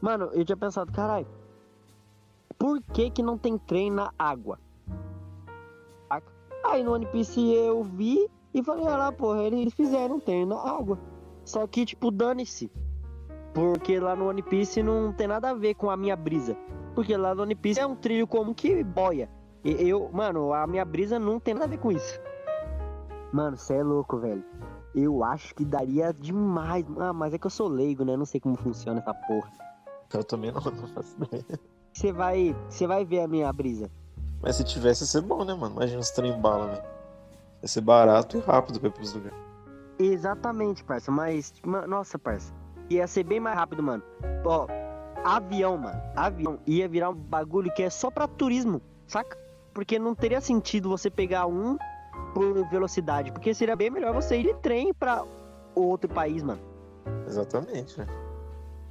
Mano, 0.00 0.30
eu 0.32 0.44
tinha 0.44 0.56
pensado, 0.56 0.90
caralho, 0.92 1.26
por 2.58 2.80
que 2.92 3.10
que 3.10 3.22
não 3.22 3.36
tem 3.36 3.58
trem 3.58 3.90
na 3.90 4.12
água? 4.18 4.58
Aí 6.64 6.82
no 6.82 6.92
One 6.92 7.06
Piece 7.06 7.40
eu 7.52 7.82
vi 7.82 8.28
e 8.52 8.62
falei, 8.62 8.84
olha 8.84 8.96
lá, 8.96 9.12
porra, 9.12 9.42
eles 9.44 9.72
fizeram 9.72 10.16
um 10.16 10.20
trem 10.20 10.44
na 10.44 10.56
água. 10.56 10.98
Só 11.44 11.66
que, 11.66 11.84
tipo, 11.84 12.10
dane-se. 12.10 12.70
Porque 13.54 13.98
lá 13.98 14.14
no 14.14 14.28
One 14.28 14.42
Piece 14.42 14.82
não 14.82 15.12
tem 15.12 15.26
nada 15.26 15.50
a 15.50 15.54
ver 15.54 15.74
com 15.74 15.90
a 15.90 15.96
minha 15.96 16.14
brisa. 16.14 16.56
Porque 16.94 17.16
lá 17.16 17.34
no 17.34 17.42
One 17.42 17.54
Piece 17.54 17.80
é 17.80 17.86
um 17.86 17.96
trilho 17.96 18.26
como 18.26 18.54
que 18.54 18.84
boia. 18.84 19.28
E 19.64 19.88
eu, 19.88 20.10
mano, 20.12 20.52
a 20.52 20.66
minha 20.66 20.84
brisa 20.84 21.18
não 21.18 21.40
tem 21.40 21.54
nada 21.54 21.66
a 21.66 21.68
ver 21.68 21.78
com 21.78 21.90
isso. 21.90 22.20
Mano, 23.32 23.56
você 23.56 23.74
é 23.74 23.82
louco, 23.82 24.18
velho. 24.18 24.44
Eu 24.94 25.24
acho 25.24 25.54
que 25.54 25.64
daria 25.64 26.12
demais. 26.12 26.84
Ah, 26.98 27.12
mas 27.12 27.32
é 27.32 27.38
que 27.38 27.46
eu 27.46 27.50
sou 27.50 27.68
leigo, 27.68 28.04
né? 28.04 28.16
Não 28.16 28.26
sei 28.26 28.40
como 28.40 28.56
funciona 28.56 29.00
essa 29.00 29.14
porra. 29.14 29.50
Eu 30.12 30.24
também 30.24 30.50
não, 30.52 30.60
não 30.70 30.86
faço 30.88 31.16
ideia. 31.22 31.44
Você 31.92 32.12
vai, 32.12 32.56
você 32.68 32.86
vai 32.86 33.04
ver 33.04 33.20
a 33.20 33.28
minha 33.28 33.52
brisa. 33.52 33.90
Mas 34.42 34.56
se 34.56 34.64
tivesse, 34.64 35.02
ia 35.02 35.06
ser 35.06 35.20
bom, 35.22 35.44
né, 35.44 35.54
mano? 35.54 35.74
Imagina 35.76 36.00
os 36.00 36.10
trem 36.10 36.38
bala, 36.40 36.66
velho. 36.68 36.82
Ia 37.62 37.68
ser 37.68 37.80
barato 37.82 38.36
e 38.36 38.40
rápido 38.40 38.80
pra 38.80 38.88
ir 38.88 38.92
pros 38.92 39.12
lugares. 39.12 39.36
Exatamente, 39.98 40.82
parça. 40.82 41.10
Mas, 41.10 41.52
ma- 41.64 41.86
nossa, 41.86 42.18
parça. 42.18 42.52
Ia 42.88 43.06
ser 43.06 43.22
bem 43.24 43.38
mais 43.38 43.56
rápido, 43.56 43.82
mano. 43.82 44.02
Ó, 44.44 44.66
avião, 45.24 45.76
mano. 45.76 46.00
Avião 46.16 46.58
ia 46.66 46.88
virar 46.88 47.10
um 47.10 47.14
bagulho 47.14 47.72
que 47.74 47.82
é 47.82 47.90
só 47.90 48.10
pra 48.10 48.26
turismo, 48.26 48.80
saca? 49.06 49.36
Porque 49.74 49.98
não 49.98 50.14
teria 50.14 50.40
sentido 50.40 50.88
você 50.88 51.10
pegar 51.10 51.46
um 51.46 51.76
por 52.34 52.66
velocidade. 52.70 53.30
Porque 53.30 53.52
seria 53.52 53.76
bem 53.76 53.90
melhor 53.90 54.14
você 54.14 54.40
ir 54.40 54.44
de 54.44 54.54
trem 54.54 54.92
pra 54.94 55.22
outro 55.74 56.08
país, 56.08 56.42
mano. 56.42 56.60
Exatamente, 57.26 57.98
né? 57.98 58.06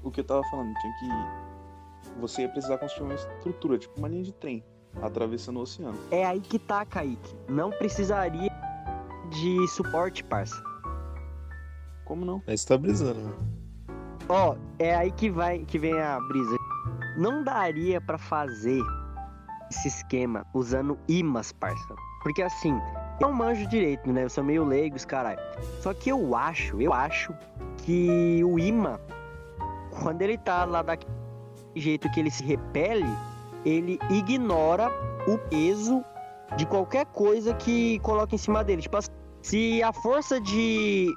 O 0.03 0.11
que 0.11 0.21
eu 0.21 0.23
tava 0.23 0.43
falando, 0.49 0.73
tinha 0.75 0.93
que. 0.99 2.19
Você 2.19 2.41
ia 2.43 2.49
precisar 2.49 2.77
construir 2.77 3.07
uma 3.07 3.15
estrutura, 3.15 3.77
tipo 3.77 3.97
uma 3.97 4.07
linha 4.07 4.23
de 4.23 4.31
trem, 4.31 4.63
atravessando 5.01 5.57
o 5.57 5.61
oceano. 5.61 5.97
É 6.11 6.25
aí 6.25 6.39
que 6.39 6.57
tá, 6.57 6.85
Kaique. 6.85 7.35
Não 7.47 7.69
precisaria 7.71 8.51
de 9.29 9.67
suporte, 9.67 10.23
parça. 10.23 10.61
Como 12.05 12.25
não? 12.25 12.41
Aí 12.47 12.57
você 12.57 12.67
tá 12.67 12.77
brisando, 12.77 13.19
mano. 13.19 13.59
Ó, 14.27 14.55
é 14.77 14.95
aí 14.95 15.11
que 15.11 15.29
vai 15.29 15.59
que 15.59 15.77
vem 15.77 15.99
a 15.99 16.19
brisa. 16.21 16.55
Não 17.17 17.43
daria 17.43 17.99
pra 17.99 18.17
fazer 18.17 18.81
esse 19.69 19.87
esquema 19.87 20.45
usando 20.53 20.97
imãs, 21.07 21.51
parça. 21.51 21.95
Porque 22.23 22.41
assim, 22.41 22.79
eu 23.19 23.27
não 23.27 23.33
manjo 23.33 23.67
direito, 23.67 24.11
né? 24.11 24.23
Eu 24.23 24.29
sou 24.29 24.43
meio 24.43 24.63
leigo, 24.65 24.95
os 24.95 25.05
caralho. 25.05 25.39
Só 25.81 25.93
que 25.93 26.09
eu 26.09 26.35
acho, 26.35 26.81
eu 26.81 26.93
acho 26.93 27.33
que 27.77 28.43
o 28.43 28.59
imã, 28.59 28.99
quando 30.01 30.21
ele 30.21 30.37
tá 30.37 30.65
lá 30.65 30.81
daquele 30.81 31.11
jeito 31.75 32.09
que 32.11 32.19
ele 32.19 32.31
se 32.31 32.43
repele, 32.43 33.07
ele 33.65 33.99
ignora 34.09 34.89
o 35.27 35.37
peso 35.49 36.03
de 36.55 36.65
qualquer 36.65 37.05
coisa 37.07 37.53
que 37.53 37.99
coloca 37.99 38.33
em 38.33 38.37
cima 38.37 38.63
dele. 38.63 38.81
Tipo 38.81 38.97
assim, 38.97 39.11
se 39.41 39.83
a 39.83 39.93
força 39.93 40.39
de. 40.39 41.07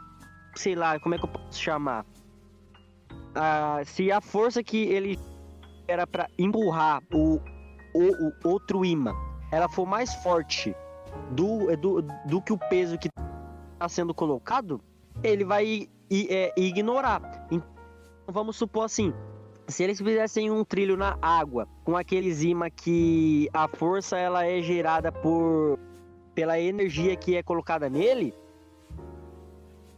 sei 0.57 0.75
lá, 0.75 0.99
como 1.01 1.15
é 1.15 1.19
que 1.19 1.25
eu 1.25 1.29
posso 1.29 1.59
chamar? 1.59 2.05
Ah, 3.35 3.81
se 3.85 4.13
a 4.13 4.21
força 4.21 4.63
que 4.63 4.85
ele 4.85 5.19
era 5.89 6.07
pra 6.07 6.29
empurrar 6.39 7.03
o, 7.13 7.41
o, 7.95 8.29
o 8.29 8.33
outro 8.45 8.85
imã, 8.85 9.13
ela 9.51 9.69
for 9.69 9.87
mais 9.87 10.15
forte 10.17 10.75
do, 11.31 11.75
do, 11.77 12.03
do 12.27 12.43
que 12.43 12.53
o 12.53 12.59
peso 12.59 12.99
que 12.99 13.09
está 13.75 13.89
sendo 13.89 14.15
colocado, 14.15 14.81
ele 15.23 15.45
vai 15.45 15.89
é, 16.11 16.53
ignorar. 16.57 17.47
Vamos 18.27 18.57
supor 18.57 18.85
assim, 18.85 19.13
se 19.69 19.83
eles 19.83 19.99
fizessem 19.99 20.51
um 20.51 20.65
trilho 20.65 20.97
na 20.97 21.17
água 21.21 21.69
com 21.85 21.97
aqueles 21.97 22.43
imã 22.43 22.71
que 22.71 23.49
a 23.53 23.69
força 23.69 24.17
ela 24.17 24.47
é 24.47 24.63
gerada 24.63 25.11
por 25.11 25.79
pela 26.35 26.59
energia 26.59 27.15
que 27.15 27.37
é 27.37 27.43
colocada 27.43 27.91
nele, 27.91 28.35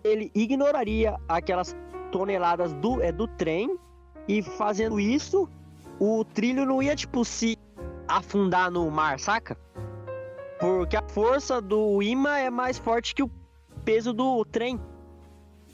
ele 0.03 0.31
ignoraria 0.35 1.17
aquelas 1.29 1.77
toneladas 2.11 2.73
do, 2.75 3.01
é, 3.01 3.13
do 3.13 3.27
trem 3.27 3.79
e 4.27 4.43
fazendo 4.43 4.99
isso, 4.99 5.49
o 5.99 6.25
trilho 6.25 6.67
não 6.67 6.83
ia, 6.83 6.97
tipo, 6.97 7.25
se 7.25 7.59
afundar 8.09 8.71
no 8.71 8.91
mar, 8.91 9.19
saca? 9.19 9.57
Porque 10.59 10.97
a 10.97 11.03
força 11.09 11.61
do 11.61 12.03
imã 12.03 12.37
é 12.39 12.51
mais 12.51 12.79
forte 12.79 13.15
que 13.15 13.23
o 13.23 13.31
peso 13.85 14.13
do 14.13 14.45
trem, 14.45 14.81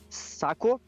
sacou? 0.08 0.80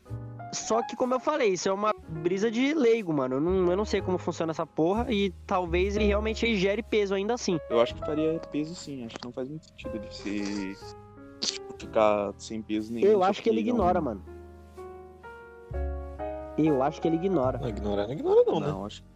Só 0.52 0.82
que, 0.82 0.94
como 0.94 1.14
eu 1.14 1.20
falei, 1.20 1.54
isso 1.54 1.68
é 1.68 1.72
uma 1.72 1.94
brisa 2.08 2.50
de 2.50 2.74
leigo, 2.74 3.10
mano. 3.12 3.36
Eu 3.36 3.40
não, 3.40 3.70
eu 3.70 3.76
não 3.76 3.84
sei 3.86 4.02
como 4.02 4.18
funciona 4.18 4.50
essa 4.50 4.66
porra 4.66 5.06
e 5.10 5.30
talvez 5.46 5.96
ele 5.96 6.04
realmente 6.04 6.54
gere 6.56 6.82
peso 6.82 7.14
ainda 7.14 7.32
assim. 7.34 7.58
Eu 7.70 7.80
acho 7.80 7.94
que 7.94 8.00
faria 8.00 8.38
peso 8.50 8.74
sim, 8.74 9.06
acho 9.06 9.16
que 9.16 9.24
não 9.24 9.32
faz 9.32 9.48
muito 9.48 9.66
sentido 9.66 9.96
ele 9.96 10.10
ser. 10.10 10.76
Tipo, 11.40 11.74
ficar 11.78 12.34
sem 12.36 12.60
peso 12.60 12.92
nenhum. 12.92 13.06
Eu 13.06 13.18
só 13.20 13.24
acho 13.24 13.42
que 13.42 13.48
ele 13.48 13.60
ignora, 13.60 14.00
mano. 14.00 14.22
Eu 16.58 16.82
acho 16.82 17.00
que 17.00 17.08
ele 17.08 17.16
ignora. 17.16 17.58
Não, 17.58 17.68
ignorar 17.68 18.06
não 18.06 18.12
ignora 18.12 18.42
não, 18.46 18.60
né? 18.60 18.66
Não, 18.66 18.84
acho 18.84 19.02
que 19.02 19.08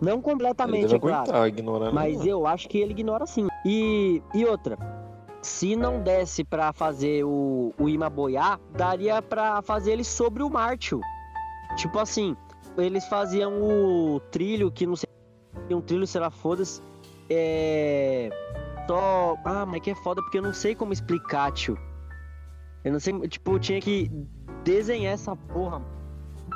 Não 0.00 0.12
Ele 0.12 0.22
completamente, 0.22 0.82
deve 0.82 0.96
é 0.96 0.98
claro. 1.00 1.16
aguentar, 1.22 1.48
ignorar 1.48 1.92
Mas 1.92 2.18
não. 2.18 2.26
eu 2.26 2.46
acho 2.46 2.68
que 2.68 2.78
ele 2.78 2.92
ignora 2.92 3.26
sim. 3.26 3.48
E, 3.66 4.22
e 4.32 4.44
outra, 4.46 4.78
se 5.42 5.74
não 5.76 6.00
desse 6.02 6.44
pra 6.44 6.72
fazer 6.72 7.24
o, 7.24 7.72
o 7.78 7.88
imã 7.88 8.10
boiar, 8.10 8.60
daria 8.76 9.20
pra 9.22 9.62
fazer 9.62 9.92
ele 9.92 10.04
sobre 10.04 10.42
o 10.42 10.50
mar, 10.50 10.76
tio. 10.76 11.00
Tipo 11.76 11.98
assim, 11.98 12.36
eles 12.76 13.06
faziam 13.06 13.62
o 13.62 14.20
trilho, 14.30 14.70
que 14.70 14.86
não 14.86 14.96
sei, 14.96 15.08
um 15.70 15.80
trilho, 15.80 16.06
sei 16.06 16.20
lá, 16.20 16.30
foda-se. 16.30 16.82
É. 17.28 18.28
Só. 18.86 19.36
Ah, 19.44 19.64
mas 19.64 19.80
que 19.80 19.90
é 19.92 19.94
foda 19.94 20.20
porque 20.22 20.38
eu 20.38 20.42
não 20.42 20.52
sei 20.52 20.74
como 20.74 20.92
explicar, 20.92 21.52
tio. 21.52 21.78
Eu 22.84 22.92
não 22.92 22.98
sei, 23.00 23.16
tipo, 23.28 23.52
eu 23.52 23.58
tinha 23.60 23.80
que 23.80 24.10
desenhar 24.64 25.12
essa 25.14 25.36
porra. 25.36 25.80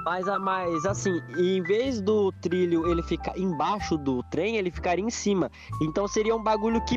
Mas, 0.05 0.27
a- 0.28 0.39
mas 0.39 0.84
assim, 0.84 1.22
em 1.39 1.62
vez 1.62 2.01
do 2.01 2.33
trilho 2.43 2.91
ele 2.91 3.03
ficar 3.03 3.39
embaixo 3.39 3.97
do 3.97 4.22
trem, 4.25 4.56
ele 4.56 4.71
ficaria 4.71 5.05
em 5.05 5.11
cima. 5.11 5.49
Então 5.81 6.09
seria 6.09 6.34
um 6.34 6.43
bagulho 6.43 6.84
que 6.84 6.97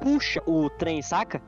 puxa 0.00 0.42
o 0.46 0.68
trem, 0.70 1.02
saca? 1.02 1.40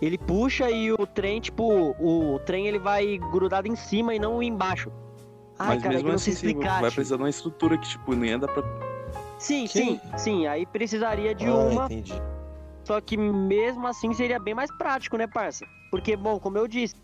Ele 0.00 0.18
puxa 0.18 0.70
e 0.70 0.90
o 0.92 1.06
trem, 1.06 1.40
tipo, 1.40 1.94
o 1.98 2.38
trem 2.40 2.66
ele 2.66 2.78
vai 2.78 3.18
grudado 3.18 3.68
em 3.68 3.76
cima 3.76 4.14
e 4.14 4.18
não 4.18 4.42
embaixo. 4.42 4.90
Ai, 5.58 5.74
Mas 5.74 5.82
cara, 5.82 5.94
é 5.94 5.96
mesmo 5.96 6.08
não 6.08 6.14
assim, 6.16 6.30
explicar. 6.32 6.80
vai 6.80 6.90
precisar 6.90 7.16
de 7.16 7.22
uma 7.22 7.30
estrutura 7.30 7.78
que, 7.78 7.88
tipo, 7.88 8.14
nem 8.14 8.36
dá 8.38 8.48
pra. 8.48 8.62
Sim, 9.38 9.62
Que- 9.66 9.68
sim, 9.68 10.00
sim. 10.16 10.46
Aí 10.46 10.66
precisaria 10.66 11.34
de 11.34 11.46
ah, 11.46 11.54
uma, 11.54 11.84
entendi. 11.84 12.14
só 12.84 13.00
que 13.00 13.16
mesmo 13.16 13.86
assim 13.86 14.12
seria 14.12 14.40
bem 14.40 14.54
mais 14.54 14.70
prático, 14.76 15.16
né, 15.16 15.26
parça? 15.28 15.64
Porque, 15.90 16.16
bom, 16.16 16.40
como 16.40 16.58
eu 16.58 16.66
disse, 16.66 16.94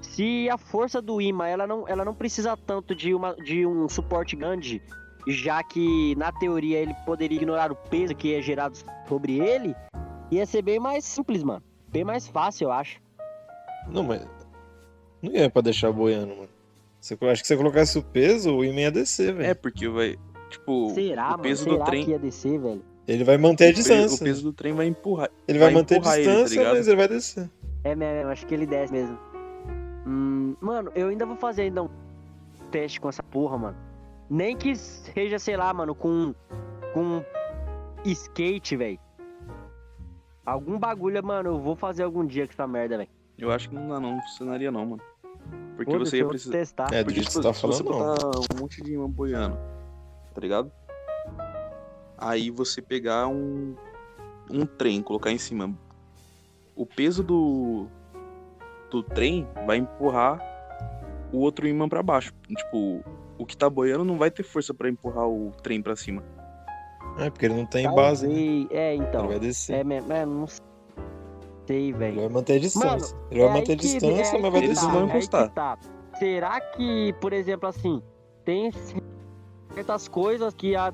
se 0.00 0.48
a 0.50 0.58
força 0.58 1.00
do 1.00 1.20
imã 1.20 1.46
ela 1.46 1.66
não, 1.66 1.86
ela 1.86 2.04
não 2.04 2.14
precisa 2.14 2.56
tanto 2.56 2.94
de, 2.96 3.14
uma, 3.14 3.34
de 3.36 3.64
um 3.64 3.88
suporte 3.88 4.34
grande, 4.34 4.82
já 5.26 5.62
que 5.62 6.14
na 6.16 6.32
teoria 6.32 6.78
ele 6.78 6.94
poderia 7.06 7.36
ignorar 7.36 7.70
o 7.70 7.76
peso 7.76 8.14
que 8.14 8.34
é 8.34 8.40
gerado 8.42 8.76
sobre 9.08 9.38
ele, 9.38 9.74
ia 10.30 10.44
ser 10.46 10.62
bem 10.62 10.78
mais 10.80 11.04
simples, 11.04 11.42
mano. 11.42 11.62
Bem 11.88 12.04
mais 12.04 12.26
fácil, 12.26 12.66
eu 12.66 12.72
acho. 12.72 13.00
Não, 13.88 14.02
mas. 14.02 14.26
Não 15.20 15.32
ia 15.32 15.48
pra 15.50 15.62
deixar 15.62 15.92
boiando, 15.92 16.34
mano. 16.34 16.48
Você, 17.00 17.14
acho 17.14 17.42
que 17.42 17.46
se 17.48 17.54
você 17.54 17.56
colocasse 17.56 17.98
o 17.98 18.02
peso, 18.02 18.54
o 18.56 18.64
imã 18.64 18.80
ia 18.82 18.90
descer, 18.90 19.30
É, 19.30 19.32
velho. 19.32 19.56
porque 19.56 19.88
vai. 19.88 20.16
Tipo, 20.50 20.90
Será, 20.94 21.28
o 21.28 21.30
mano? 21.32 21.42
peso 21.42 21.64
Será 21.64 21.76
do 21.76 21.84
trem. 21.84 22.04
que 22.04 22.10
ia 22.12 22.18
descer, 22.18 22.58
velho? 22.58 22.82
Ele 23.08 23.24
vai 23.24 23.36
manter 23.36 23.66
a 23.68 23.72
distância. 23.72 24.16
O 24.16 24.24
peso 24.24 24.42
do 24.44 24.52
trem 24.52 24.72
vai 24.72 24.86
empurrar. 24.86 25.30
Ele 25.48 25.58
vai, 25.58 25.68
vai 25.68 25.74
manter 25.74 25.94
a 25.94 25.98
empurrar 25.98 26.16
ele, 26.18 26.24
tá 26.26 26.30
distância, 26.32 26.58
ligado? 26.58 26.76
mas 26.76 26.88
ele 26.88 26.96
vai 26.96 27.08
descer. 27.08 27.50
É 27.84 27.94
mesmo, 27.96 28.30
acho 28.30 28.46
que 28.46 28.54
ele 28.54 28.66
desce 28.66 28.92
mesmo. 28.92 29.18
Hum, 30.06 30.54
mano, 30.60 30.92
eu 30.94 31.08
ainda 31.08 31.26
vou 31.26 31.36
fazer 31.36 31.62
ainda 31.62 31.82
um 31.82 31.88
teste 32.70 33.00
com 33.00 33.08
essa 33.08 33.22
porra, 33.22 33.58
mano. 33.58 33.76
Nem 34.32 34.56
que 34.56 34.74
seja, 34.74 35.38
sei 35.38 35.58
lá, 35.58 35.74
mano, 35.74 35.94
com 35.94 36.34
com 36.94 37.22
skate, 38.02 38.74
velho. 38.74 38.98
Algum 40.46 40.78
bagulho, 40.78 41.22
mano, 41.22 41.50
eu 41.50 41.60
vou 41.60 41.76
fazer 41.76 42.02
algum 42.02 42.24
dia 42.24 42.46
com 42.46 42.52
essa 42.54 42.66
merda, 42.66 42.96
velho. 42.96 43.10
Eu 43.36 43.52
acho 43.52 43.68
que 43.68 43.74
não 43.74 43.86
dá, 43.86 44.00
não. 44.00 44.14
Não 44.14 44.22
funcionaria, 44.22 44.70
não, 44.70 44.86
mano. 44.86 45.02
Porque 45.76 45.92
Foda-se, 45.92 46.10
você 46.12 46.16
ia 46.16 46.26
precisar. 46.26 46.52
testar. 46.52 46.94
É, 46.94 47.02
do 47.02 47.04
Porque, 47.04 47.20
jeito 47.20 47.26
que 47.26 47.30
tipo, 47.32 47.42
você 47.42 47.42
tá 47.42 47.52
você 47.52 47.84
falando, 47.84 47.90
não. 47.90 48.14
botar 48.14 48.54
um 48.54 48.60
monte 48.60 48.82
de 48.82 48.94
imã 48.94 49.10
boiando, 49.10 49.58
tá 50.34 50.40
ligado? 50.40 50.72
Aí 52.16 52.50
você 52.50 52.80
pegar 52.80 53.28
um, 53.28 53.76
um 54.50 54.64
trem, 54.64 55.02
colocar 55.02 55.30
em 55.30 55.38
cima. 55.38 55.76
O 56.74 56.86
peso 56.86 57.22
do, 57.22 57.86
do 58.90 59.02
trem 59.02 59.46
vai 59.66 59.76
empurrar 59.76 60.40
o 61.30 61.38
outro 61.40 61.68
imã 61.68 61.86
pra 61.86 62.02
baixo. 62.02 62.32
Tipo, 62.48 63.04
o 63.42 63.46
que 63.46 63.56
tá 63.56 63.68
boiando 63.68 64.04
não 64.04 64.16
vai 64.18 64.30
ter 64.30 64.42
força 64.42 64.72
pra 64.72 64.88
empurrar 64.88 65.26
o 65.26 65.50
trem 65.62 65.82
pra 65.82 65.96
cima. 65.96 66.22
É, 67.18 67.28
porque 67.28 67.44
ele 67.46 67.54
não 67.54 67.66
tem 67.66 67.92
base, 67.94 68.26
né? 68.26 68.34
Talvez- 68.34 68.68
É, 68.70 68.94
então. 68.94 69.20
Ele 69.20 69.28
vai 69.28 69.38
descer. 69.40 69.76
É 69.76 69.84
mesmo, 69.84 70.12
é, 70.12 70.24
não 70.24 70.46
sei, 70.46 70.60
Ele 71.68 71.92
velho. 71.92 72.20
vai 72.22 72.28
manter 72.28 72.54
a 72.54 72.58
distância. 72.58 73.16
ele 73.30 73.40
É 73.40 73.44
vai 73.44 73.52
aí 73.54 73.60
manter 73.60 73.72
a 73.72 73.76
que- 73.76 73.82
distância, 73.82 74.06
é 74.32 74.36
aí 74.36 74.42
mas 74.42 74.52
vai 74.52 74.60
que 74.60 74.66
Eles 74.66 74.68
descer. 74.78 74.84
não 74.86 74.92
vão 74.92 75.02
é 75.02 75.06
que 75.10 75.16
encostar. 75.16 75.48
tá. 75.50 75.78
Será 76.18 76.60
que, 76.60 77.12
por 77.20 77.32
exemplo, 77.32 77.68
assim, 77.68 78.02
tem 78.44 78.70
certas 79.74 80.08
coisas 80.08 80.54
que 80.54 80.74
a 80.76 80.92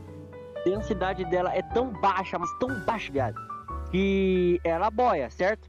densidade 0.64 1.24
dela 1.26 1.54
é 1.54 1.62
tão 1.62 1.92
baixa, 2.00 2.38
mas 2.38 2.50
tão 2.58 2.68
baixa, 2.84 3.12
viado, 3.12 3.36
que 3.90 4.60
ela 4.64 4.90
boia, 4.90 5.30
certo? 5.30 5.68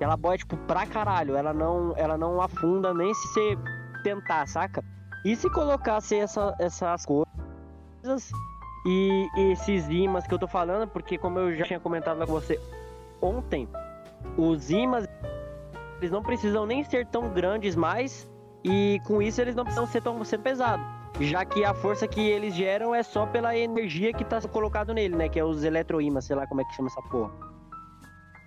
Ela 0.00 0.16
boia, 0.16 0.38
tipo, 0.38 0.56
pra 0.58 0.86
caralho. 0.86 1.34
Ela 1.34 1.52
não, 1.52 1.92
ela 1.96 2.16
não 2.16 2.40
afunda 2.40 2.94
nem 2.94 3.12
se 3.14 3.28
você 3.28 3.58
tentar, 4.04 4.46
saca? 4.46 4.82
E 5.24 5.34
se 5.34 5.50
colocasse 5.50 6.16
essa, 6.16 6.54
essas 6.58 7.04
coisas 7.04 8.30
e 8.86 9.28
esses 9.36 9.88
ímãs 9.88 10.26
que 10.26 10.32
eu 10.32 10.38
tô 10.38 10.46
falando, 10.46 10.88
porque 10.88 11.18
como 11.18 11.38
eu 11.38 11.54
já 11.56 11.64
tinha 11.64 11.80
comentado 11.80 12.18
com 12.18 12.32
você 12.32 12.60
ontem, 13.20 13.68
os 14.36 14.70
ímãs 14.70 15.06
eles 15.98 16.10
não 16.10 16.22
precisam 16.22 16.64
nem 16.64 16.84
ser 16.84 17.06
tão 17.06 17.28
grandes 17.30 17.74
mais 17.74 18.30
e 18.64 19.00
com 19.04 19.20
isso 19.20 19.40
eles 19.40 19.54
não 19.54 19.64
precisam 19.64 19.86
ser 19.86 20.00
tão 20.00 20.22
ser 20.24 20.38
pesados, 20.38 20.86
já 21.20 21.44
que 21.44 21.64
a 21.64 21.74
força 21.74 22.06
que 22.06 22.20
eles 22.20 22.54
geram 22.54 22.94
é 22.94 23.02
só 23.02 23.26
pela 23.26 23.56
energia 23.56 24.12
que 24.12 24.24
tá 24.24 24.40
colocado 24.42 24.94
nele, 24.94 25.16
né, 25.16 25.28
que 25.28 25.38
é 25.38 25.44
os 25.44 25.64
eletroímãs, 25.64 26.24
sei 26.24 26.36
lá 26.36 26.46
como 26.46 26.60
é 26.60 26.64
que 26.64 26.74
chama 26.74 26.88
essa 26.88 27.02
porra. 27.02 27.32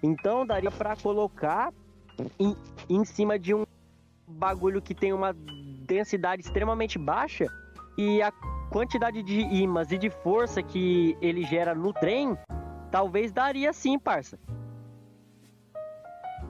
Então 0.01 0.45
daria 0.45 0.71
para 0.71 0.95
colocar 0.95 1.73
em, 2.39 2.55
em 2.89 3.05
cima 3.05 3.37
de 3.37 3.53
um 3.53 3.65
bagulho 4.27 4.81
que 4.81 4.95
tem 4.95 5.13
uma 5.13 5.35
densidade 5.91 6.41
extremamente 6.41 6.97
baixa 6.97 7.45
e 7.97 8.21
a 8.21 8.31
quantidade 8.71 9.21
de 9.21 9.41
ímãs 9.41 9.91
e 9.91 9.97
de 9.97 10.09
força 10.09 10.63
que 10.63 11.17
ele 11.21 11.43
gera 11.43 11.75
no 11.75 11.91
trem, 11.91 12.37
talvez 12.89 13.31
daria 13.33 13.73
sim, 13.73 13.99
parça. 13.99 14.39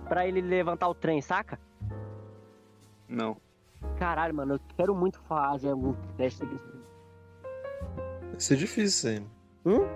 Pra 0.07 0.27
ele 0.27 0.41
levantar 0.41 0.88
o 0.88 0.93
trem, 0.93 1.21
saca? 1.21 1.59
Não. 3.07 3.38
Caralho, 3.97 4.35
mano, 4.35 4.55
eu 4.55 4.59
quero 4.77 4.93
muito 4.93 5.19
fazer 5.21 5.73
um 5.73 5.93
teste 6.15 6.45
desse. 6.45 6.71
Vai 8.29 8.39
ser 8.39 8.55
difícil 8.57 9.09
aí. 9.09 9.25
Hum? 9.65 9.88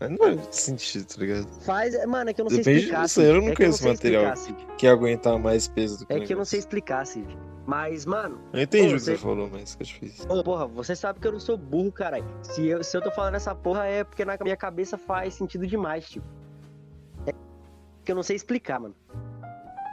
Não 0.00 0.18
vai 0.18 0.38
sentido, 0.50 1.06
tá 1.06 1.20
ligado? 1.20 1.46
Faz, 1.62 2.06
mano, 2.06 2.30
é 2.30 2.34
que 2.34 2.40
eu 2.40 2.44
não 2.44 2.50
sei 2.50 2.58
Depende 2.58 2.78
explicar. 2.78 3.02
de 3.02 3.08
você, 3.10 3.28
eu 3.28 3.34
não. 3.34 3.48
É 3.48 3.50
que 3.50 3.56
conheço 3.56 3.78
sei 3.78 3.92
material. 3.92 4.32
explicar. 4.32 4.76
Que 4.76 4.86
aguentar 4.86 5.38
mais 5.38 5.68
peso 5.68 5.98
do 5.98 6.06
que 6.06 6.12
É 6.12 6.20
que 6.20 6.32
eu 6.32 6.38
não 6.38 6.44
sei 6.44 6.58
explicar, 6.58 7.04
Cid. 7.06 7.36
Mas, 7.66 8.04
mano, 8.04 8.40
Eu 8.52 8.62
entendi 8.62 8.88
Pô, 8.88 8.94
o 8.94 8.98
que 8.98 9.00
você- 9.04 9.12
você 9.16 9.22
falou, 9.22 9.48
mas 9.50 9.72
fica 9.72 9.84
difícil. 9.84 10.42
Porra, 10.42 10.66
você 10.66 10.96
sabe 10.96 11.20
que 11.20 11.26
eu 11.28 11.32
não 11.32 11.38
sou 11.40 11.56
burro, 11.56 11.92
caralho. 11.92 12.24
Se 12.42 12.66
eu, 12.66 12.82
se 12.82 12.96
eu 12.96 13.00
tô 13.00 13.10
falando 13.12 13.36
essa 13.36 13.54
porra 13.54 13.86
é 13.86 14.02
porque 14.02 14.24
na 14.24 14.36
minha 14.42 14.56
cabeça 14.56 14.98
faz 14.98 15.34
sentido 15.34 15.64
demais, 15.66 16.08
tio. 16.08 16.22
É 17.26 17.32
que 18.04 18.10
eu 18.10 18.16
não 18.16 18.22
sei 18.24 18.34
explicar, 18.34 18.80
mano. 18.80 18.96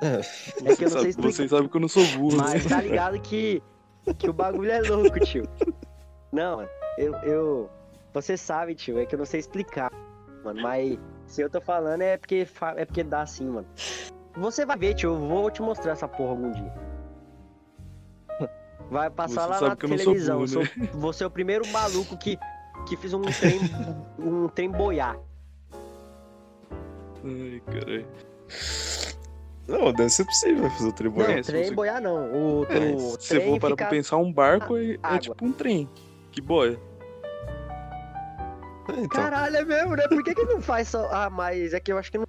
É 0.01 0.75
que 0.75 0.83
eu 0.85 0.89
não 0.89 0.89
sei 0.89 0.89
Sabe- 0.89 1.09
explicar. 1.09 1.31
Vocês 1.33 1.49
sabem 1.51 1.67
que 1.69 1.77
eu 1.77 1.81
não 1.81 1.87
sou 1.87 2.03
burro, 2.07 2.37
né? 2.37 2.43
Mas 2.43 2.65
tá 2.65 2.81
ligado 2.81 3.19
que, 3.21 3.61
que 4.17 4.29
o 4.29 4.33
bagulho 4.33 4.71
é 4.71 4.81
louco, 4.81 5.19
tio. 5.19 5.43
Não, 6.31 6.57
mano, 6.57 6.69
eu, 6.97 7.13
eu. 7.17 7.69
Você 8.13 8.35
sabe, 8.35 8.73
tio, 8.73 8.97
é 8.97 9.05
que 9.05 9.13
eu 9.13 9.19
não 9.19 9.25
sei 9.27 9.39
explicar, 9.39 9.91
mano. 10.43 10.59
Mas 10.63 10.97
se 11.27 11.41
eu 11.43 11.49
tô 11.51 11.61
falando 11.61 12.01
é 12.01 12.17
porque, 12.17 12.47
é 12.77 12.85
porque 12.85 13.03
dá 13.03 13.21
assim, 13.21 13.45
mano. 13.45 13.67
Você 14.37 14.65
vai 14.65 14.75
ver, 14.77 14.95
tio, 14.95 15.11
eu 15.13 15.19
vou 15.19 15.51
te 15.51 15.61
mostrar 15.61 15.91
essa 15.91 16.07
porra 16.07 16.31
algum 16.31 16.51
dia. 16.51 16.88
Vai 18.89 19.09
passar 19.09 19.41
Você 19.47 19.47
lá 19.47 19.61
na 19.61 19.69
não 19.69 19.69
sou 19.69 19.75
televisão. 19.77 20.35
burro, 20.37 20.47
Sou- 20.47 20.63
né? 20.63 20.89
você 20.93 21.23
é 21.23 21.27
o 21.27 21.31
primeiro 21.31 21.67
maluco 21.67 22.17
que, 22.17 22.37
que 22.87 22.97
fez 22.97 23.13
um 23.13 23.21
trem, 23.21 23.59
um 24.17 24.47
trem 24.47 24.69
boiar. 24.71 25.17
Ai, 27.23 27.61
caralho. 27.67 28.07
Não, 29.67 29.93
deve 29.93 30.09
ser 30.09 30.25
possível 30.25 30.67
fazer 30.71 30.87
o 30.87 30.93
tribunal. 30.93 31.27
Não, 31.29 31.35
É, 31.37 31.43
se 31.43 31.51
trem 31.51 31.65
você- 31.65 31.75
boiar 31.75 32.01
não. 32.01 32.15
O, 32.61 32.65
É, 32.69 32.95
o 32.95 32.99
se 32.99 33.27
você 33.27 33.35
trem 33.39 33.51
for 33.51 33.59
parar 33.59 33.73
fica... 33.75 33.89
pensar, 33.89 34.17
um 34.17 34.33
barco 34.33 34.75
é, 34.75 34.97
é 35.03 35.17
tipo 35.19 35.45
um 35.45 35.51
trem 35.51 35.87
que 36.31 36.41
boia. 36.41 36.79
É, 38.89 38.93
então. 38.93 39.07
Caralho, 39.09 39.55
é 39.57 39.63
mesmo, 39.65 39.95
né? 39.95 40.07
Por 40.07 40.23
que, 40.23 40.33
que 40.33 40.43
não 40.45 40.59
faz 40.61 40.87
só. 40.87 41.07
Ah, 41.11 41.29
mas 41.29 41.75
é 41.75 41.79
que 41.79 41.91
eu 41.93 41.97
acho 41.99 42.11
que 42.11 42.17
não 42.17 42.25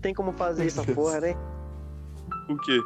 tem 0.00 0.14
como 0.14 0.32
fazer 0.32 0.64
essa 0.66 0.82
porra, 0.82 1.20
né? 1.20 1.34
O 2.48 2.56
quê? 2.56 2.80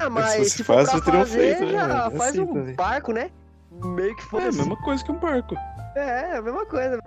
Ah, 0.00 0.10
mas 0.10 0.36
fosse 0.36 0.50
se 0.50 0.64
for 0.64 0.76
pra 0.76 0.84
fácil, 0.86 1.02
teriam 1.02 1.22
fazer, 1.24 1.38
feito, 1.56 1.64
né, 1.66 1.72
já 1.72 1.88
mano? 1.88 2.00
É 2.14 2.18
faz 2.18 2.30
assim 2.30 2.40
um 2.40 2.52
também. 2.54 2.74
barco, 2.74 3.12
né? 3.12 3.30
Meio 3.70 4.16
que 4.16 4.36
É 4.36 4.40
a 4.48 4.52
mesma 4.52 4.76
coisa 4.76 5.04
que 5.04 5.12
um 5.12 5.18
barco. 5.18 5.54
É, 5.94 6.00
é 6.32 6.36
a 6.38 6.42
mesma 6.42 6.66
coisa. 6.66 6.98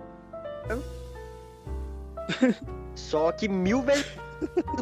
Só 2.94 3.32
que 3.32 3.48
mil 3.48 3.82
vezes 3.82 4.06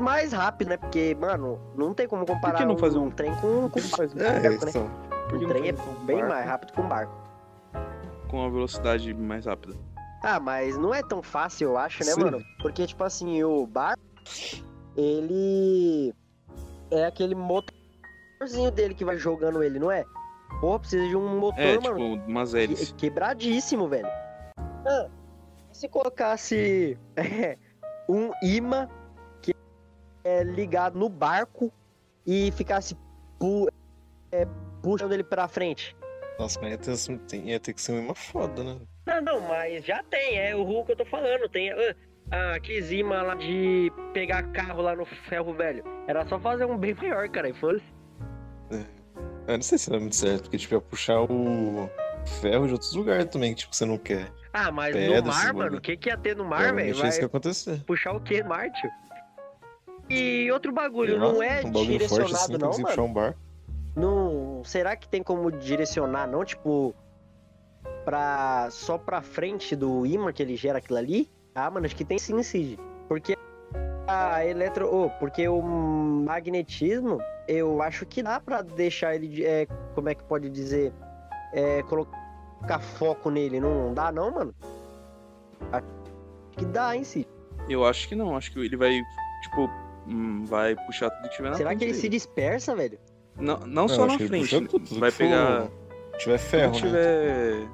mais 0.01 0.33
rápido, 0.33 0.69
né? 0.69 0.77
Porque, 0.77 1.17
mano, 1.19 1.59
não 1.77 1.95
tem 1.95 2.07
como 2.07 2.27
comparar 2.27 2.59
que 2.59 2.65
não 2.65 2.77
fazer 2.77 2.99
um, 2.99 3.07
um- 3.07 3.11
trem 3.11 3.35
com, 3.37 3.69
com 3.69 3.71
Por 3.71 3.83
que 3.83 3.83
não 3.83 3.89
faz 3.97 4.15
um 4.15 4.19
É, 4.19 4.41
barco, 4.41 4.65
né? 4.65 4.71
então. 4.71 4.91
Um 5.33 5.49
trem 5.49 5.69
é 5.69 5.73
faz 5.73 5.89
um 5.89 6.05
bem 6.05 6.17
barco 6.19 6.33
mais 6.35 6.47
rápido 6.47 6.73
que 6.73 6.81
um 6.81 6.89
barco. 6.89 7.13
Com 8.29 8.39
uma 8.41 8.51
velocidade 8.51 9.13
mais 9.15 9.47
rápida. 9.47 9.75
Ah, 10.23 10.39
mas 10.39 10.77
não 10.79 10.95
é 10.95 11.03
tão 11.03 11.23
fácil, 11.23 11.71
eu 11.71 11.79
acho, 11.79 12.05
né, 12.05 12.13
Sim. 12.13 12.21
mano? 12.21 12.45
Porque, 12.61 12.87
tipo 12.87 13.03
assim, 13.03 13.43
o 13.43 13.67
barco, 13.67 14.01
ele 14.97 16.15
é 16.91 17.07
aquele 17.07 17.35
motorzinho 18.43 18.71
dele 18.71 18.95
que 18.95 19.05
vai 19.05 19.17
jogando 19.17 19.63
ele, 19.63 19.79
não 19.79 19.91
é? 19.91 20.05
Pô, 20.61 20.79
precisa 20.79 21.07
de 21.09 21.17
um 21.17 21.39
motor, 21.39 21.61
É, 21.61 21.79
mano, 21.79 22.17
tipo, 22.17 22.31
umas 22.31 22.55
hélices. 22.55 22.93
quebradíssimo, 22.93 23.89
velho. 23.89 24.07
Ah, 24.87 25.09
e 25.71 25.77
se 25.77 25.89
colocasse 25.89 26.99
é, 27.17 27.57
um 28.09 28.31
imã 28.43 28.89
que 29.41 29.55
é 30.25 30.43
ligado 30.43 30.99
no 30.99 31.09
barco 31.09 31.73
e 32.27 32.51
ficasse 32.53 32.97
pu 33.39 33.69
é, 34.31 34.47
puxando 34.83 35.13
ele 35.13 35.25
pra 35.25 35.49
frente? 35.49 35.97
Nossa, 36.39 36.61
mas 36.61 36.73
ia 36.73 37.19
ter, 37.19 37.37
ia 37.45 37.61
ter 37.61 37.73
que 37.73 37.81
ser 37.81 37.93
uma 37.93 38.15
foda, 38.15 38.63
né? 38.65 38.81
Não, 39.07 39.21
não, 39.21 39.41
mas 39.41 39.85
já 39.85 40.03
tem, 40.05 40.39
é 40.39 40.55
o 40.55 40.63
Hulk 40.63 40.87
que 40.87 40.93
eu 40.93 40.97
tô 40.97 41.05
falando. 41.05 41.49
Tem 41.49 41.71
ah, 41.71 41.95
ah, 42.31 42.55
aqueles 42.55 42.91
imã 42.91 43.23
lá 43.23 43.35
de 43.35 43.93
pegar 44.13 44.43
carro 44.53 44.83
lá 44.83 44.95
no 44.95 45.05
ferro 45.05 45.53
velho. 45.53 45.85
Era 46.07 46.27
só 46.27 46.39
fazer 46.39 46.65
um 46.65 46.77
bem 46.79 46.95
maior, 46.95 47.29
cara, 47.29 47.49
e 47.49 47.53
foda-se. 47.53 47.85
Eu 49.47 49.57
não 49.57 49.63
sei 49.63 49.77
se 49.79 49.91
dá 49.91 49.99
muito 49.99 50.17
certo, 50.17 50.43
porque 50.45 50.59
tipo, 50.59 50.75
ia 50.75 50.81
puxar 50.81 51.21
o 51.21 51.91
ferro 52.41 52.67
de 52.67 52.73
outros 52.73 52.95
lugares 52.95 53.27
também, 53.27 53.53
que 53.55 53.61
tipo, 53.61 53.75
você 53.75 53.85
não 53.85 53.99
quer. 53.99 54.33
Ah, 54.53 54.71
mas 54.71 54.95
Pedra, 54.95 55.21
no 55.23 55.29
mar, 55.29 55.53
mano, 55.55 55.79
o 55.79 55.81
que 55.81 55.97
que 55.97 56.09
ia 56.09 56.17
ter 56.17 56.37
no 56.37 56.45
mar, 56.45 56.59
Provavelmente 56.59 56.95
velho? 56.95 57.07
é 57.07 57.09
isso 57.09 57.19
que 57.19 57.25
acontecer. 57.25 57.83
puxar 57.85 58.13
o 58.13 58.21
que 58.21 58.43
no 58.43 58.49
mar, 58.51 58.71
tio? 58.71 58.91
E 60.09 60.51
outro 60.53 60.73
bagulho, 60.73 61.13
Sei 61.13 61.19
lá, 61.19 61.33
não 61.33 61.43
é 61.43 61.61
um 61.61 61.73
bagulho 61.73 61.73
forte 61.73 61.89
direcionado 61.89 62.35
assim, 62.69 62.83
não, 62.83 62.89
mano? 62.91 63.05
um 63.05 63.13
bar. 63.13 63.37
Não, 63.95 64.63
será 64.65 64.97
que 64.97 65.09
tem 65.09 65.23
como 65.23 65.51
direcionar, 65.51 66.27
não? 66.27 66.45
Tipo, 66.45 66.95
pra, 68.05 68.69
só 68.71 68.99
pra 68.99 69.23
frente 69.23 69.75
do 69.75 70.07
imã 70.07 70.33
que 70.33 70.43
ele 70.43 70.57
gera 70.57 70.79
aquilo 70.79 70.99
ali? 70.99 71.31
Ah, 71.55 71.71
mano, 71.71 71.87
acho 71.87 71.97
que 71.97 72.05
tem 72.05 72.19
sim, 72.19 72.43
Cid. 72.43 72.79
Porque 73.09 73.37
a 74.07 74.45
eletro... 74.45 74.89
oh, 74.93 75.11
porque 75.19 75.47
o 75.49 75.61
magnetismo, 75.63 77.19
eu 77.49 77.83
acho 77.83 78.05
que 78.07 78.23
dá 78.23 78.39
pra 78.41 78.63
deixar 78.63 79.15
ele, 79.15 79.45
é, 79.45 79.67
como 79.95 80.09
é 80.09 80.15
que 80.15 80.23
pode 80.25 80.49
dizer, 80.51 80.93
é, 81.53 81.83
colocar 81.85 82.79
foco 82.81 83.31
nele, 83.31 83.61
não 83.61 83.93
dá 83.95 84.11
não, 84.13 84.31
mano? 84.31 84.55
Acho 85.73 85.87
que 86.57 86.65
dá, 86.67 86.95
hein, 86.97 87.05
Cid? 87.05 87.27
Eu 87.69 87.85
acho 87.85 88.09
que 88.09 88.15
não. 88.15 88.37
Acho 88.37 88.51
que 88.53 88.59
ele 88.59 88.77
vai, 88.77 89.01
tipo, 89.45 89.71
hum, 90.09 90.45
vai 90.45 90.75
puxar 90.87 91.11
tudo 91.11 91.29
que 91.29 91.37
tiver 91.37 91.51
na 91.51 91.57
Será 91.57 91.71
frente 91.71 91.79
que 91.79 91.85
ele 91.87 91.95
se 91.95 92.09
dispersa, 92.09 92.75
velho? 92.75 92.99
Não, 93.37 93.59
não 93.61 93.89
só 93.89 94.07
na 94.07 94.19
frente. 94.19 94.69
vai 94.99 95.11
for- 95.11 95.19
pegar. 95.19 95.69
tiver 96.19 96.39
ferro, 96.39 96.75
Se 96.75 96.83
né? 96.85 96.89
tiver 96.89 97.69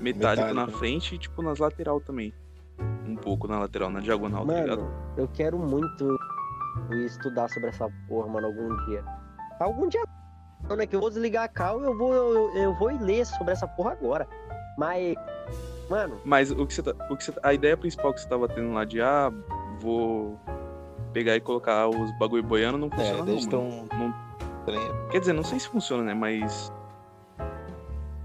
metálico, 0.00 0.46
na 0.46 0.52
Metálico. 0.54 0.78
frente 0.78 1.14
e, 1.14 1.18
tipo, 1.18 1.42
nas 1.42 1.58
lateral 1.58 2.00
também. 2.00 2.32
Um 3.06 3.16
pouco 3.16 3.46
na 3.48 3.58
lateral, 3.58 3.90
na 3.90 4.00
diagonal, 4.00 4.46
tá 4.46 4.54
ligado? 4.60 4.82
Mano, 4.82 4.94
eu 5.18 5.28
quero 5.28 5.58
muito 5.58 6.18
estudar 6.96 7.48
sobre 7.48 7.68
essa 7.70 7.88
porra, 8.08 8.28
mano, 8.28 8.46
algum 8.48 8.86
dia. 8.86 9.04
Algum 9.58 9.88
dia 9.88 10.02
não, 10.68 10.76
né? 10.76 10.86
Que 10.86 10.94
eu 10.96 11.00
vou 11.00 11.10
desligar 11.10 11.44
a 11.44 11.48
cal 11.48 11.80
eu 11.82 11.96
vou, 11.96 12.12
eu, 12.12 12.54
eu 12.54 12.74
vou 12.74 12.88
ler 13.00 13.24
sobre 13.26 13.52
essa 13.52 13.66
porra 13.66 13.92
agora. 13.92 14.26
Mas, 14.78 15.14
mano, 15.88 16.20
Mas 16.24 16.50
o 16.50 16.66
que 16.66 16.74
você 16.74 16.82
tá, 16.82 16.94
o 17.10 17.16
que 17.16 17.24
você, 17.24 17.32
a 17.42 17.52
ideia 17.52 17.76
principal 17.76 18.12
que 18.14 18.20
você 18.20 18.28
tava 18.28 18.48
tendo 18.48 18.72
lá 18.72 18.84
de 18.84 19.00
ah, 19.00 19.32
vou 19.80 20.38
pegar 21.12 21.34
e 21.36 21.40
colocar 21.40 21.88
os 21.88 22.16
bagulho 22.18 22.42
boiando 22.42 22.78
não 22.78 22.86
É, 22.88 22.90
funciona 22.90 23.18
não, 23.18 23.24
desde 23.24 23.48
mano. 23.48 23.88
tão. 23.88 23.98
Não- 23.98 24.30
Quer 25.10 25.18
dizer, 25.20 25.32
não 25.32 25.42
sei 25.42 25.58
se 25.58 25.68
funciona, 25.68 26.04
né? 26.04 26.14
Mas 26.14 26.70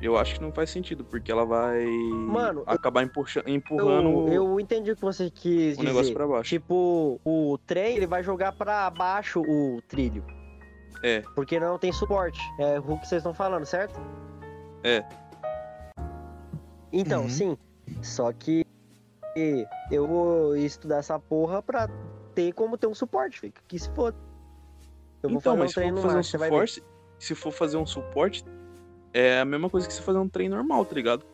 eu 0.05 0.17
acho 0.17 0.35
que 0.35 0.41
não 0.41 0.51
faz 0.51 0.69
sentido, 0.69 1.03
porque 1.03 1.31
ela 1.31 1.45
vai 1.45 1.83
Mano, 1.85 2.63
acabar 2.65 3.03
empuxa- 3.03 3.43
empurrando 3.47 4.27
eu, 4.27 4.33
eu 4.51 4.59
entendi 4.59 4.91
o 4.91 4.95
que 4.95 5.01
você 5.01 5.29
quis 5.29 5.77
o 5.77 5.83
negócio 5.83 6.03
dizer. 6.03 6.13
pra 6.15 6.27
baixo. 6.27 6.49
Tipo, 6.49 7.19
o 7.25 7.57
trem, 7.65 7.95
ele 7.97 8.07
vai 8.07 8.23
jogar 8.23 8.51
pra 8.53 8.89
baixo 8.89 9.41
o 9.41 9.81
trilho. 9.87 10.23
É. 11.03 11.21
Porque 11.35 11.59
não 11.59 11.77
tem 11.77 11.91
suporte. 11.91 12.39
É 12.59 12.79
o 12.79 12.97
que 12.97 13.07
vocês 13.07 13.19
estão 13.19 13.33
falando, 13.33 13.65
certo? 13.65 13.99
É. 14.83 15.03
Então, 16.91 17.23
Uhum. 17.23 17.29
sim. 17.29 17.57
Só 18.01 18.31
que 18.31 18.65
eu 19.91 20.07
vou 20.07 20.55
estudar 20.55 20.97
essa 20.97 21.19
porra 21.19 21.61
pra 21.61 21.89
ter 22.33 22.53
como 22.53 22.77
ter 22.77 22.87
um 22.87 22.95
suporte, 22.95 23.39
fica. 23.39 23.61
Que 23.67 23.77
se 23.77 23.89
for. 23.91 24.13
Eu 25.21 25.29
vou 25.29 25.39
então, 25.39 25.53
fazer 25.53 25.55
um 25.55 25.59
mas 25.59 25.69
se 25.71 25.75
trem 25.75 25.89
for 25.89 25.95
no 25.95 26.01
fazer 26.01 26.17
um 26.19 26.23
você 26.23 26.37
vai 26.37 26.49
ver. 26.49 26.67
suporte, 26.67 26.83
se 27.19 27.35
for 27.35 27.51
fazer 27.51 27.77
um 27.77 27.85
suporte, 27.85 28.45
é 29.15 29.39
a 29.39 29.45
mesma 29.45 29.69
coisa 29.69 29.87
que 29.87 29.93
você 29.93 30.01
fazer 30.01 30.19
um 30.19 30.27
trem 30.27 30.49
normal, 30.49 30.83
tá 30.83 30.93
ligado? 30.93 31.25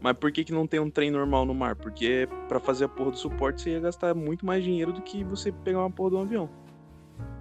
Mas 0.00 0.14
por 0.14 0.32
que, 0.32 0.42
que 0.42 0.52
não 0.52 0.66
tem 0.66 0.80
um 0.80 0.90
trem 0.90 1.08
normal 1.08 1.46
no 1.46 1.54
mar? 1.54 1.76
Porque 1.76 2.28
pra 2.48 2.58
fazer 2.58 2.86
a 2.86 2.88
porra 2.88 3.12
do 3.12 3.16
suporte 3.16 3.62
você 3.62 3.70
ia 3.70 3.80
gastar 3.80 4.12
muito 4.12 4.44
mais 4.44 4.64
dinheiro 4.64 4.92
do 4.92 5.00
que 5.00 5.22
você 5.22 5.52
pegar 5.52 5.78
uma 5.78 5.90
porra 5.90 6.10
de 6.10 6.16
um 6.16 6.20
avião. 6.22 6.50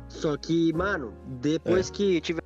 Só 0.07 0.37
que, 0.37 0.71
mano, 0.73 1.15
depois 1.41 1.89
que 1.89 2.21
tiver 2.21 2.43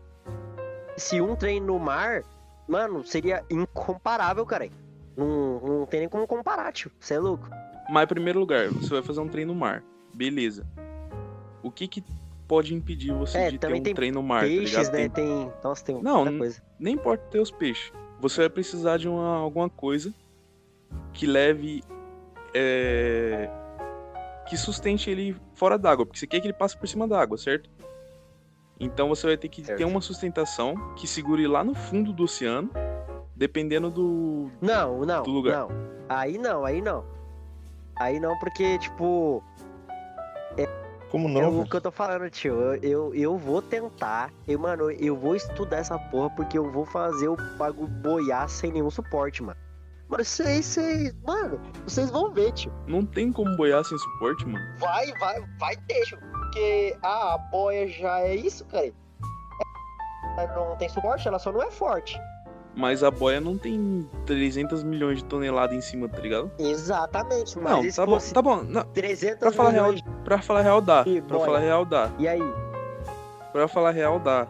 esse 0.95 1.19
um 1.19 1.35
trem 1.35 1.59
no 1.59 1.77
mar, 1.77 2.23
mano, 2.69 3.03
seria 3.03 3.43
incomparável, 3.49 4.45
cara. 4.45 4.69
Não, 5.17 5.59
não 5.59 5.85
tem 5.85 5.99
nem 5.99 6.09
como 6.09 6.25
comparar, 6.25 6.71
tio. 6.71 6.89
Você 7.01 7.15
é 7.15 7.19
louco. 7.19 7.49
Mas 7.89 8.03
em 8.05 8.07
primeiro 8.07 8.39
lugar, 8.39 8.69
você 8.69 8.91
vai 8.91 9.03
fazer 9.03 9.19
um 9.19 9.27
trem 9.27 9.45
no 9.45 9.53
mar. 9.53 9.83
Beleza. 10.13 10.65
O 11.61 11.69
que 11.69 11.85
que 11.85 12.01
pode 12.47 12.73
impedir 12.73 13.13
você 13.13 13.37
É, 13.37 13.51
de 13.51 13.57
ter 13.57 13.71
um 13.73 13.81
trem 13.93 14.11
no 14.11 14.23
mar, 14.23 14.41
tá 14.41 14.47
Peixes, 14.47 14.69
ligado? 14.71 14.93
né? 14.93 15.09
Tem- 15.09 15.09
Tem. 15.09 15.53
Nossa, 15.63 15.83
tem 15.85 16.01
Não. 16.01 16.25
Nem 16.79 16.93
importa 16.95 17.23
ter 17.29 17.39
os 17.39 17.51
peixes. 17.51 17.91
Você 18.19 18.41
vai 18.41 18.49
precisar 18.49 18.97
de 18.97 19.07
uma, 19.07 19.37
alguma 19.37 19.69
coisa 19.69 20.13
que 21.13 21.25
leve. 21.27 21.83
é, 22.53 23.49
que 24.47 24.55
sustente 24.57 25.09
ele 25.09 25.35
fora 25.53 25.77
d'água. 25.77 26.05
Porque 26.05 26.17
você 26.19 26.25
quer 26.25 26.39
que 26.39 26.47
ele 26.47 26.53
passe 26.53 26.75
por 26.77 26.87
cima 26.87 27.07
d'água, 27.07 27.37
certo? 27.37 27.69
Então 28.79 29.09
você 29.09 29.27
vai 29.27 29.37
ter 29.37 29.49
que 29.49 29.63
Certo. 29.63 29.77
ter 29.77 29.85
uma 29.85 30.01
sustentação 30.01 30.73
que 30.95 31.05
segure 31.07 31.45
lá 31.47 31.63
no 31.63 31.75
fundo 31.75 32.13
do 32.13 32.23
oceano, 32.23 32.71
dependendo 33.35 33.89
do. 33.91 34.49
Não, 34.61 35.01
não, 35.05 35.23
do 35.23 35.31
lugar. 35.31 35.59
não. 35.59 35.69
Aí 36.07 36.37
não, 36.37 36.63
aí 36.63 36.81
não. 36.81 37.03
Aí 37.99 38.19
não, 38.19 38.37
porque, 38.39 38.77
tipo, 38.79 39.43
Como 41.09 41.27
é 41.29 41.31
não, 41.31 41.49
o 41.49 41.51
velho? 41.57 41.69
que 41.69 41.75
eu 41.75 41.81
tô 41.81 41.91
falando, 41.91 42.29
tio. 42.29 42.53
Eu, 42.53 42.75
eu, 42.83 43.15
eu 43.15 43.37
vou 43.37 43.61
tentar. 43.61 44.31
Eu, 44.47 44.59
mano, 44.59 44.91
eu 44.91 45.15
vou 45.15 45.35
estudar 45.35 45.77
essa 45.77 45.97
porra 45.97 46.29
porque 46.31 46.57
eu 46.57 46.71
vou 46.71 46.85
fazer 46.85 47.29
o 47.29 47.37
bagulho 47.57 47.87
boiar 47.87 48.49
sem 48.49 48.71
nenhum 48.71 48.89
suporte, 48.89 49.41
mano. 49.41 49.57
Mano, 50.09 50.23
vocês, 50.23 50.65
vocês, 50.65 51.13
mano, 51.25 51.59
vocês 51.83 52.09
vão 52.09 52.33
ver, 52.33 52.53
tio. 52.53 52.71
Não 52.87 53.05
tem 53.05 53.31
como 53.31 53.55
boiar 53.57 53.83
sem 53.83 53.97
suporte, 53.97 54.45
mano. 54.45 54.65
Vai, 54.79 55.11
vai, 55.19 55.41
vai 55.59 55.75
ter, 55.87 56.01
tio. 56.05 56.17
Porque 56.19 56.97
ah, 57.03 57.33
a 57.35 57.37
boia 57.37 57.87
já 57.87 58.19
é 58.21 58.35
isso, 58.35 58.65
cara. 58.65 58.93
Ela 60.37 60.55
não 60.55 60.75
tem 60.77 60.87
suporte, 60.87 61.27
ela 61.27 61.39
só 61.39 61.51
não 61.51 61.61
é 61.61 61.71
forte. 61.71 62.19
Mas 62.77 63.03
a 63.03 63.09
boia 63.09 63.41
não 63.41 63.57
tem 63.57 64.07
300 64.27 64.83
milhões 64.83 65.17
de 65.17 65.25
toneladas 65.25 65.75
em 65.75 65.81
cima, 65.81 66.07
tá 66.07 66.19
ligado? 66.19 66.51
Exatamente, 66.59 67.57
mas 67.57 67.97
Não, 67.97 68.05
tá 68.05 68.05
bom, 68.05 68.17
tá 68.19 68.41
bom. 68.41 68.63
Não, 68.63 68.83
300 68.83 69.39
pra 69.39 69.51
falar 69.51 69.71
real, 69.71 69.85
milhões... 69.91 70.03
pra 70.23 70.39
falar 70.39 70.61
real 70.61 70.79
dá. 70.79 71.03
E 71.07 71.19
Pra 71.19 71.37
boia? 71.37 71.45
falar 71.47 71.59
real 71.59 71.83
dá. 71.85 72.11
E 72.19 72.27
aí? 72.27 72.53
Pra 73.51 73.67
falar 73.67 73.89
real 73.89 74.19
dá. 74.19 74.47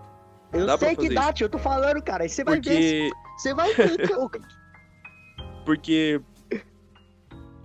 Eu 0.52 0.66
Dá 0.66 0.78
sei 0.78 0.94
que 0.94 1.14
dá, 1.14 1.32
tio. 1.32 1.46
Eu 1.46 1.50
tô 1.50 1.58
falando, 1.58 2.02
cara. 2.02 2.24
Aí 2.24 2.30
você 2.30 2.44
vai 2.44 2.56
ver. 2.56 2.62
Porque. 2.62 3.10
Você 3.38 3.54
vai 3.54 3.74
ver. 3.74 3.98
Porque. 5.66 6.22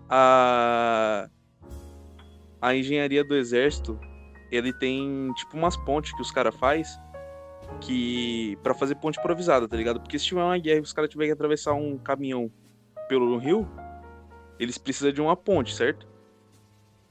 A. 0.09 1.29
A 2.61 2.75
engenharia 2.77 3.25
do 3.25 3.35
exército, 3.35 3.99
ele 4.53 4.73
tem 4.73 5.33
tipo 5.35 5.57
umas 5.57 5.77
pontes 5.79 6.13
que 6.15 6.23
os 6.23 6.31
caras 6.31 6.55
faz 6.55 6.97
que 7.81 8.57
para 8.63 8.75
fazer 8.75 8.95
ponte 8.97 9.19
improvisada, 9.19 9.67
tá 9.69 9.77
ligado? 9.77 10.01
Porque 10.01 10.19
se 10.19 10.27
tiver 10.27 10.43
uma 10.43 10.59
guerra 10.59 10.79
e 10.79 10.83
os 10.83 10.93
caras 10.93 11.11
tiverem 11.11 11.31
que 11.31 11.35
atravessar 11.35 11.73
um 11.75 11.99
caminhão 11.99 12.51
pelo 13.09 13.37
rio, 13.39 13.69
eles 14.59 14.79
precisam 14.79 15.13
de 15.13 15.21
uma 15.21 15.37
ponte, 15.37 15.75
certo? 15.75 16.07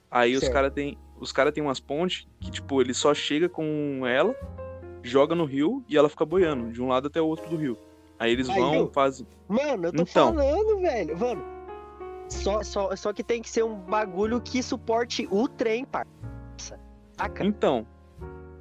Aí 0.10 0.34
os 0.34 0.42
Certo. 0.42 0.54
caras 0.54 0.74
têm 0.74 0.98
os 1.20 1.32
cara 1.32 1.52
tem 1.52 1.62
umas 1.64 1.80
pontes 1.80 2.28
que 2.40 2.50
tipo, 2.50 2.82
ele 2.82 2.94
só 2.96 3.14
chega 3.14 3.48
com 3.48 4.02
ela, 4.08 4.36
joga 5.04 5.36
no 5.36 5.46
rio 5.46 5.84
e 5.88 5.96
ela 5.96 6.10
fica 6.10 6.26
boiando 6.26 6.72
de 6.72 6.82
um 6.82 6.88
lado 6.88 7.08
até 7.08 7.22
o 7.22 7.28
outro 7.28 7.48
do 7.50 7.56
rio. 7.56 7.78
Aí 8.18 8.32
eles 8.32 8.50
Aí, 8.50 8.56
vão, 8.60 8.72
viu? 8.72 8.92
fazem 8.92 9.28
Mano, 9.48 9.88
eu 9.88 9.94
tô 9.94 10.02
Então. 10.02 10.34
falando, 10.34 10.80
velho. 10.80 11.18
Mano. 11.18 11.44
Só, 12.30 12.64
só, 12.64 12.96
só 12.96 13.12
que 13.14 13.24
tem 13.24 13.42
que 13.42 13.50
ser 13.50 13.64
um 13.64 13.76
bagulho 13.76 14.40
que 14.42 14.64
suporte 14.64 15.28
o 15.30 15.48
trem, 15.48 15.86
parça. 15.86 16.80
Saca? 17.18 17.44
Então, 17.46 17.86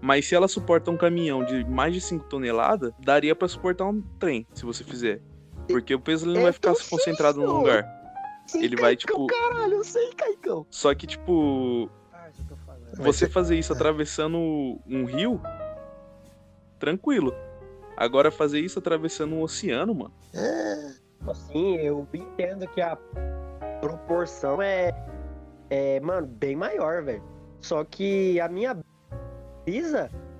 mas 0.01 0.27
se 0.27 0.35
ela 0.35 0.49
suporta 0.49 0.91
um 0.91 0.97
caminhão 0.97 1.45
de 1.45 1.65
mais 1.65 1.93
de 1.95 2.01
5 2.01 2.25
toneladas, 2.27 2.93
daria 2.99 3.35
pra 3.35 3.47
suportar 3.49 3.87
um 3.87 4.01
trem, 4.19 4.47
se 4.55 4.65
você 4.65 4.83
fizer. 4.85 5.21
Porque 5.69 5.95
o 5.95 6.01
peso 6.01 6.25
ele 6.27 6.33
não 6.35 6.41
Eu 6.41 6.45
vai 6.45 6.53
ficar 6.53 6.75
tô 6.75 6.85
concentrado 6.89 7.41
num 7.41 7.53
lugar. 7.59 7.87
Sim, 8.47 8.65
ele 8.65 8.75
vai, 8.77 8.97
Caicão, 8.97 9.27
tipo- 9.27 9.27
Caralho, 9.29 9.75
eu 9.75 9.85
sei, 9.85 10.13
Caicão. 10.15 10.67
Só 10.71 10.93
que, 10.95 11.07
tipo. 11.07 11.89
Mas 12.13 12.35
você 12.97 13.27
você- 13.27 13.29
fazer 13.29 13.57
isso 13.57 13.73
atravessando 13.73 14.37
um 14.37 15.05
rio, 15.05 15.41
tranquilo. 16.79 17.33
Agora 17.97 18.31
fazer 18.31 18.61
isso 18.61 18.79
atravessando 18.79 19.35
um 19.35 19.43
oceano, 19.43 19.95
mano. 19.95 20.13
Assim, 21.29 21.77
eu 21.77 22.09
entendo 22.15 22.67
que 22.67 22.81
a 22.81 22.97
proporção 23.81 24.61
é, 24.61 24.91
é, 25.69 26.01
mano, 26.01 26.27
bem 26.27 26.57
maior, 26.57 27.03
velho. 27.05 27.23
Só 27.61 27.85
que 27.85 28.41
a 28.41 28.49
minha 28.49 28.77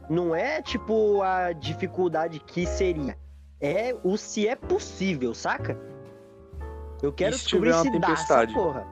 não 0.09 0.35
é 0.35 0.61
tipo 0.63 1.23
a 1.23 1.53
dificuldade 1.53 2.41
que 2.41 2.67
seria. 2.67 3.17
É 3.61 3.95
o 4.03 4.17
se 4.17 4.49
é 4.49 4.57
possível, 4.57 5.35
saca? 5.35 5.79
Eu 7.03 7.13
quero 7.13 7.35
E 7.35 7.39
se 7.39 7.45
descobrir 7.45 7.71
tiver 7.73 7.77
uma 7.77 7.83
se 7.83 7.91
dá 7.91 7.97
essa 7.97 8.07
tempestade? 8.17 8.55
porra. 8.55 8.87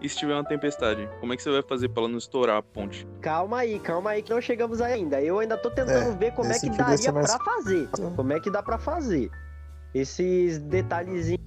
E 0.00 0.08
se 0.08 0.16
tiver 0.16 0.34
uma 0.34 0.44
tempestade, 0.44 1.08
como 1.18 1.32
é 1.32 1.36
que 1.36 1.42
você 1.42 1.50
vai 1.50 1.62
fazer 1.62 1.88
pra 1.88 2.02
ela 2.04 2.08
não 2.08 2.18
estourar 2.18 2.56
a 2.56 2.62
ponte? 2.62 3.04
Calma 3.20 3.58
aí, 3.58 3.80
calma 3.80 4.10
aí 4.10 4.22
que 4.22 4.30
não 4.32 4.40
chegamos 4.40 4.80
ainda. 4.80 5.20
Eu 5.20 5.40
ainda 5.40 5.56
tô 5.56 5.70
tentando 5.70 6.10
É, 6.12 6.16
ver 6.16 6.32
como 6.34 6.52
é 6.52 6.58
que 6.58 6.70
daria 6.70 7.10
mais- 7.12 7.34
pra 7.34 7.44
fazer. 7.44 7.88
Como 8.14 8.32
é 8.32 8.38
que 8.38 8.48
dá 8.50 8.62
pra 8.62 8.78
fazer. 8.78 9.28
Esses 9.92 10.58
detalhezinhos 10.60 11.40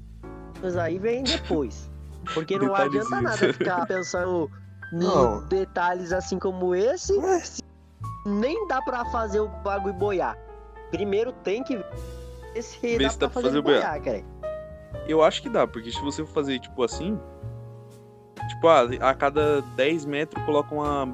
aí 0.78 1.00
vêm 1.00 1.24
depois. 1.24 1.90
Porque 2.34 2.58
não 2.60 2.76
adianta 2.76 3.22
nada 3.22 3.38
ficar 3.54 3.86
pensando 3.88 4.52
em 4.94 5.48
detalhes 5.48 6.12
assim 6.12 6.38
como 6.38 6.76
esse. 6.76 7.14
se 7.46 7.62
Nem 8.26 8.68
dá 8.68 8.82
pra 8.82 9.04
fazer 9.06 9.40
o 9.40 9.48
bagulho 9.48 9.94
boiar. 9.94 10.38
Primeiro 10.92 11.32
tem 11.32 11.64
que 11.64 11.78
ver 12.54 12.62
se 12.62 12.98
dá 12.98 13.10
se 13.10 13.18
pra 13.18 13.28
dá 13.28 13.34
pra 13.34 13.42
fazer 13.42 13.48
fazer 13.48 13.62
boiar, 13.62 14.02
cara. 14.02 14.24
Eu 15.08 15.24
acho 15.24 15.42
que 15.42 15.50
dá, 15.50 15.66
porque 15.68 15.92
se 15.92 16.02
você 16.02 16.24
for 16.26 16.34
fazer 16.34 16.60
tipo 16.60 16.84
assim, 16.84 17.20
tipo, 18.50 18.68
ah, 18.68 18.82
a 19.02 19.14
cada 19.16 19.62
10 19.76 20.06
metros 20.06 20.44
coloca 20.46 20.74
uma 20.76 21.06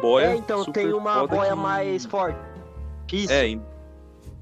boia. 0.00 0.26
É, 0.28 0.36
então 0.36 0.64
tem 0.66 0.92
uma 0.92 1.26
boia 1.26 1.50
que- 1.50 1.56
mais 1.56 2.04
forte. 2.06 2.38
Isso. 3.12 3.32
É, 3.32 3.46
en- 3.48 3.62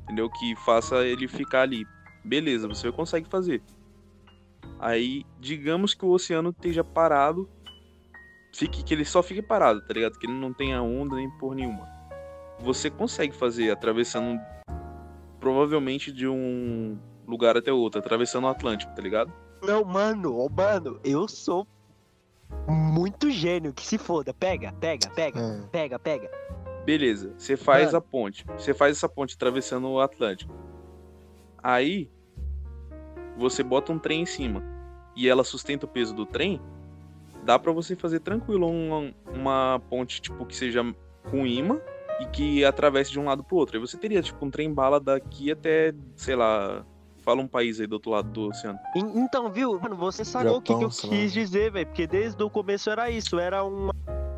entendeu? 0.05 0.31
Que 0.31 0.55
faça 0.57 0.97
ele 1.05 1.27
ficar 1.27 1.63
ali. 1.63 1.85
Beleza, 2.25 2.69
você 2.69 2.91
consegue 2.93 3.29
fazer. 3.29 3.63
Aí, 4.79 5.25
digamos 5.41 5.95
que 5.95 6.05
o 6.05 6.11
oceano 6.11 6.51
esteja 6.51 6.83
parado. 6.85 7.49
Fique, 8.55 8.83
que 8.85 8.93
ele 8.95 9.05
só 9.05 9.23
fique 9.23 9.41
parado, 9.43 9.81
tá 9.87 9.95
ligado? 9.95 10.19
Que 10.19 10.27
ele 10.27 10.35
não 10.39 10.53
tenha 10.53 10.83
onda 10.83 11.17
nem 11.17 11.29
por 11.39 11.55
nenhuma. 11.55 11.89
Você 12.63 12.91
consegue 12.91 13.35
fazer 13.35 13.71
atravessando 13.71 14.41
provavelmente 15.41 16.13
de 16.13 16.29
um 16.29 16.97
lugar 17.27 17.57
até 17.57 17.73
outro, 17.73 17.99
atravessando 18.01 18.45
o 18.45 18.49
Atlântico, 18.49 18.95
tá 18.95 19.03
ligado? 19.03 19.33
Não, 19.63 19.85
mano, 19.85 20.37
ô, 20.37 20.49
mano, 20.49 21.01
eu 21.05 21.27
sou 21.27 21.67
muito 22.69 23.31
gênio, 23.31 23.73
que 23.73 23.85
se 23.85 23.99
foda. 23.99 24.33
Pega, 24.33 24.73
pega, 24.75 25.11
pega, 25.11 25.41
É. 25.41 25.67
pega, 25.71 25.99
pega. 25.99 26.31
Beleza, 26.85 27.33
você 27.37 27.57
faz 27.57 27.87
Mano. 27.87 27.99
a 27.99 28.01
ponte. 28.01 28.45
Você 28.59 28.75
faz 28.75 28.97
essa 28.97 29.09
ponte 29.09 29.35
atravessando 29.35 29.89
o 29.89 30.01
Atlântico. 30.01 30.53
Aí, 31.63 32.11
você 33.37 33.63
bota 33.63 33.93
um 33.93 33.99
trem 33.99 34.23
em 34.23 34.27
cima 34.27 34.63
e 35.17 35.29
ela 35.29 35.45
sustenta 35.45 35.87
o 35.87 35.89
peso 35.89 36.15
do 36.15 36.27
trem. 36.27 36.61
Dá 37.45 37.59
pra 37.59 37.73
você 37.73 37.95
fazer 37.97 38.21
tranquilo 38.21 38.69
uma, 38.69 39.13
uma 39.33 39.81
ponte 39.89 40.21
tipo 40.21 40.45
que 40.47 40.55
seja 40.57 40.83
com 41.31 41.47
imã 41.47 41.81
e 42.21 42.27
que 42.27 42.65
atravesse 42.65 43.11
de 43.11 43.19
um 43.19 43.25
lado 43.25 43.43
pro 43.43 43.57
outro. 43.57 43.77
Aí 43.77 43.81
você 43.81 43.97
teria 43.97 44.23
tipo 44.23 44.45
um 44.45 44.51
trem 44.51 44.73
bala 44.73 45.01
daqui 45.01 45.51
até, 45.51 45.93
sei 46.17 46.37
lá, 46.37 46.85
fala 47.19 47.41
um 47.41 47.49
país 47.49 47.81
aí 47.81 47.87
do 47.87 47.95
outro 47.95 48.11
lado 48.11 48.29
do 48.31 48.49
oceano. 48.49 48.79
En- 48.97 49.21
Então, 49.25 49.51
viu, 49.51 49.79
mano, 49.81 49.97
você 49.97 50.25
sacou 50.25 50.57
o 50.59 50.63
que, 50.63 50.75
que 50.77 50.85
eu 50.85 50.89
quis 50.91 51.33
dizer, 51.33 51.71
velho. 51.73 51.87
Porque 51.87 52.07
desde 52.07 52.43
o 52.43 52.51
começo 52.51 52.91
era 52.91 53.11
isso, 53.11 53.39
era 53.39 53.65
um, 53.65 53.89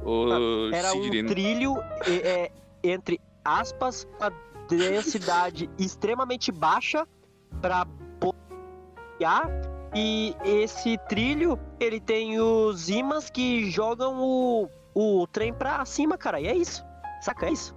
Ô, 0.04 0.26
era 0.72 0.92
um 0.94 1.02
Sidney, 1.02 1.24
trilho, 1.26 1.76
é, 2.06 2.12
é, 2.46 2.52
entre 2.82 3.20
aspas, 3.44 4.06
a 4.20 4.30
densidade 4.68 5.68
extremamente 5.78 6.50
baixa 6.52 7.06
pra 7.60 7.86
boiar. 8.20 9.48
E 9.96 10.34
esse 10.44 10.98
trilho, 11.08 11.58
ele 11.78 12.00
tem 12.00 12.40
os 12.40 12.88
imãs 12.88 13.30
que 13.30 13.70
jogam 13.70 14.18
o, 14.20 14.68
o 14.94 15.26
trem 15.28 15.52
pra 15.54 15.84
cima, 15.84 16.18
cara. 16.18 16.40
E 16.40 16.46
é 16.48 16.56
isso. 16.56 16.84
Saca, 17.24 17.46
é 17.46 17.52
isso. 17.52 17.74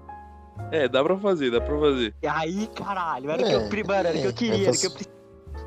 É, 0.71 0.87
dá 0.87 1.03
pra 1.03 1.15
fazer, 1.17 1.51
dá 1.51 1.61
pra 1.61 1.79
fazer. 1.79 2.13
E 2.21 2.27
aí, 2.27 2.67
caralho, 2.75 3.29
era 3.29 3.41
o 3.41 3.45
que 3.45 3.51
É, 3.51 3.55
eu, 3.55 3.69
pri- 3.69 3.83
mano, 3.83 4.07
era 4.07 4.09
o 4.09 4.13
que 4.21 4.25
eu 4.25 4.29
é, 4.29 4.33
queria, 4.33 4.55
é 4.65 4.67
era 4.67 4.71
o 4.75 4.79
que 4.79 4.87
eu 4.87 4.91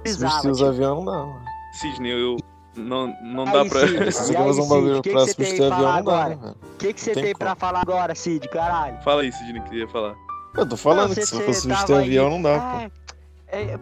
precisava. 0.02 0.32
Substituir 0.42 0.50
os 0.50 0.58
tipo. 0.58 0.68
aviões 0.70 1.04
não. 1.04 1.40
Sidney, 1.80 2.12
eu 2.12 2.36
não, 2.76 3.14
não 3.22 3.46
Aí, 3.46 3.52
dá 3.52 3.64
pra. 3.64 3.80
Cid, 3.86 4.12
Se 4.12 4.32
E 4.32 4.36
um 4.36 4.68
bagulho 4.68 4.94
que 5.02 5.08
que 5.08 5.10
pra 5.14 5.20
você 5.20 5.34
tem 5.34 5.46
substituir 5.46 5.68
pra 5.68 5.76
avião, 5.76 5.88
falar 5.88 5.96
não 5.98 6.04
dá, 6.04 6.12
agora? 6.12 6.28
né, 6.28 6.40
velho? 6.42 6.56
O 6.60 6.76
que, 6.76 6.92
que 6.92 7.00
você 7.00 7.12
Tem 7.12 7.22
tem, 7.24 7.34
pra 7.34 7.54
falar 7.54 7.80
agora, 7.80 8.14
Cid, 8.14 8.48
caralho? 8.48 9.00
Fala 9.02 9.22
aí, 9.22 9.32
Sidney, 9.32 9.62
que 9.62 9.76
ia 9.76 9.88
falar. 9.88 10.14
Eu 10.56 10.68
tô 10.68 10.76
falando 10.76 11.08
Não, 11.08 11.14
que 11.14 11.24
se 11.24 11.30
for 11.30 11.54
substituir 11.54 11.76
tava 11.86 11.98
aí- 12.00 12.06
avião, 12.06 12.30
não 12.30 12.42
dá, 12.42 12.58
pô. 12.58 12.66
Ah, 12.66 12.90
É, 13.52 13.78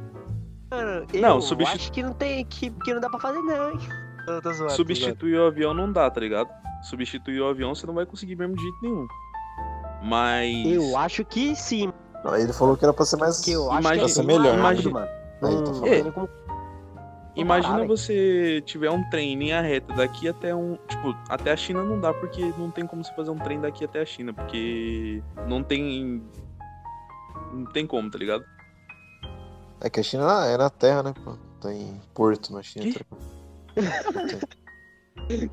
mano, 0.71 1.07
eu 1.12 1.21
Não, 1.23 1.40
substitu- 1.40 1.76
acho 1.81 1.93
que 1.93 2.02
não 2.02 2.12
tem. 2.12 2.45
Que, 2.45 2.71
que 2.71 2.93
não 2.95 3.00
dá 3.00 3.09
pra 3.09 3.19
fazer, 3.19 3.40
não, 3.40 3.71
hein? 3.73 3.78
Eu 4.28 4.52
zoando. 4.52 4.73
Substituir 4.73 5.38
o 5.38 5.47
avião 5.47 5.73
não 5.73 5.90
dá, 5.90 6.11
tá 6.11 6.21
ligado? 6.21 6.50
Substituir 6.83 7.40
o 7.40 7.49
avião 7.49 7.75
você 7.75 7.87
não 7.87 7.95
vai 7.95 8.05
conseguir 8.05 8.37
mesmo 8.37 8.55
de 8.55 8.62
jeito 8.62 8.76
nenhum. 8.83 9.07
Mas. 10.02 10.67
Eu 10.67 10.97
acho 10.97 11.25
que 11.25 11.55
sim. 11.57 11.93
Não, 12.25 12.37
ele 12.37 12.52
falou 12.52 12.76
que 12.76 12.85
era 12.85 12.93
pra 12.93 13.05
ser 13.05 13.17
mais. 13.17 13.40
Que 13.40 13.52
eu 13.52 13.71
acho 13.71 13.81
Imagina- 13.81 14.05
que 14.05 14.11
é 14.11 14.14
ser 14.14 14.23
melhor. 14.25 14.59
rápido, 14.59 14.90
Imagina- 14.90 14.93
mano. 14.93 15.19
Aí, 15.40 15.81
tem 15.90 16.02
nem 16.02 16.12
como 16.12 16.28
Imagina 17.37 17.87
você 17.87 18.61
tiver 18.67 18.90
um 18.90 19.09
trem 19.11 19.35
em 19.35 19.38
linha 19.38 19.61
reta 19.61 19.93
daqui 19.95 20.28
até 20.28 20.52
um. 20.52 20.76
Tipo, 20.88 21.17
até 21.28 21.52
a 21.52 21.57
China 21.57 21.85
não 21.85 22.00
dá, 22.00 22.12
porque 22.12 22.52
não 22.59 22.69
tem 22.71 22.85
como 22.85 23.05
você 23.05 23.12
fazer 23.14 23.31
um 23.31 23.38
trem 23.38 23.61
daqui 23.61 23.85
até 23.85 24.00
a 24.00 24.05
China, 24.07 24.33
porque 24.35 25.23
não 25.47 25.62
tem. 25.62 26.21
Não 27.52 27.64
tem 27.67 27.87
como, 27.87 28.11
tá 28.11 28.19
ligado? 28.19 28.45
É 29.81 29.88
que 29.88 30.00
a 30.00 30.02
China 30.02 30.45
é 30.47 30.57
na 30.57 30.69
terra, 30.69 31.05
né, 31.05 31.14
pô? 31.25 31.37
Tem 31.61 32.00
porto 32.12 32.52
na 32.52 32.62
China. 32.62 32.87
Que? 32.87 33.05
tá? 33.05 33.17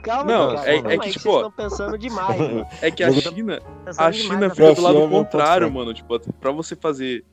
Calma, 0.02 0.32
Não, 0.32 0.56
cara, 0.56 0.70
é- 0.70 0.74
calma 0.76 0.90
é 0.90 0.94
aí, 0.94 1.00
que, 1.00 1.10
tipo, 1.12 1.30
ó, 1.30 1.36
estão 1.38 1.52
pensando 1.52 1.98
demais. 1.98 2.40
mano. 2.40 2.66
É 2.82 2.92
que 2.92 3.04
a 3.04 3.10
Jogo- 3.12 3.36
China. 3.36 3.62
A 3.98 4.12
China 4.12 4.40
na 4.48 4.50
fica 4.50 4.74
do 4.74 4.82
lado 4.82 4.98
meu 5.00 5.10
contrário, 5.10 5.68
ponto 5.68 5.76
mano. 5.78 5.94
Tipo, 5.94 6.20
pra 6.34 6.52
você 6.52 6.76
fazer. 6.76 7.26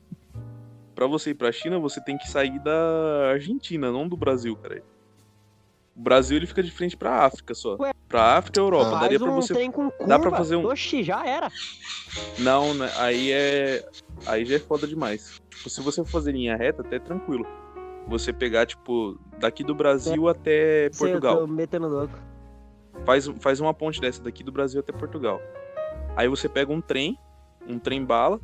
Pra 0.95 1.07
você 1.07 1.31
ir 1.31 1.33
pra 1.35 1.51
China, 1.51 1.79
você 1.79 1.99
tem 2.01 2.17
que 2.17 2.27
sair 2.29 2.59
da 2.59 3.29
Argentina, 3.31 3.91
não 3.91 4.07
do 4.07 4.15
Brasil, 4.17 4.55
cara. 4.55 4.83
O 5.95 5.99
Brasil 6.01 6.37
ele 6.37 6.45
fica 6.47 6.61
de 6.63 6.71
frente 6.71 6.97
pra 6.97 7.23
África 7.25 7.53
só. 7.53 7.75
Ué. 7.79 7.91
Pra 8.07 8.37
África 8.37 8.59
e 8.59 8.61
Europa. 8.63 8.97
Ah. 8.97 8.99
Daria 8.99 9.19
Faz 9.19 9.29
pra 9.31 9.37
um 9.37 9.41
você. 9.41 9.53
trem 9.53 9.71
com 9.71 9.89
curva. 9.89 10.07
dá 10.07 10.19
pra 10.19 10.31
fazer 10.31 10.55
um- 10.55 10.65
Oxi, 10.67 11.03
já 11.03 11.25
era. 11.25 11.51
Não, 12.39 12.73
né? 12.73 12.91
Aí 12.97 13.31
é. 13.31 13.87
Aí 14.25 14.45
já 14.45 14.55
é 14.55 14.59
foda 14.59 14.87
demais. 14.87 15.39
Tipo, 15.49 15.69
se 15.69 15.81
você 15.81 16.03
for 16.03 16.09
fazer 16.11 16.31
linha 16.31 16.55
reta, 16.55 16.81
até 16.81 16.95
é 16.97 16.99
tranquilo. 16.99 17.45
Você 18.07 18.33
pegar, 18.33 18.65
tipo, 18.65 19.17
daqui 19.39 19.63
do 19.63 19.73
Brasil 19.73 20.27
até 20.27 20.89
Sei, 20.91 21.07
eu 21.07 21.11
Portugal. 21.13 21.37
tô 21.39 21.47
metendo 21.47 21.87
louco. 21.87 22.13
Faz, 23.05 23.27
faz 23.39 23.59
uma 23.59 23.73
ponte 23.73 23.99
dessa 24.01 24.21
daqui 24.21 24.43
do 24.43 24.51
Brasil 24.51 24.79
até 24.79 24.91
Portugal. 24.91 25.41
Aí 26.15 26.27
você 26.27 26.47
pega 26.47 26.71
um 26.71 26.81
trem, 26.81 27.17
um 27.67 27.79
trem 27.79 28.03
bala, 28.03 28.39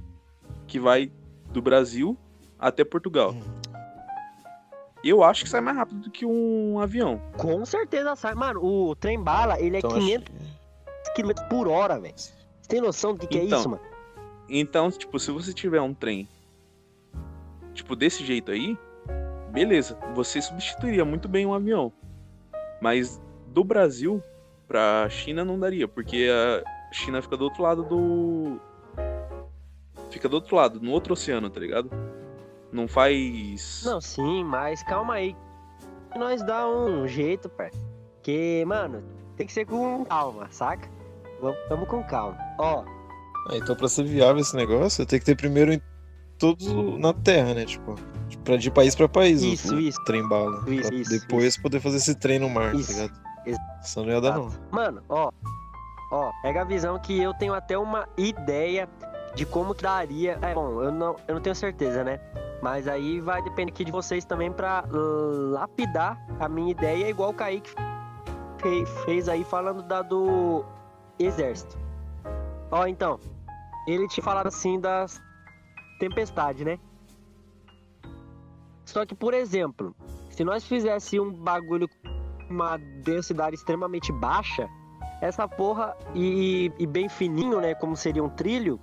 que 0.66 0.80
vai 0.80 1.12
do 1.51 1.62
Brasil 1.62 2.18
até 2.58 2.84
Portugal. 2.84 3.32
Hum. 3.32 3.60
Eu 5.04 5.24
acho 5.24 5.44
que 5.44 5.50
sai 5.50 5.62
mais 5.62 5.78
rápido 5.78 6.01
do 6.01 6.12
que 6.12 6.25
um 6.25 6.80
avião. 6.80 7.22
Com 7.38 7.63
certeza 7.66 8.16
sai. 8.16 8.36
Mano, 8.36 8.63
o 8.63 8.96
trem 8.96 9.22
bala, 9.22 9.60
ele 9.60 9.75
é 9.78 9.80
Então, 9.80 9.92
500 9.92 10.28
km 11.16 11.32
por 11.50 11.68
hora, 11.68 12.00
velho. 12.00 12.13
Você 12.18 12.34
tem 12.68 12.82
noção 12.82 13.13
do 13.13 13.20
que, 13.20 13.28
que 13.28 13.38
é 13.39 13.46
Então. 13.46 13.60
isso, 13.60 13.70
mano? 13.70 13.82
Então, 14.50 14.89
tipo, 14.92 15.20
se 15.20 15.32
você 15.32 15.54
tiver 15.54 15.80
um 15.80 15.94
trem, 15.94 16.28
tipo, 17.74 17.96
desse 17.96 18.25
jeito 18.25 18.51
aí, 18.51 18.78
beleza, 19.51 19.98
você 20.15 20.41
substituiria 20.41 21.03
muito 21.06 21.27
bem 21.27 21.46
um 21.46 21.53
avião. 21.53 21.91
Mas 22.82 23.22
do 23.48 23.63
Brasil 23.63 24.24
pra 24.68 25.08
China 25.10 25.44
não 25.44 25.60
daria, 25.60 25.88
porque 25.88 26.27
a 26.32 26.94
China 26.94 27.22
fica 27.22 27.36
do 27.38 27.46
outro 27.46 27.63
lado 27.63 27.84
do. 27.84 28.60
Fica 30.10 30.27
do 30.29 30.36
outro 30.36 30.56
lado, 30.56 30.79
no 30.79 30.91
outro 30.91 31.13
oceano, 31.13 31.50
tá 31.50 31.60
ligado? 31.60 31.89
Não 32.72 32.88
faz. 32.88 33.84
Não, 33.86 34.00
sim, 34.00 34.44
mas 34.44 34.82
calma 34.84 35.15
aí. 35.15 35.36
Nós 36.15 36.41
dá 36.44 36.68
um 36.68 37.08
jeito, 37.08 37.48
pé. 37.50 37.70
Que, 38.24 38.63
mano, 38.65 39.03
tem 39.36 39.46
que 39.46 39.53
ser 39.53 39.65
com 39.65 40.03
calma, 40.06 40.48
saca? 40.51 40.89
Vamos, 41.41 41.58
vamos 41.70 41.88
com 41.88 42.03
calma. 42.03 42.38
Ó, 42.58 42.84
Ah, 43.50 43.56
então 43.56 43.75
pra 43.75 43.88
ser 43.88 44.03
viável 44.03 44.41
esse 44.41 44.56
negócio, 44.56 45.06
tem 45.06 45.20
que 45.20 45.25
ter 45.25 45.36
primeiro 45.36 45.79
todos 46.39 46.67
na 46.98 47.13
terra, 47.13 47.53
né? 47.53 47.65
Tipo, 47.65 47.96
de 48.58 48.71
país 48.71 48.95
pra 48.95 49.08
país. 49.08 49.41
Isso, 49.43 49.75
o 49.75 49.80
isso. 49.80 50.04
Trem 50.06 50.28
bala. 50.28 50.63
Isso, 50.67 50.93
isso, 50.93 51.10
depois 51.12 51.58
poder 51.58 51.80
fazer 51.80 51.97
esse 51.97 52.15
trem 52.15 52.39
no 52.39 52.49
mar, 52.49 52.73
Isso. 52.73 52.91
tá 52.97 53.04
ligado? 53.04 53.19
Senão 53.82 54.06
não 54.08 54.13
ia 54.13 54.21
dar, 54.21 54.36
não. 54.38 54.49
Mano, 54.71 55.02
ó. 55.10 55.30
Ó, 56.12 56.32
pega 56.41 56.62
a 56.62 56.65
visão 56.65 56.97
que 56.97 57.21
eu 57.21 57.34
tenho 57.36 57.54
até 57.54 57.78
uma 57.78 58.08
ideia 58.17 58.89
de 59.36 59.45
como 59.45 59.75
que 59.75 59.84
daria. 59.84 60.39
É, 60.41 60.54
bom, 60.56 60.82
eu 60.84 60.91
não, 60.91 61.15
eu 61.28 61.36
não 61.36 61.41
tenho 61.41 61.56
certeza, 61.56 62.04
né? 62.04 62.19
Mas 62.62 62.88
aí 62.88 63.21
vai 63.21 63.41
depender 63.43 63.71
aqui 63.71 63.86
de 63.86 63.91
vocês 63.91 64.25
também 64.25 64.52
pra 64.52 64.84
uh, 64.91 65.52
lapidar 65.52 66.19
a 66.39 66.49
minha 66.49 66.71
ideia, 66.71 67.08
igual 67.10 67.30
o 67.30 67.34
Kaique 67.34 67.69
fe- 68.58 68.86
fez 69.06 69.30
aí 69.30 69.43
falando 69.43 69.84
da 69.84 70.02
do 70.02 70.65
exército. 71.19 71.78
Ó, 72.71 72.86
então, 72.88 73.19
ele 73.88 74.08
tinha 74.08 74.23
falado 74.23 74.47
assim 74.47 74.80
das 74.80 75.21
tempestades, 76.00 76.66
né? 76.66 76.80
Só 78.86 79.06
que, 79.06 79.14
por 79.14 79.34
exemplo, 79.34 79.96
se 80.32 80.44
nós 80.44 80.64
fizesse 80.64 81.20
um 81.20 81.32
bagulho 81.32 81.88
com 81.88 82.10
uma 82.50 82.78
densidade 82.78 83.56
extremamente 83.56 84.12
baixa, 84.12 84.68
essa 85.22 85.48
porra 85.48 85.96
e, 86.16 86.72
e 86.80 86.88
bem 86.88 87.08
fininho, 87.08 87.62
né, 87.62 87.76
como 87.76 87.96
seria 87.96 88.24
um 88.24 88.30
trilho, 88.30 88.80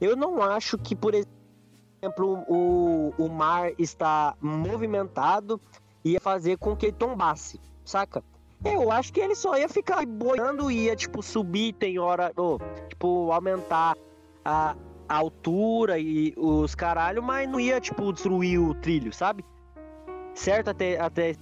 eu 0.00 0.16
não 0.16 0.40
acho 0.40 0.78
que, 0.78 0.96
por 0.96 1.12
exemplo, 1.14 2.44
o, 2.48 3.12
o 3.18 3.28
mar 3.28 3.72
está 3.78 4.34
movimentado 4.40 5.60
ia 6.02 6.20
fazer 6.20 6.56
com 6.56 6.74
que 6.74 6.86
ele 6.86 6.96
tombasse, 6.96 7.60
saca? 7.84 8.24
Eu 8.64 8.90
acho 8.90 9.12
que 9.12 9.20
ele 9.20 9.34
só 9.34 9.56
ia 9.56 9.68
ficar 9.68 10.04
boiando 10.06 10.70
e 10.70 10.84
ia, 10.84 10.96
tipo, 10.96 11.22
subir, 11.22 11.74
tem 11.74 11.98
hora, 11.98 12.32
ou, 12.36 12.58
tipo, 12.88 13.32
aumentar 13.32 13.96
a, 14.44 14.76
a 15.10 15.16
altura 15.16 15.98
e 15.98 16.32
os 16.36 16.72
caralho, 16.76 17.20
mas 17.20 17.50
não 17.50 17.58
ia, 17.58 17.80
tipo, 17.80 18.12
destruir 18.12 18.60
o 18.60 18.72
trilho, 18.74 19.12
sabe? 19.12 19.44
Certo 20.36 20.68
até, 20.68 21.00
até, 21.00 21.34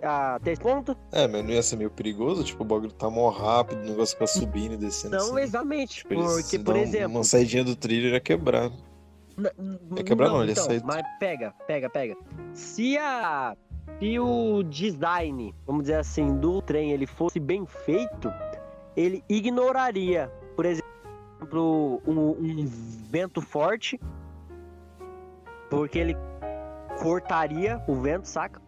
até 0.00 0.52
esse 0.52 0.60
ponto? 0.60 0.96
É, 1.10 1.26
mas 1.26 1.42
não 1.42 1.50
ia 1.50 1.60
ser 1.60 1.74
meio 1.74 1.90
perigoso? 1.90 2.44
Tipo, 2.44 2.62
o 2.62 2.66
bagulho 2.66 2.92
tá 2.92 3.10
mó 3.10 3.28
rápido, 3.28 3.82
o 3.82 3.84
negócio 3.84 4.14
fica 4.16 4.28
subindo 4.28 4.74
e 4.74 4.76
descendo. 4.76 5.16
Não, 5.16 5.32
assim. 5.34 5.40
exatamente. 5.40 5.94
Tipo, 5.96 6.14
Porque, 6.14 6.58
por 6.60 6.76
exemplo. 6.76 7.10
Uma 7.10 7.24
saidinha 7.24 7.64
do 7.64 7.74
trilho 7.74 8.10
ia 8.10 8.20
quebrar. 8.20 8.70
É 9.96 10.02
quebrar 10.04 10.28
não, 10.28 10.42
ele 10.42 10.50
ia 10.50 10.52
então, 10.52 10.64
sair- 10.64 10.82
Mas 10.84 11.02
pega, 11.18 11.52
pega, 11.66 11.90
pega. 11.90 12.16
Se 12.54 12.96
a. 12.96 13.56
Se 13.98 14.20
o 14.20 14.62
design, 14.62 15.52
vamos 15.66 15.82
dizer 15.82 15.96
assim, 15.96 16.36
do 16.36 16.62
trem 16.62 16.92
ele 16.92 17.06
fosse 17.06 17.40
bem 17.40 17.66
feito, 17.66 18.32
ele 18.96 19.22
ignoraria, 19.28 20.30
por 20.54 20.64
exemplo, 20.64 20.88
um, 22.06 22.30
um 22.30 22.66
vento 22.66 23.40
forte, 23.40 24.00
porque 25.68 25.98
ele 25.98 26.16
cortaria 27.00 27.82
o 27.86 27.94
vento, 27.94 28.26
saca? 28.26 28.60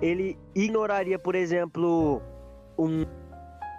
Ele 0.00 0.38
ignoraria, 0.54 1.18
por 1.18 1.34
exemplo, 1.34 2.22
um, 2.78 3.04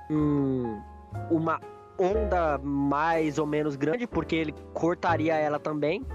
um- 0.10 0.82
uma 1.30 1.60
onda 1.98 2.58
mais 2.58 3.38
ou 3.38 3.46
menos 3.46 3.76
grande, 3.76 4.08
porque 4.08 4.36
ele 4.36 4.54
cortaria 4.74 5.36
ela 5.36 5.60
também. 5.60 6.06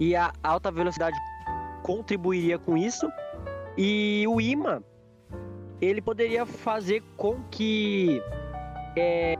E 0.00 0.16
a 0.16 0.32
alta 0.42 0.70
velocidade 0.70 1.16
contribuiria 1.82 2.58
com 2.58 2.76
isso. 2.76 3.08
E 3.76 4.24
o 4.28 4.40
imã, 4.40 4.82
ele 5.80 6.00
poderia 6.00 6.44
fazer 6.46 7.02
com 7.16 7.42
que 7.50 8.22
é, 8.96 9.36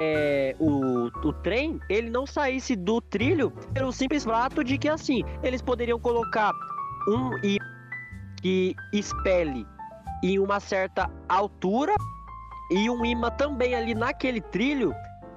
é, 0.00 0.54
o, 0.58 1.06
o 1.06 1.32
trem 1.32 1.80
ele 1.88 2.10
não 2.10 2.26
saísse 2.26 2.76
do 2.76 3.00
trilho 3.00 3.50
pelo 3.72 3.92
simples 3.92 4.24
fato 4.24 4.62
de 4.62 4.76
que 4.76 4.88
assim 4.88 5.22
eles 5.42 5.62
poderiam 5.62 5.98
colocar 5.98 6.52
um 7.08 7.38
imã 7.42 7.64
que 8.42 8.74
expele 8.92 9.66
em 10.22 10.38
uma 10.38 10.60
certa 10.60 11.10
altura 11.28 11.94
e 12.70 12.90
um 12.90 13.04
imã 13.04 13.30
também 13.30 13.74
ali 13.74 13.94
naquele 13.94 14.40
trilho 14.40 14.94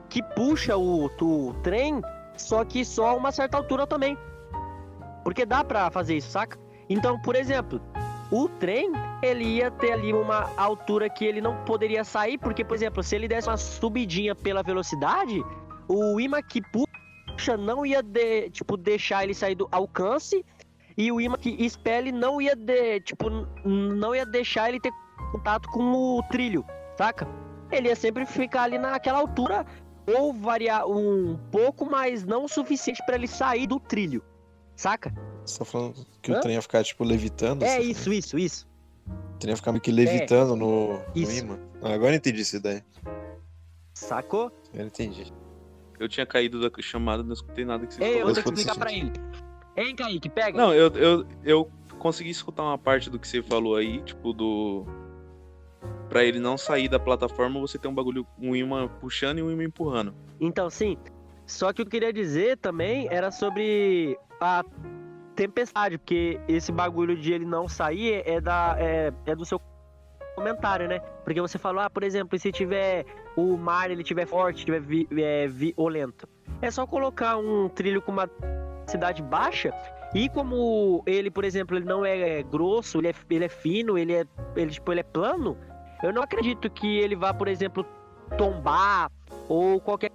que 0.10 0.22
puxa 0.36 0.76
o, 0.76 1.06
o 1.06 1.54
trem, 1.62 2.02
só 2.36 2.66
que 2.66 2.84
só 2.84 3.10
a 3.10 3.14
uma 3.14 3.32
certa 3.32 3.58
altura 3.58 3.86
também. 3.86 4.18
Porque 5.24 5.46
dá 5.46 5.64
pra 5.64 5.92
fazer 5.92 6.18
isso, 6.18 6.32
saca? 6.32 6.58
Então, 6.90 7.20
por 7.22 7.36
exemplo, 7.36 7.80
o 8.32 8.48
trem, 8.48 8.92
ele 9.24 9.44
ia 9.44 9.72
ter 9.72 9.94
ali 9.94 10.14
uma 10.14 10.52
altura 10.56 11.10
que 11.10 11.26
ele 11.26 11.42
não 11.42 11.56
poderia 11.66 12.04
sair, 12.04 12.38
porque, 12.38 12.64
por 12.64 12.76
exemplo, 12.76 13.02
se 13.02 13.16
ele 13.16 13.28
desse 13.28 13.48
uma 13.48 13.58
subidinha 13.58 14.36
pela 14.36 14.62
velocidade, 14.62 15.44
o 15.88 16.20
imã 16.20 16.42
que 16.42 16.62
puxa 16.62 17.58
não 17.58 17.86
ia, 17.86 18.04
de, 18.04 18.50
tipo, 18.52 18.78
deixar 18.78 19.24
ele 19.24 19.34
sair 19.34 19.56
do 19.56 19.68
alcance, 19.72 20.46
e 20.96 21.12
o 21.12 21.20
imã 21.20 21.38
que 21.38 21.50
expele 21.64 22.12
não 22.12 22.40
ia, 22.40 22.56
de, 22.56 23.00
tipo, 23.00 23.30
não 23.66 24.14
ia 24.14 24.26
deixar 24.26 24.70
ele 24.70 24.80
ter 24.80 24.92
contato 25.32 25.68
com 25.70 25.92
o 25.92 26.24
trilho, 26.24 26.64
saca? 26.98 27.28
Ele 27.72 27.88
ia 27.88 27.96
sempre 27.96 28.26
ficar 28.26 28.64
ali 28.64 28.78
naquela 28.78 29.20
altura 29.20 29.66
ou 30.18 30.34
variar 30.34 30.88
um 30.88 31.38
pouco, 31.52 31.86
mas 31.86 32.24
não 32.24 32.46
o 32.46 32.50
suficiente 32.50 33.02
para 33.06 33.16
ele 33.16 33.28
sair 33.28 33.66
do 33.66 33.80
trilho, 33.80 34.24
saca? 34.76 35.14
Você 35.50 35.60
tá 35.60 35.66
falando 35.66 36.06
que 36.22 36.32
Hã? 36.32 36.38
o 36.38 36.42
trem 36.42 36.54
ia 36.56 36.62
ficar, 36.62 36.84
tipo, 36.84 37.04
levitando? 37.04 37.64
É 37.64 37.78
você 37.78 37.82
isso, 37.82 38.14
isso, 38.14 38.38
isso. 38.38 38.68
O 39.36 39.40
trem 39.40 39.52
ia 39.52 39.58
ficar 39.58 39.72
meio 39.72 39.82
que 39.82 39.92
levitando 39.92 40.56
no, 40.56 41.00
no 41.00 41.04
Isso. 41.16 41.40
imã. 41.44 41.58
Ah, 41.82 41.94
agora 41.94 42.12
eu 42.14 42.18
entendi 42.18 42.42
essa 42.42 42.58
ideia. 42.58 42.86
Sacou? 43.96 44.52
Eu 44.74 44.86
entendi. 44.86 45.34
Eu 46.00 46.08
tinha 46.08 46.26
caído 46.26 46.62
da 46.62 46.70
chamada, 46.82 47.24
não 47.24 47.34
escutei 47.34 47.66
nada 47.66 47.86
que 47.86 47.94
você 47.94 48.04
Ei, 48.04 48.16
eu 48.16 48.20
falou. 48.20 48.26
vou 48.26 48.36
ter 48.36 48.44
que 48.44 48.50
explicar 48.60 48.80
pra 48.80 48.94
ele. 48.94 49.12
Hein, 49.76 49.96
Kaique, 49.96 50.30
pega. 50.30 50.58
Não, 50.58 50.74
eu, 50.74 50.88
eu, 50.90 51.28
eu 51.44 51.72
consegui 51.98 52.30
escutar 52.30 52.64
uma 52.64 52.78
parte 52.78 53.10
do 53.10 53.18
que 53.18 53.28
você 53.28 53.42
falou 53.42 53.76
aí, 53.76 54.02
tipo, 54.04 54.32
do. 54.34 54.86
Pra 56.10 56.24
ele 56.24 56.40
não 56.40 56.58
sair 56.58 56.88
da 56.88 57.00
plataforma, 57.00 57.60
você 57.60 57.78
tem 57.78 57.90
um 57.90 57.94
bagulho, 57.94 58.26
um 58.38 58.56
imã 58.56 58.88
puxando 59.00 59.40
e 59.40 59.44
um 59.44 59.52
imã 59.52 59.64
empurrando. 59.64 60.14
Então, 60.40 60.70
sim. 60.70 60.98
Só 61.46 61.74
que 61.74 61.82
o 61.82 61.86
que 61.86 61.88
eu 61.88 61.92
queria 62.02 62.14
dizer 62.14 62.58
também 62.58 63.08
era 63.10 63.32
sobre 63.32 64.18
a 64.40 64.64
tempestade, 65.40 65.98
porque 65.98 66.38
esse 66.50 66.70
bagulho 66.70 67.16
de 67.16 67.32
ele 67.32 67.46
não 67.46 67.66
sair 67.70 68.22
é, 68.26 68.42
da, 68.42 68.76
é, 68.78 69.14
é 69.26 69.34
do 69.34 69.46
seu 69.46 69.62
comentário, 70.36 70.86
né? 70.86 71.00
Porque 71.24 71.40
você 71.40 71.58
falou, 71.58 71.82
ah, 71.82 71.90
por 71.90 72.04
exemplo, 72.04 72.38
se 72.38 72.52
tiver 72.52 73.06
o 73.38 73.56
mar, 73.56 73.90
ele 73.90 74.04
tiver 74.04 74.26
forte, 74.26 74.66
tiver 74.66 74.82
vi, 74.82 75.08
é, 75.18 75.48
violento. 75.48 76.28
É 76.62 76.70
só 76.70 76.86
colocar 76.86 77.38
um 77.38 77.70
trilho 77.70 78.02
com 78.02 78.12
uma 78.12 78.30
cidade 78.86 79.24
baixa 79.24 79.74
e 80.14 80.28
como 80.28 81.04
ele, 81.06 81.32
por 81.32 81.46
exemplo, 81.46 81.78
ele 81.78 81.86
não 81.86 82.04
é 82.04 82.44
grosso, 82.44 82.98
ele 82.98 83.08
é, 83.08 83.14
ele 83.30 83.46
é 83.46 83.50
fino, 83.50 83.98
ele 83.98 84.14
é, 84.14 84.26
ele, 84.58 84.72
tipo, 84.72 84.92
ele 84.92 85.00
é 85.00 85.04
plano, 85.04 85.58
eu 86.04 86.12
não 86.12 86.22
acredito 86.22 86.70
que 86.70 86.98
ele 86.98 87.16
vá, 87.16 87.34
por 87.34 87.48
exemplo, 87.48 87.86
tombar 88.38 89.10
ou 89.48 89.80
qualquer 89.80 90.12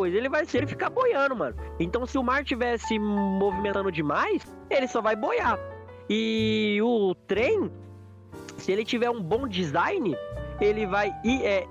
coisa. 0.00 0.16
Ele 0.16 0.30
vai 0.30 0.46
ser 0.46 0.58
ele 0.58 0.66
ficar 0.66 0.88
boiando, 0.88 1.36
mano. 1.36 1.54
Então, 1.78 2.06
se 2.06 2.16
o 2.16 2.22
mar 2.22 2.42
tivesse 2.42 2.98
movimentando 2.98 3.92
demais, 3.92 4.42
ele 4.70 4.88
só 4.88 5.02
vai 5.02 5.14
boiar. 5.14 5.58
E 6.08 6.80
o 6.82 7.14
trem, 7.14 7.70
se 8.56 8.72
ele 8.72 8.82
tiver 8.82 9.10
um 9.10 9.22
bom 9.22 9.46
design, 9.46 10.16
ele 10.58 10.86
vai 10.86 11.12
é, 11.24 11.66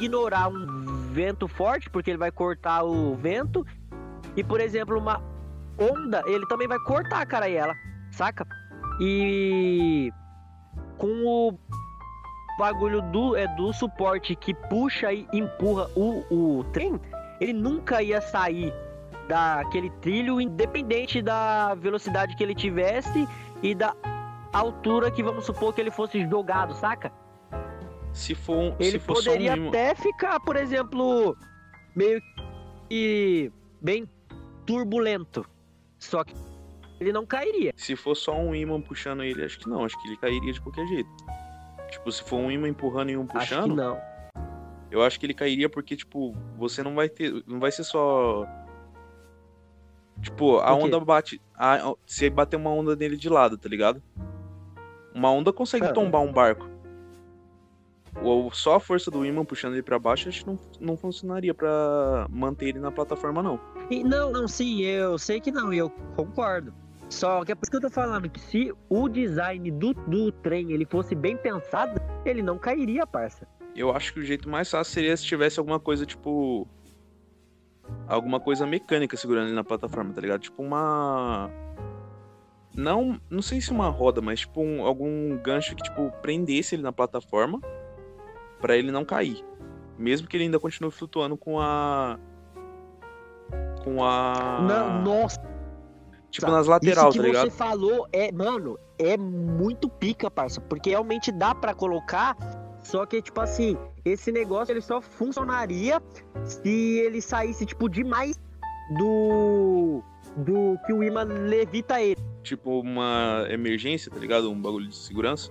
ignorar 0.00 0.48
um 0.48 1.08
vento 1.12 1.46
forte, 1.46 1.88
porque 1.88 2.10
ele 2.10 2.18
vai 2.18 2.32
cortar 2.32 2.82
o 2.82 3.14
vento. 3.14 3.64
E, 4.36 4.42
por 4.42 4.60
exemplo, 4.60 4.98
uma 4.98 5.22
onda, 5.78 6.24
ele 6.26 6.44
também 6.46 6.66
vai 6.66 6.80
cortar 6.80 7.22
a 7.22 7.26
caraiela, 7.26 7.74
saca? 8.10 8.44
E 9.00 10.10
com 10.98 11.24
o 11.24 11.58
bagulho 12.58 13.02
do, 13.02 13.36
é, 13.36 13.46
do 13.56 13.72
suporte 13.72 14.34
que 14.34 14.52
puxa 14.52 15.12
e 15.12 15.26
empurra 15.32 15.88
o, 15.94 16.24
o 16.30 16.64
trem, 16.72 17.00
ele 17.42 17.52
nunca 17.52 18.02
ia 18.02 18.20
sair 18.20 18.72
daquele 19.26 19.90
trilho, 20.00 20.40
independente 20.40 21.20
da 21.20 21.74
velocidade 21.74 22.36
que 22.36 22.42
ele 22.42 22.54
tivesse 22.54 23.26
e 23.62 23.74
da 23.74 23.94
altura 24.52 25.10
que 25.10 25.22
vamos 25.22 25.44
supor 25.46 25.74
que 25.74 25.80
ele 25.80 25.90
fosse 25.90 26.24
jogado, 26.28 26.74
saca? 26.74 27.12
Se 28.12 28.34
for 28.34 28.56
um, 28.56 28.76
ele 28.78 28.98
for 28.98 29.14
poderia 29.14 29.54
um... 29.54 29.68
até 29.68 29.94
ficar, 29.94 30.38
por 30.40 30.56
exemplo, 30.56 31.36
meio 31.96 32.20
que 32.88 33.50
bem 33.80 34.08
turbulento. 34.66 35.44
Só 35.98 36.22
que 36.22 36.34
ele 37.00 37.12
não 37.12 37.24
cairia. 37.24 37.72
Se 37.74 37.96
for 37.96 38.14
só 38.14 38.38
um 38.38 38.54
imã 38.54 38.80
puxando 38.80 39.24
ele, 39.24 39.44
acho 39.44 39.58
que 39.58 39.68
não. 39.68 39.84
Acho 39.84 40.00
que 40.00 40.08
ele 40.08 40.16
cairia 40.18 40.52
de 40.52 40.60
qualquer 40.60 40.86
jeito. 40.86 41.10
Tipo, 41.90 42.12
se 42.12 42.22
for 42.22 42.36
um 42.36 42.50
imã 42.50 42.68
empurrando 42.68 43.10
e 43.10 43.16
um 43.16 43.26
puxando. 43.26 43.58
Acho 43.58 43.68
que 43.70 43.74
não. 43.74 44.11
Eu 44.92 45.02
acho 45.02 45.18
que 45.18 45.24
ele 45.24 45.32
cairia 45.32 45.70
porque, 45.70 45.96
tipo, 45.96 46.36
você 46.58 46.82
não 46.82 46.94
vai 46.94 47.08
ter. 47.08 47.42
Não 47.46 47.58
vai 47.58 47.72
ser 47.72 47.82
só. 47.82 48.46
Tipo, 50.20 50.58
a 50.58 50.74
onda 50.74 51.00
bate. 51.00 51.40
A, 51.56 51.94
se 52.06 52.28
bater 52.28 52.56
uma 52.56 52.68
onda 52.68 52.94
nele 52.94 53.16
de 53.16 53.30
lado, 53.30 53.56
tá 53.56 53.70
ligado? 53.70 54.02
Uma 55.14 55.30
onda 55.30 55.50
consegue 55.50 55.90
tombar 55.94 56.20
um 56.20 56.30
barco. 56.30 56.68
Ou 58.22 58.52
só 58.52 58.74
a 58.74 58.80
força 58.80 59.10
do 59.10 59.24
imã 59.24 59.46
puxando 59.46 59.72
ele 59.72 59.82
pra 59.82 59.98
baixo, 59.98 60.28
acho 60.28 60.44
que 60.44 60.46
não, 60.46 60.58
não 60.78 60.96
funcionaria 60.98 61.54
pra 61.54 62.26
manter 62.28 62.68
ele 62.68 62.78
na 62.78 62.92
plataforma, 62.92 63.42
não. 63.42 63.58
E 63.90 64.04
não, 64.04 64.30
não, 64.30 64.46
sim, 64.46 64.82
eu 64.82 65.16
sei 65.18 65.40
que 65.40 65.50
não, 65.50 65.72
e 65.72 65.78
eu 65.78 65.88
concordo. 66.14 66.74
Só 67.08 67.42
que 67.42 67.52
é 67.52 67.54
por 67.54 67.64
isso 67.64 67.70
que 67.70 67.76
eu 67.78 67.80
tô 67.80 67.90
falando 67.90 68.28
que 68.28 68.38
se 68.38 68.72
o 68.90 69.08
design 69.08 69.70
do, 69.70 69.94
do 69.94 70.30
trem 70.30 70.72
ele 70.72 70.84
fosse 70.84 71.14
bem 71.14 71.38
pensado, 71.38 71.98
ele 72.26 72.42
não 72.42 72.58
cairia, 72.58 73.06
parça. 73.06 73.48
Eu 73.74 73.90
acho 73.94 74.12
que 74.12 74.20
o 74.20 74.24
jeito 74.24 74.48
mais 74.48 74.70
fácil 74.70 74.92
seria 74.92 75.16
se 75.16 75.24
tivesse 75.24 75.58
alguma 75.58 75.80
coisa, 75.80 76.04
tipo. 76.06 76.66
Alguma 78.06 78.38
coisa 78.40 78.66
mecânica 78.66 79.16
segurando 79.16 79.46
ele 79.46 79.54
na 79.54 79.64
plataforma, 79.64 80.12
tá 80.12 80.20
ligado? 80.20 80.40
Tipo 80.40 80.62
uma. 80.62 81.50
Não, 82.74 83.20
não 83.28 83.42
sei 83.42 83.60
se 83.60 83.70
uma 83.70 83.88
roda, 83.88 84.20
mas 84.22 84.40
tipo 84.40 84.62
um- 84.62 84.84
algum 84.86 85.36
gancho 85.42 85.74
que, 85.76 85.82
tipo, 85.82 86.10
prendesse 86.22 86.74
ele 86.74 86.82
na 86.82 86.92
plataforma 86.92 87.60
pra 88.60 88.76
ele 88.76 88.90
não 88.90 89.04
cair. 89.04 89.44
Mesmo 89.98 90.26
que 90.26 90.36
ele 90.36 90.44
ainda 90.44 90.58
continue 90.58 90.90
flutuando 90.90 91.36
com 91.36 91.60
a. 91.60 92.18
Com 93.84 94.02
a. 94.04 94.60
Não, 94.66 95.02
nossa, 95.02 95.40
Tipo 96.30 96.50
nas 96.50 96.66
lateral, 96.66 97.08
isso 97.10 97.18
tá 97.18 97.22
que 97.24 97.28
ligado? 97.28 97.50
você 97.50 97.56
falou 97.56 98.08
é, 98.10 98.32
mano, 98.32 98.78
é 98.98 99.18
muito 99.18 99.86
pica, 99.88 100.30
parça, 100.30 100.60
porque 100.62 100.90
realmente 100.90 101.30
dá 101.30 101.54
pra 101.54 101.74
colocar, 101.74 102.34
só 102.82 103.06
que 103.06 103.22
tipo 103.22 103.40
assim, 103.40 103.76
esse 104.04 104.32
negócio 104.32 104.72
ele 104.72 104.80
só 104.80 105.00
funcionaria 105.00 106.00
se 106.44 106.98
ele 106.98 107.20
saísse 107.20 107.64
tipo 107.64 107.88
demais 107.88 108.34
do 108.98 110.02
do 110.36 110.78
que 110.86 110.92
o 110.92 111.02
imã 111.02 111.22
levita 111.24 112.00
ele. 112.00 112.16
Tipo 112.42 112.80
uma 112.80 113.46
emergência, 113.50 114.10
tá 114.10 114.18
ligado? 114.18 114.50
Um 114.50 114.60
bagulho 114.60 114.88
de 114.88 114.96
segurança. 114.96 115.50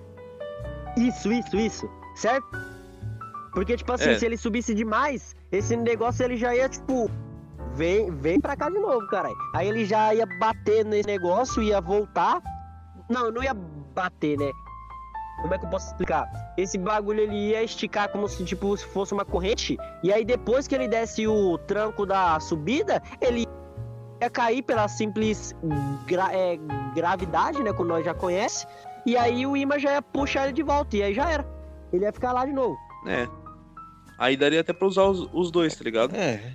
Isso, 0.97 1.31
isso, 1.31 1.55
isso, 1.55 1.89
certo? 2.15 2.47
Porque 3.53 3.77
tipo 3.77 3.91
assim, 3.93 4.09
É. 4.09 4.17
se 4.19 4.25
ele 4.25 4.37
subisse 4.37 4.73
demais, 4.73 5.35
esse 5.51 5.75
negócio 5.75 6.23
ele 6.23 6.35
já 6.37 6.55
ia 6.55 6.67
tipo 6.67 7.09
vem, 7.75 8.11
vem 8.11 8.39
pra 8.39 8.55
cá 8.55 8.69
de 8.69 8.79
novo, 8.79 9.05
caralho. 9.07 9.35
Aí 9.55 9.67
ele 9.67 9.85
já 9.85 10.13
ia 10.13 10.25
bater 10.39 10.83
nesse 10.85 11.07
negócio, 11.07 11.61
ia 11.61 11.79
voltar. 11.79 12.41
Não, 13.09 13.31
não 13.31 13.43
ia 13.43 13.53
bater, 13.53 14.37
né? 14.37 14.51
Como 15.41 15.53
é 15.53 15.57
que 15.57 15.65
eu 15.65 15.69
posso 15.69 15.87
explicar? 15.87 16.27
Esse 16.57 16.77
bagulho 16.77 17.21
ele 17.21 17.35
ia 17.49 17.63
esticar 17.63 18.09
como 18.09 18.27
se 18.27 18.43
tipo 18.45 18.75
se 18.77 18.85
fosse 18.85 19.13
uma 19.13 19.25
corrente. 19.25 19.77
E 20.03 20.11
aí 20.13 20.23
depois 20.25 20.67
que 20.67 20.75
ele 20.75 20.87
desse 20.87 21.27
o 21.27 21.57
tranco 21.59 22.05
da 22.05 22.39
subida, 22.39 23.01
ele 23.19 23.45
ia 24.21 24.29
cair 24.29 24.61
pela 24.61 24.87
simples 24.87 25.55
gra- 26.05 26.31
é, 26.31 26.59
gravidade, 26.93 27.61
né? 27.63 27.73
Como 27.73 27.89
nós 27.89 28.05
já 28.05 28.13
conhece. 28.13 28.67
E 29.05 29.17
aí 29.17 29.45
o 29.47 29.57
imã 29.57 29.79
já 29.79 29.93
ia 29.93 30.01
puxar 30.01 30.43
ele 30.43 30.53
de 30.53 30.61
volta. 30.61 30.95
E 30.97 31.01
aí 31.03 31.13
já 31.13 31.29
era. 31.31 31.47
Ele 31.91 32.05
ia 32.05 32.13
ficar 32.13 32.31
lá 32.33 32.45
de 32.45 32.53
novo. 32.53 32.77
É. 33.07 33.27
Aí 34.19 34.37
daria 34.37 34.61
até 34.61 34.71
pra 34.73 34.87
usar 34.87 35.05
os, 35.05 35.27
os 35.33 35.49
dois, 35.49 35.75
tá 35.75 35.83
ligado? 35.83 36.15
É, 36.15 36.53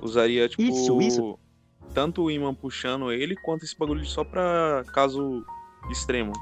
Usaria, 0.00 0.48
tipo. 0.48 0.62
Isso, 0.62 1.00
isso. 1.02 1.38
Tanto 1.92 2.22
o 2.22 2.30
imã 2.30 2.54
puxando 2.54 3.10
ele, 3.10 3.34
quanto 3.44 3.64
esse 3.64 3.76
bagulho 3.76 4.04
só 4.06 4.22
pra 4.22 4.84
caso 4.94 5.44
extremo. 5.90 6.32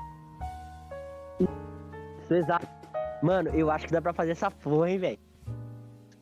Isso, 2.29 2.35
exato. 2.35 2.67
Mano, 3.23 3.51
eu 3.55 3.71
acho 3.71 3.87
que 3.87 3.93
dá 3.93 4.01
pra 4.03 4.13
fazer 4.13 4.33
essa 4.33 4.51
porra, 4.51 4.91
hein, 4.91 4.99
velho. 4.99 5.19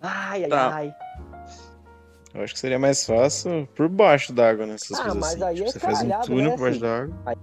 Ai, 0.01 0.45
ai, 0.45 0.49
Tá. 0.51 0.75
ai. 0.75 0.95
eu 2.35 2.43
acho 2.43 2.53
que 2.55 2.61
seria 2.61 2.79
mais 2.79 3.05
fácil 3.05 3.67
por 3.75 3.89
baixo 3.89 4.33
d'água, 4.33 4.67
né? 4.67 4.75
Essas 4.75 4.99
Ah, 5.01 5.03
coisas 5.05 5.21
mas 5.21 5.35
assim. 5.35 5.43
aí 5.45 5.55
Tipo, 5.57 5.69
é 5.69 5.73
você 5.73 5.79
faz 5.81 5.95
um 5.99 6.01
caralhado, 6.03 6.27
túnel 6.27 6.45
né, 6.45 6.51
por 6.51 6.61
baixo 6.61 6.71
assim? 6.77 6.81
d'água. 6.81 7.17
Aí- 7.27 7.37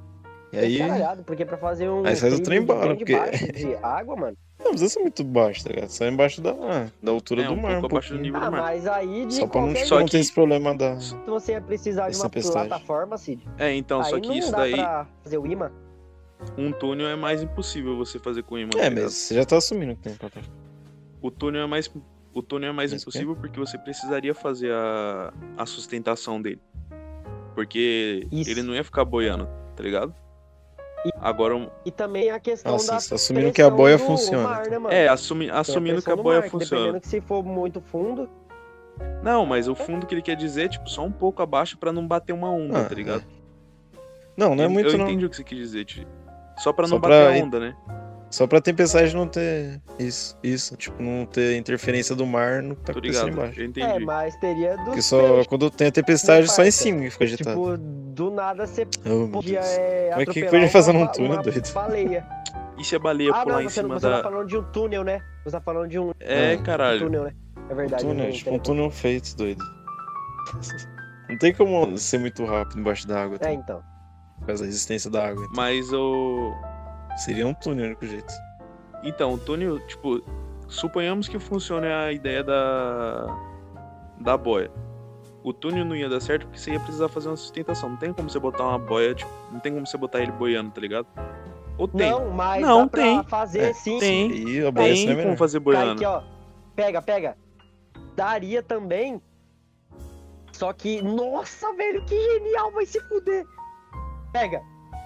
E 0.53 0.57
aí. 0.59 0.75
É 0.81 0.87
caralhado, 0.87 1.23
porque 1.23 1.45
pra 1.45 1.57
fazer 1.57 1.89
um. 1.89 2.05
Aí 2.05 2.15
faz 2.15 2.33
o 2.33 2.43
trem 2.43 2.59
de 2.61 2.65
porque- 2.67 3.51
de 3.53 3.75
água, 3.81 4.15
mano. 4.15 4.37
Não 4.59 4.69
precisa 4.69 4.93
ser 4.93 4.99
muito 5.01 5.23
baixo, 5.23 5.63
tá 5.63 5.71
ligado? 5.71 5.89
Só 5.89 6.05
embaixo 6.05 6.39
da, 6.41 6.53
da 7.01 7.11
altura 7.11 7.41
É, 7.41 7.47
do 7.47 7.53
um 7.53 7.55
mar. 7.57 7.71
pouco 7.81 7.85
um 7.87 7.89
abaixo 7.97 8.09
do 8.09 8.15
pouquinho. 8.17 8.21
nível 8.21 8.39
Ah, 8.41 8.45
do 8.45 8.51
mar. 8.51 8.61
mas 8.61 8.87
aí 8.87 9.25
de 9.25 9.33
Só 9.33 9.47
pra 9.47 9.61
não, 9.61 9.67
qualquer 9.69 9.85
Só 9.87 9.97
não 9.99 10.05
que- 10.05 10.11
ter 10.11 10.19
esse 10.19 10.31
problema 10.33 10.75
da. 10.77 10.95
você 11.25 11.53
ia 11.53 11.61
precisar 11.61 12.03
de 12.03 12.11
Essa 12.11 12.23
uma 12.23 12.29
tempestade. 12.29 12.67
plataforma, 12.69 13.17
Cid. 13.17 13.45
É, 13.57 13.73
então, 13.73 13.99
aí 13.99 14.09
só 14.11 14.19
que 14.19 14.27
não 14.27 14.35
isso 14.35 14.51
dá 14.51 14.57
daí, 14.59 14.73
pra 14.75 15.07
fazer 15.23 15.37
o 15.39 15.47
imã. 15.47 15.71
Um 16.57 16.71
túnel 16.71 17.07
é 17.07 17.15
mais 17.15 17.41
impossível 17.41 17.95
você 17.97 18.19
fazer 18.19 18.43
com 18.43 18.57
imã. 18.57 18.69
tá 18.71 18.79
É, 18.79 18.89
ligado? 18.89 19.03
mas 19.05 19.13
você 19.13 19.35
já 19.35 19.45
tá 19.45 19.57
assumindo 19.57 19.95
que 19.95 20.01
tem 20.01 20.15
plataforma. 20.15 20.55
O 21.21 21.31
túnel 21.31 21.61
é 21.63 21.67
mais, 21.67 21.89
o 22.33 22.41
túnel 22.41 22.69
é 22.69 22.73
mais 22.73 22.91
Mas 22.91 23.01
impossível 23.01 23.35
porque 23.35 23.59
você 23.59 23.77
precisaria 23.77 24.33
fazer 24.35 24.71
a, 24.71 25.33
a 25.57 25.65
sustentação 25.65 26.41
dele. 26.41 26.61
Porque 27.55 28.27
Isso. 28.31 28.49
ele 28.49 28.63
não 28.63 28.73
ia 28.73 28.83
ficar 28.83 29.05
boiando, 29.05 29.47
tá 29.75 29.83
ligado? 29.83 30.13
E- 31.05 31.09
Agora, 31.19 31.55
um- 31.55 31.69
E 31.85 31.91
também 31.91 32.31
a 32.31 32.39
questão 32.39 32.71
Nossa, 32.73 32.93
da. 32.93 32.99
você 32.99 33.09
tá 33.09 33.15
assumindo 33.15 33.51
que 33.51 33.61
a 33.61 33.69
boia 33.69 33.97
do 33.97 34.03
funciona. 34.03 34.43
Mar, 34.47 34.67
né, 34.69 34.77
mano? 34.79 34.93
é, 34.93 35.07
assumi, 35.07 35.49
assumindo 35.49 36.01
que 36.01 36.09
a 36.11 36.15
boia 36.15 36.41
mar, 36.41 36.49
funciona. 36.49 36.81
Dependendo 36.85 37.01
que 37.01 37.07
se 37.07 37.21
for 37.21 37.43
muito 37.43 37.79
fundo. 37.81 38.29
Não, 39.21 39.45
mas 39.45 39.67
o 39.67 39.75
fundo 39.75 40.05
que 40.05 40.13
ele 40.13 40.21
quer 40.21 40.35
dizer 40.35 40.65
é, 40.65 40.69
tipo, 40.69 40.89
só 40.89 41.03
um 41.03 41.11
pouco 41.11 41.41
abaixo 41.41 41.77
pra 41.77 41.91
não 41.91 42.07
bater 42.07 42.31
uma 42.33 42.49
onda, 42.49 42.79
Ah, 42.81 42.85
tá 42.85 42.95
ligado? 42.95 43.23
Não, 44.37 44.55
não 44.55 44.63
é 44.63 44.67
eu, 44.67 44.69
muito 44.69 44.89
eu 44.89 44.97
não. 44.97 45.05
entendi 45.05 45.25
o 45.25 45.29
que 45.29 45.35
você 45.35 45.43
quis 45.43 45.57
dizer, 45.57 45.85
Ti. 45.85 46.07
Só 46.57 46.71
pra 46.73 46.87
Só 46.87 46.95
não 46.95 47.01
pra 47.01 47.25
bater 47.27 47.43
onda, 47.43 47.59
né? 47.59 47.75
Só 48.29 48.47
pra 48.47 48.59
tempestade 48.59 49.15
não 49.15 49.27
ter. 49.27 49.79
Isso, 49.99 50.35
isso. 50.43 50.75
Tipo, 50.75 51.01
não 51.03 51.23
ter 51.23 51.55
interferência 51.55 52.15
do 52.15 52.25
mar 52.25 52.63
no 52.63 52.75
que 52.75 52.81
tá 52.81 52.93
Tô 52.93 52.97
acontecendo 52.97 53.25
ligado, 53.27 53.43
embaixo. 53.43 53.59
eu 53.59 53.63
É, 53.63 53.67
entendi. 53.67 54.05
mas 54.05 54.35
teria 54.37 54.75
do. 54.77 54.85
Porque 54.85 55.01
só 55.03 55.45
quando 55.45 55.69
tem 55.69 55.87
a 55.87 55.91
tempestade, 55.91 56.51
só 56.51 56.63
em 56.63 56.71
cima 56.71 57.01
que 57.01 57.09
fica 57.11 57.25
agitado. 57.25 57.49
Tipo, 57.51 57.77
do 57.77 58.31
nada 58.31 58.65
você 58.65 58.87
oh, 59.05 59.27
podia 59.27 59.59
é, 59.59 60.09
Mas 60.15 60.23
que 60.25 60.29
atropelar 60.31 60.51
podia 60.51 60.69
fazer 60.69 60.93
num 60.93 61.05
túnel, 61.07 61.31
uma 61.33 61.43
doido? 61.43 61.73
Baleia. 61.73 62.25
E 62.79 62.83
se 62.83 62.95
a 62.95 62.99
baleia 62.99 63.29
ah, 63.31 63.43
pular 63.43 63.53
não, 63.53 63.61
em 63.61 63.69
você, 63.69 63.81
cima 63.81 63.99
você 63.99 64.09
da. 64.09 64.17
tá 64.17 64.23
falando 64.23 64.47
de 64.47 64.57
um 64.57 64.63
túnel, 64.63 65.03
né? 65.03 65.21
Você 65.43 65.51
tá 65.51 65.61
falando 65.61 65.87
de 65.89 65.99
um 65.99 66.11
É, 66.19 66.53
Ah, 66.53 66.57
caralho. 66.63 66.99
túnel, 67.01 67.23
né? 67.25 67.33
É 67.69 67.75
verdade. 67.75 68.03
túnel, 68.03 68.25
eu 68.25 68.33
tipo 68.33 68.51
um 68.51 68.57
túnel 68.59 68.89
feito, 68.89 69.35
doido. 69.37 69.63
Não 71.29 71.37
tem 71.37 71.53
como 71.53 71.95
ser 71.97 72.17
muito 72.19 72.43
rápido 72.45 72.79
embaixo 72.79 73.07
d'água. 73.07 73.37
tá? 73.39 73.49
É, 73.49 73.53
então. 73.53 73.81
Por 74.43 74.47
causa 74.47 74.63
da 74.63 74.67
resistência 74.67 75.09
da 75.09 75.27
água. 75.29 75.43
então. 75.43 75.55
Mas 75.55 75.91
o. 75.93 76.53
Seria 77.17 77.47
um 77.47 77.53
túnel, 77.53 77.83
o 77.83 77.87
único 77.87 78.05
jeito. 78.05 78.33
Então, 79.03 79.33
o 79.33 79.37
túnel, 79.37 79.79
tipo, 79.87 80.21
suponhamos 80.67 81.27
que 81.27 81.39
funcione 81.39 81.87
a 81.87 82.11
ideia 82.11 82.43
da. 82.43 83.27
da 84.19 84.37
boia. 84.37 84.71
O 85.43 85.51
túnel 85.53 85.83
não 85.85 85.95
ia 85.95 86.07
dar 86.07 86.21
certo 86.21 86.45
porque 86.47 86.57
você 86.59 86.71
ia 86.71 86.79
precisar 86.79 87.09
fazer 87.09 87.27
uma 87.29 87.35
sustentação. 87.35 87.89
Não 87.89 87.97
tem 87.97 88.13
como 88.13 88.29
você 88.29 88.39
botar 88.39 88.63
uma 88.63 88.79
boia, 88.79 89.13
tipo, 89.13 89.29
não 89.51 89.59
tem 89.59 89.73
como 89.73 89.85
você 89.85 89.97
botar 89.97 90.21
ele 90.21 90.31
boiando, 90.31 90.71
tá 90.71 90.79
ligado? 90.81 91.05
Ou 91.77 91.87
tem? 91.87 92.09
Não, 92.11 92.29
mas 92.29 92.61
Não, 92.61 92.83
dá 92.83 92.87
pra 92.89 93.01
tem. 93.01 93.23
fazer 93.25 93.59
É, 93.59 93.73
sim. 93.73 93.99
tem. 93.99 94.31
E 94.47 94.65
a 94.65 94.71
boia 94.71 94.87
Tem 94.87 94.95
seria 94.97 95.13
como 95.15 95.23
melhor. 95.25 95.37
fazer 95.37 95.59
boiando. 95.59 95.91
aqui, 95.93 96.05
ó. 96.05 96.21
Pega, 96.75 97.01
pega. 97.01 97.37
Daria 98.15 98.61
também. 98.63 99.21
Só 100.53 100.71
que, 100.71 101.01
nossa, 101.01 101.73
velho, 101.73 102.05
que 102.05 102.15
genial, 102.15 102.71
vai 102.71 102.85
se 102.85 102.99
fuder. 103.07 103.43
Pega. 104.33 104.61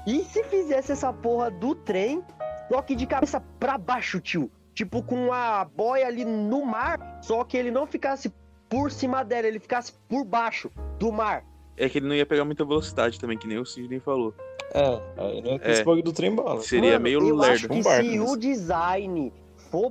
E 0.07 0.23
se 0.23 0.43
fizesse 0.45 0.93
essa 0.93 1.11
porra 1.11 1.51
do 1.51 1.75
trem, 1.75 2.23
só 2.71 2.81
que 2.81 2.95
de 2.95 3.05
cabeça 3.05 3.41
pra 3.59 3.77
baixo, 3.77 4.19
tio? 4.21 4.49
Tipo, 4.73 5.03
com 5.03 5.33
a 5.33 5.65
boia 5.65 6.07
ali 6.07 6.23
no 6.23 6.65
mar, 6.65 7.19
só 7.21 7.43
que 7.43 7.57
ele 7.57 7.69
não 7.69 7.85
ficasse 7.85 8.33
por 8.69 8.89
cima 8.91 9.23
dela, 9.23 9.47
ele 9.47 9.59
ficasse 9.59 9.91
por 10.07 10.23
baixo 10.23 10.71
do 10.97 11.11
mar. 11.11 11.43
É 11.75 11.89
que 11.89 11.97
ele 11.97 12.07
não 12.07 12.15
ia 12.15 12.25
pegar 12.25 12.45
muita 12.45 12.63
velocidade 12.63 13.19
também, 13.19 13.37
que 13.37 13.47
nem 13.47 13.57
o 13.59 13.65
Sidney 13.65 13.99
falou. 13.99 14.33
É, 14.73 15.01
aí 15.17 15.41
não 15.41 15.53
é 15.53 15.59
que 15.59 15.67
É. 15.67 15.71
esse 15.71 16.01
do 16.01 16.13
trem 16.13 16.33
bala. 16.35 16.61
Seria 16.61 16.91
Mano, 16.93 17.03
meio 17.03 17.19
eu 17.19 17.35
lerdo. 17.35 17.53
acho 17.53 17.67
que 17.69 17.75
Um 17.75 17.83
barco 17.83 18.09
se 18.09 18.19
o 18.19 18.35
design 18.37 19.33
for 19.71 19.89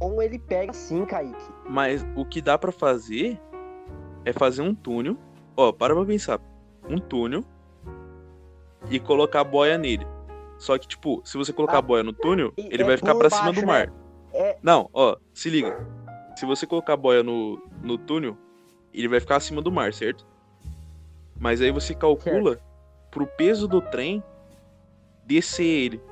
bom, 0.00 0.22
ele 0.22 0.38
pega 0.38 0.70
assim, 0.70 1.04
Kaique. 1.04 1.44
Mas 1.68 2.04
o 2.16 2.24
que 2.24 2.40
dá 2.40 2.56
pra 2.58 2.72
fazer 2.72 3.40
é 4.24 4.32
fazer 4.32 4.62
um 4.62 4.74
túnel. 4.74 5.16
Ó, 5.56 5.72
para 5.72 5.94
pra 5.94 6.04
pensar. 6.04 6.40
Um 6.88 6.98
túnel 6.98 7.44
e 8.90 8.98
colocar 8.98 9.40
a 9.40 9.44
boia 9.44 9.76
nele. 9.78 10.06
Só 10.58 10.76
que, 10.78 10.88
tipo, 10.88 11.20
se 11.24 11.36
você 11.36 11.52
colocar 11.52 11.76
Ah, 11.76 11.78
a 11.78 11.82
boia 11.82 12.02
no 12.02 12.12
túnel, 12.12 12.52
e 12.56 12.68
ele 12.72 12.82
é 12.82 12.86
vai 12.86 12.96
ficar 12.96 13.14
pra 13.14 13.30
cima 13.30 13.52
do 13.52 13.60
né? 13.60 13.66
mar. 13.66 13.92
É. 14.32 14.58
Não, 14.62 14.88
ó, 14.92 15.16
se 15.32 15.48
liga. 15.48 15.86
Se 16.36 16.44
você 16.44 16.66
colocar 16.66 16.94
a 16.94 16.96
boia 16.96 17.22
no, 17.22 17.60
no 17.82 17.96
túnel, 17.98 18.36
ele 18.92 19.08
vai 19.08 19.20
ficar 19.20 19.36
acima 19.36 19.62
do 19.62 19.70
mar, 19.70 19.92
certo? 19.92 20.26
Mas 21.38 21.60
aí 21.60 21.70
você 21.70 21.94
calcula 21.94 22.58
pro 23.10 23.26
peso 23.26 23.68
do 23.68 23.80
trem 23.80 24.22
descer 25.24 25.64
ele. 25.64 26.02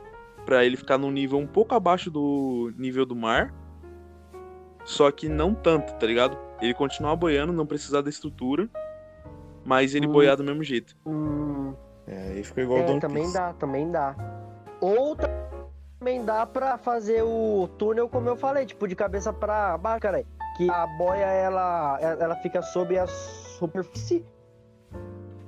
Pra 0.45 0.65
ele 0.65 0.77
ficar 0.77 0.97
num 0.97 1.11
nível 1.11 1.39
um 1.39 1.47
pouco 1.47 1.75
abaixo 1.75 2.09
do 2.11 2.73
nível 2.77 3.05
do 3.05 3.17
mar. 3.17 3.53
Só 4.85 5.11
que 5.11 5.29
não 5.29 5.53
tanto, 5.53 5.93
tá 5.95 6.07
ligado? 6.07 6.39
Ele 6.63 6.73
continuar 6.73 7.17
boiando, 7.17 7.53
não 7.53 7.67
precisar 7.67 8.01
da 8.03 8.09
estrutura. 8.11 8.69
Mas 9.65 9.95
ele 9.97 10.07
Hum. 10.07 10.13
boiar 10.13 10.37
do 10.37 10.45
mesmo 10.45 10.63
jeito. 10.63 10.97
Hum, 11.05 11.75
É, 12.07 12.33
aí 12.33 12.45
ficou 12.45 12.63
igual 12.63 12.81
o 12.81 12.83
é, 12.83 12.87
Don 12.87 12.99
também 13.01 13.23
Piece. 13.25 13.35
dá, 13.35 13.53
também 13.55 13.91
dá. 13.91 14.15
Ou 14.81 15.17
também 15.17 16.25
dá 16.25 16.47
pra 16.47 16.79
fazer 16.79 17.23
o 17.23 17.69
túnel, 17.79 18.09
como 18.09 18.29
eu 18.29 18.37
falei, 18.37 18.65
tipo, 18.65 18.87
de 18.87 18.95
cabeça 18.95 19.33
pra 19.33 19.77
baixo, 19.77 20.01
cara. 20.01 20.25
Que 20.57 20.71
a 20.71 20.87
boia, 20.87 21.25
ela, 21.25 21.99
ela 22.01 22.37
fica 22.37 22.63
sobre 22.63 22.99
a 22.99 23.07
superfície 23.07 24.25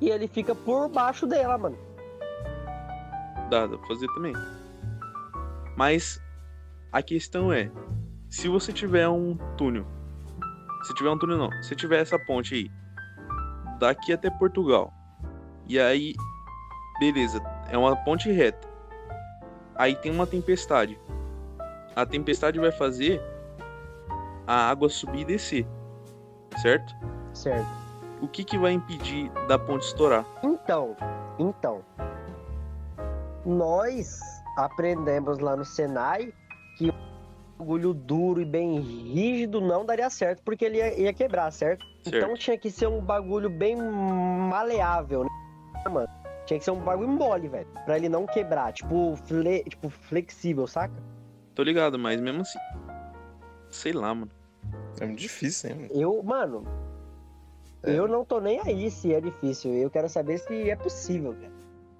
e 0.01 0.11
ele 0.11 0.29
fica 0.29 0.55
por 0.55 0.89
baixo 0.89 1.27
dela, 1.27 1.57
mano. 1.57 1.79
Dá, 3.51 3.67
dá 3.67 3.79
pra 3.79 3.87
fazer 3.87 4.07
também. 4.15 4.35
Mas 5.77 6.21
a 6.93 7.03
questão 7.03 7.53
é, 7.53 7.71
se 8.29 8.49
você 8.49 8.73
tiver 8.73 9.09
um 9.09 9.37
túnel, 9.57 9.87
se 10.83 10.95
tiver 10.95 11.11
um 11.11 11.19
túnel 11.19 11.39
não, 11.39 11.63
se 11.63 11.75
tiver 11.75 12.01
essa 12.01 12.19
ponte 12.19 12.55
aí, 12.55 12.71
daqui 13.79 14.13
até 14.13 14.29
Portugal, 14.29 14.93
e 15.67 15.79
aí, 15.79 16.15
beleza, 16.99 17.43
é 17.71 17.77
uma 17.77 17.97
ponte 17.97 18.31
reta, 18.31 18.67
aí 19.75 19.95
tem 19.95 20.11
uma 20.11 20.27
tempestade, 20.27 20.99
a 21.95 22.07
tempestade 22.07 22.59
vai 22.59 22.73
fazer 22.73 23.21
a 24.47 24.71
água 24.71 24.89
subir 24.89 25.21
e 25.21 25.25
descer, 25.25 25.67
certo? 26.63 26.95
Certo. 27.33 27.67
O 28.21 28.27
que 28.27 28.43
que 28.43 28.59
vai 28.59 28.73
impedir 28.73 29.31
da 29.47 29.59
ponte 29.59 29.85
estourar? 29.87 30.25
Então, 30.43 30.97
então. 31.39 31.85
Nós 33.45 34.21
aprendemos 34.57 35.39
lá 35.39 35.57
no 35.57 35.65
Senai 35.65 36.33
que 36.77 36.91
um 36.91 37.59
bagulho 37.59 37.95
duro 37.95 38.41
e 38.41 38.45
bem 38.45 38.81
rígido 38.81 39.61
não 39.61 39.85
daria 39.85 40.11
certo 40.11 40.43
porque 40.45 40.65
ele 40.65 40.79
ia, 40.79 41.01
ia 41.01 41.13
quebrar, 41.13 41.51
certo? 41.53 41.85
Certo. 42.03 42.17
Então 42.17 42.35
tinha 42.35 42.59
que 42.59 42.71
ser 42.71 42.89
um 42.89 43.01
bagulho 43.01 43.49
bem 43.49 43.77
maleável, 43.77 45.25
né, 45.25 45.91
mano? 45.91 46.09
Tinha 46.49 46.59
que 46.59 46.65
ser 46.65 46.71
um 46.71 46.81
bagulho 46.81 47.09
mole, 47.11 47.47
velho. 47.47 47.67
Pra 47.85 47.99
ele 47.99 48.09
não 48.09 48.25
quebrar. 48.27 48.73
Tipo, 48.73 49.15
fle- 49.27 49.63
tipo 49.65 49.91
flexível, 49.91 50.67
saca? 50.67 50.95
Tô 51.55 51.63
ligado, 51.63 51.99
mas 51.99 52.19
mesmo 52.19 52.41
assim, 52.41 52.59
sei 53.69 53.93
lá, 53.93 54.15
mano. 54.15 54.31
É 54.99 55.05
muito 55.05 55.19
difícil, 55.19 55.69
hein, 55.71 55.77
mano? 55.77 55.91
Eu, 55.93 56.23
mano, 56.23 56.65
É. 57.83 57.93
eu 57.93 58.09
não 58.09 58.25
tô 58.25 58.41
nem 58.41 58.59
aí 58.61 58.91
se 58.91 59.13
é 59.13 59.21
difícil. 59.21 59.75
Eu 59.75 59.91
quero 59.91 60.09
saber 60.09 60.39
se 60.39 60.71
é 60.71 60.75
possível, 60.75 61.33
velho. 61.35 61.53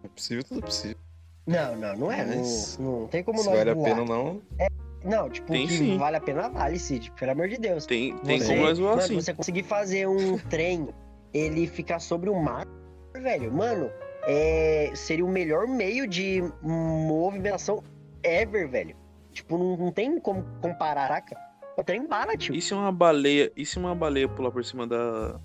É 0.03 0.09
possível, 0.09 0.43
tudo 0.45 0.63
possível. 0.63 0.97
Não, 1.47 1.77
não, 1.77 1.95
não 1.97 2.11
é. 2.13 2.25
Mas 2.25 2.79
Não, 2.79 3.01
não 3.03 3.07
tem 3.09 3.23
como 3.23 3.39
Se 3.41 3.47
nós 3.51 3.59
vale 3.59 3.71
a 3.71 3.75
voar. 3.75 3.85
pena 3.85 4.01
ou 4.01 4.07
não, 4.09 4.43
Não, 5.05 5.29
tipo, 5.29 5.47
Tem 5.53 5.67
que 5.67 5.75
sim. 5.75 5.99
vale 5.99 6.17
a 6.17 6.21
pena, 6.23 6.49
vale, 6.49 6.79
Cid. 6.79 7.13
Pelo 7.13 7.33
amor 7.33 7.49
de 7.49 7.59
Deus. 7.59 7.85
Tem, 7.85 8.17
tem 8.19 8.41
Você- 8.41 8.55
como 8.55 8.67
nós 8.67 8.79
voar 8.79 8.91
mano, 8.93 9.03
assim. 9.03 9.15
você 9.15 9.35
conseguir 9.35 9.63
fazer 9.63 10.09
um 10.09 10.39
trem, 10.39 10.89
ele 11.35 11.67
ficar 11.67 12.01
sobre 12.01 12.31
o 12.31 12.35
mar, 12.35 12.67
velho, 13.15 13.53
mano, 13.53 13.91
é, 14.29 14.91
seria 14.95 15.25
o 15.25 15.29
melhor 15.29 15.67
meio 15.67 16.07
de 16.07 16.45
movimentação 16.63 17.83
ever, 18.23 18.69
velho. 18.69 18.95
Tipo, 19.33 19.57
não, 19.57 19.77
não 19.77 19.91
tem 19.91 20.21
como 20.21 20.45
comparar, 20.61 21.09
saca? 21.09 21.37
O 21.77 21.83
trem 21.83 22.07
bala, 22.07 22.37
tio. 22.37 22.55
E 22.55 22.61
se 22.61 22.75
uma 22.75 22.93
baleia, 22.93 23.51
e 23.57 23.65
se 23.65 23.79
uma 23.79 23.95
baleia 23.95 24.29
pular 24.29 24.51
por 24.51 24.65
cima 24.65 24.87
da 24.87 25.41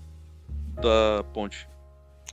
da 0.80 1.24
ponte? 1.32 1.68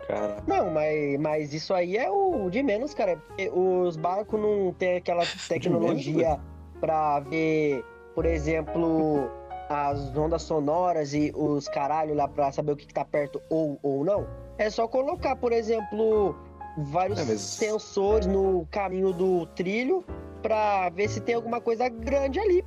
cara. 0.07 0.43
Não, 0.47 0.71
mas, 0.71 1.19
mas 1.19 1.53
isso 1.53 1.73
aí 1.73 1.97
é 1.97 2.09
o 2.09 2.49
de 2.49 2.61
menos, 2.63 2.93
cara. 2.93 3.17
Porque 3.17 3.49
os 3.49 3.95
barcos 3.95 4.39
não 4.39 4.73
tem 4.73 4.97
aquela 4.97 5.23
tecnologia 5.47 6.39
pra 6.79 7.19
ver, 7.19 7.83
por 8.13 8.25
exemplo, 8.25 9.29
as 9.71 10.15
ondas 10.17 10.41
sonoras 10.43 11.13
e 11.13 11.31
os 11.35 11.67
caralho 11.67 12.13
lá 12.13 12.27
pra 12.27 12.51
saber 12.51 12.71
o 12.73 12.75
que, 12.75 12.85
que 12.85 12.93
tá 12.93 13.05
perto 13.05 13.41
ou, 13.49 13.79
ou 13.81 14.03
não. 14.03 14.27
É 14.57 14.69
só 14.69 14.87
colocar, 14.87 15.35
por 15.35 15.51
exemplo, 15.51 16.35
vários 16.77 17.19
É, 17.19 17.37
sensores 17.37 18.27
no 18.27 18.67
caminho 18.71 19.11
do 19.13 19.45
trilho 19.47 20.03
pra 20.41 20.89
ver 20.89 21.07
se 21.09 21.21
tem 21.21 21.35
alguma 21.35 21.59
coisa 21.61 21.87
grande 21.89 22.39
ali. 22.39 22.63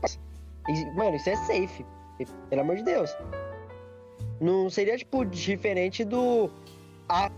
E, 0.69 0.85
mano, 0.97 1.17
isso 1.17 1.29
é 1.31 1.37
safe. 1.37 1.85
Pelo 2.49 2.63
amor 2.63 2.77
de 2.77 2.85
Deus. 2.85 3.15
Não 4.41 4.69
seria, 4.71 4.97
tipo, 4.97 5.25
diferente 5.25 6.05
do 6.05 6.51
a- 7.09 7.31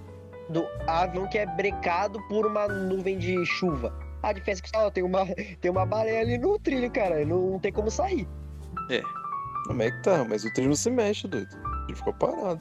do 0.48 0.64
avião 0.87 1.26
que 1.29 1.38
é 1.38 1.46
brecado 1.46 2.20
por 2.29 2.46
uma 2.46 2.68
nuvem 2.68 3.18
de 3.18 3.44
chuva. 3.44 3.92
A 4.22 4.33
diferença 4.33 4.61
é 4.61 4.64
que 4.64 4.70
só 4.70 4.90
tem 4.90 5.02
uma, 5.05 5.26
tem 5.61 5.70
uma 5.70 5.85
baleia 5.85 6.20
ali 6.20 6.38
no 6.38 6.59
trilho, 6.59 6.90
cara. 6.90 7.24
Não 7.24 7.59
tem 7.59 7.72
como 7.72 7.90
sair. 7.90 8.26
Como 9.66 9.83
é 9.83 9.90
que 9.90 10.02
tá? 10.02 10.24
Mas 10.29 10.44
o 10.44 10.52
trilho 10.52 10.76
se 10.76 10.90
mexe, 10.90 11.26
doido. 11.29 11.48
Ele 11.88 11.96
ficou 11.96 12.12
parado. 12.14 12.61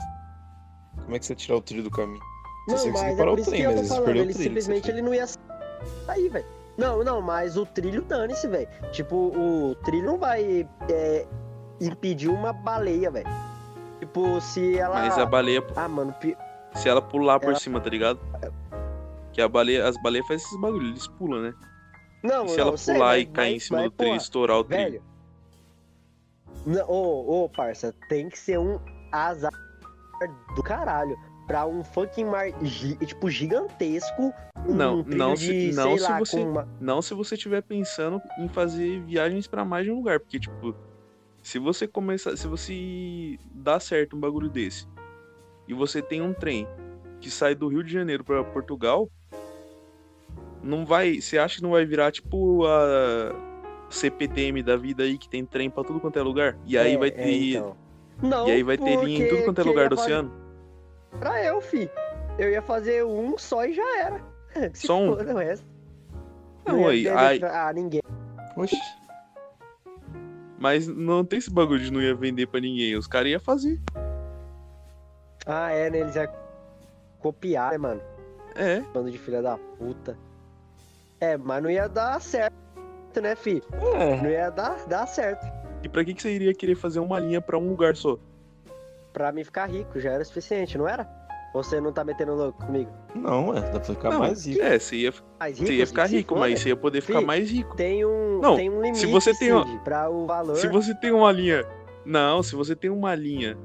Como 1.04 1.16
é 1.16 1.20
que 1.20 1.26
você 1.26 1.36
tirar 1.36 1.58
o 1.58 1.62
trilho 1.62 1.84
do 1.84 1.92
caminho? 1.92 2.20
Não, 2.68 2.78
você 2.78 2.90
mas 2.92 2.94
conseguir 3.02 3.14
é 3.14 3.18
parar 3.18 3.30
por 3.32 3.38
o 3.38 3.42
isso 3.42 3.50
trem, 3.52 3.62
que 3.62 3.68
eu 3.68 3.72
mas 3.76 3.82
tô 3.82 3.88
falando. 3.88 4.06
perdeu 4.06 4.24
o 4.24 4.26
Ele 4.26 4.34
trilho. 4.34 4.48
simplesmente 4.50 4.90
ele 4.92 5.02
não 5.02 5.14
ia 5.14 5.28
sair, 5.28 6.30
velho. 6.30 6.46
Não, 6.78 7.04
não, 7.04 7.22
mas 7.22 7.56
o 7.58 7.66
trilho 7.66 8.02
dane-se, 8.02 8.48
velho. 8.48 8.68
Tipo, 8.92 9.16
o 9.16 9.76
trilho 9.84 10.06
não 10.06 10.18
vai 10.18 10.68
é, 10.90 11.28
impedir 11.80 12.28
uma 12.30 12.52
baleia, 12.52 13.12
velho. 13.12 13.28
Tipo, 14.00 14.42
se 14.42 14.78
ela. 14.78 14.96
Mas 15.02 15.18
a 15.18 15.26
baleia, 15.26 15.64
Ah, 15.76 15.88
mano, 15.88 16.12
pi- 16.14 16.36
se 16.74 16.90
ela 16.90 17.02
pular 17.02 17.40
por 17.40 17.50
Ela- 17.52 17.60
cima, 17.60 17.80
tá 17.80 17.90
ligado? 17.90 18.20
Que 19.32 19.42
a 19.42 19.48
baleia, 19.48 19.88
as 19.88 19.96
baleias 20.02 20.26
fazem 20.28 20.46
esses 20.46 20.60
bagulhos, 20.60 20.90
eles 20.90 21.08
pulam, 21.08 21.42
né? 21.42 21.54
não, 22.24 22.46
E 22.46 22.50
se 22.50 22.58
não, 22.58 22.68
ela 22.70 22.78
sei, 22.78 22.94
pular 22.96 23.06
mas- 23.08 23.22
e 23.22 23.26
cair 23.28 23.56
em 23.56 23.60
cima 23.60 23.80
do 23.82 23.86
e 23.86 23.92
porra, 23.92 24.16
estourar 24.18 24.58
o 24.58 24.64
trem? 24.64 24.86
Velho. 24.86 25.04
Ô, 26.88 27.44
ô, 27.44 27.50
parça, 27.50 27.94
tem 28.10 28.30
que 28.30 28.38
ser 28.40 28.58
um 28.60 28.80
azar 29.12 29.52
do 30.56 30.64
caralho. 30.64 31.16
Pra 31.46 31.66
um 31.68 31.84
fucking 31.84 32.26
mar, 32.26 32.48
gi- 32.64 32.96
tipo, 33.06 33.30
gigantesco. 33.30 34.34
Um 34.68 34.74
Não, 34.74 35.04
não 35.04 35.36
se- 35.36 35.46
de, 35.70 35.76
não 35.76 35.96
se 35.96 36.04
lá, 36.04 36.18
você- 36.20 36.44
uma- 36.44 36.68
Não 36.82 37.02
se 37.04 37.14
você 37.14 37.36
estiver 37.36 37.62
pensando 37.62 38.20
em 38.40 38.48
fazer 38.48 39.00
viagens 39.02 39.46
pra 39.46 39.64
mais 39.64 39.86
de 39.86 39.92
um 39.92 39.96
lugar, 39.98 40.20
porque 40.20 40.40
tipo, 40.40 40.74
se 41.44 41.60
você 41.60 41.88
começar, 41.88 42.36
se 42.36 42.48
você 42.48 43.38
dá 43.54 43.80
certo 43.80 44.16
um 44.16 44.20
bagulho 44.20 44.50
desse 44.50 44.88
e 45.68 45.74
você 45.76 46.02
tem 46.02 46.20
um 46.20 46.34
trem 46.34 46.68
que 47.22 47.30
sai 47.30 47.54
do 47.54 47.68
Rio 47.68 47.84
de 47.84 47.94
Janeiro 47.94 48.24
pra 48.24 48.44
Portugal, 48.44 49.08
não 50.64 50.84
vai, 50.84 51.22
você 51.22 51.38
acha 51.38 51.58
que 51.58 51.62
não 51.64 51.72
vai 51.72 51.86
virar 51.86 52.12
tipo 52.12 52.66
a 52.66 53.36
CPTM 53.96 54.62
da 54.64 54.76
vida 54.78 55.04
aí 55.04 55.18
que 55.18 55.28
tem 55.30 55.46
trem 55.46 55.70
pra 55.70 55.84
tudo 55.84 56.00
quanto 56.00 56.18
é 56.20 56.22
lugar? 56.22 56.58
E 56.66 56.78
aí 56.78 56.94
É, 56.94 56.98
vai 56.98 57.08
é, 57.10 57.12
ter 57.12 57.50
então. 57.52 57.76
Não, 58.22 58.48
e 58.48 58.52
aí 58.52 58.64
vai 58.64 58.78
ter 58.78 59.04
linha 59.04 59.26
em 59.26 59.30
tudo 59.30 59.44
quanto 59.44 59.62
é 59.62 59.64
lugar 59.64 59.84
eu 59.86 59.90
do 59.90 59.96
fazer 59.98 60.14
oceano? 60.14 60.32
Pra 61.20 61.44
eu, 61.44 61.62
fi. 61.62 61.90
Eu 62.38 62.50
ia 62.50 62.62
fazer 62.62 63.06
um 63.06 63.38
só 63.38 63.66
e 63.66 63.74
já 63.74 63.98
era. 64.00 64.22
Se 64.74 64.88
Só 64.88 65.00
um? 65.00 65.16
foda 65.16 65.34
o 65.34 65.38
resto. 65.38 65.66
Não, 66.66 66.80
ia 66.80 66.88
aí, 66.90 67.04
vender 67.04 67.18
aí- 67.18 67.40
pra- 67.40 67.68
Ah, 67.68 67.74
ninguém. 67.74 68.02
Oxi. 68.58 68.76
Mas 70.58 70.88
não 70.88 71.24
tem 71.26 71.38
esse 71.40 71.52
bagulho 71.52 71.80
de 71.84 71.92
não 71.92 72.02
ia 72.02 72.16
vender 72.16 72.48
pra 72.48 72.60
ninguém. 72.60 72.96
Os 72.96 73.08
caras 73.08 73.30
iam 73.30 73.40
fazer. 73.40 73.80
Ah, 75.46 75.72
é, 75.72 75.90
né? 75.90 76.00
Eles 76.00 76.16
iam 76.16 76.28
copiar, 77.20 77.72
né, 77.72 77.78
mano? 77.78 78.02
É. 78.56 78.80
Bando 78.94 79.12
de 79.12 79.18
filha 79.18 79.42
da 79.42 79.58
puta. 79.78 80.18
É, 81.20 81.38
mas 81.38 81.62
não 81.62 81.70
ia 81.70 81.88
dar 81.88 82.20
certo, 82.22 82.56
né, 83.22 83.36
fi? 83.36 83.62
É. 83.96 84.16
Não 84.22 84.30
ia 84.30 84.50
dar, 84.50 84.86
dar 84.88 85.06
certo. 85.08 85.46
E 85.84 85.90
pra 85.90 86.04
que, 86.04 86.14
que 86.14 86.22
você 86.22 86.32
iria 86.32 86.54
querer 86.54 86.76
fazer 86.76 87.00
uma 87.00 87.20
linha 87.20 87.40
pra 87.42 87.58
um 87.58 87.70
lugar 87.70 87.96
só? 87.96 88.18
Pra 89.14 89.32
mim 89.32 89.44
ficar 89.44 89.66
rico 89.68 90.00
já 90.00 90.12
era 90.12 90.22
o 90.24 90.26
suficiente, 90.26 90.78
não 90.78 90.88
era? 90.88 91.08
Ou 91.54 91.64
você 91.64 91.80
não 91.80 91.94
tá 91.94 92.04
metendo 92.04 92.34
louco 92.36 92.66
comigo? 92.66 92.92
Não, 93.14 93.56
é, 93.56 93.62
dá 93.62 93.80
pra 93.80 93.82
ficar 93.82 94.10
Não, 94.10 94.20
mais 94.20 94.46
rico. 94.46 94.62
É, 94.62 94.78
você 94.78 94.96
ia, 94.98 95.14
Mais 95.40 95.58
rico? 95.58 95.68
você 95.68 95.74
ia 95.78 95.88
ficar 95.88 96.06
rico, 96.10 96.30
foda. 96.36 96.40
mas 96.42 96.60
você 96.60 96.70
ia 96.70 96.76
poder 96.76 97.00
ficar 97.02 97.20
Fi, 97.20 97.26
mais 97.26 97.50
rico. 97.50 97.76
Tem 97.78 98.04
um, 98.06 98.40
Não, 98.42 98.56
tem 98.58 98.70
um 98.70 98.82
limite, 98.82 98.98
se 99.00 99.06
você 99.06 99.34
tem 99.34 99.54
uma- 99.54 99.80
pra 99.80 100.10
o 100.10 100.26
valor. 100.26 100.58
Se 100.58 100.68
você 100.68 100.94
tem 100.96 101.12
uma 101.12 101.32
linha. 101.32 101.66
Não, 102.06 102.44
se 102.44 102.56
você 102.56 102.76
tem 102.76 102.90
uma 102.90 103.16
linha 103.16 103.58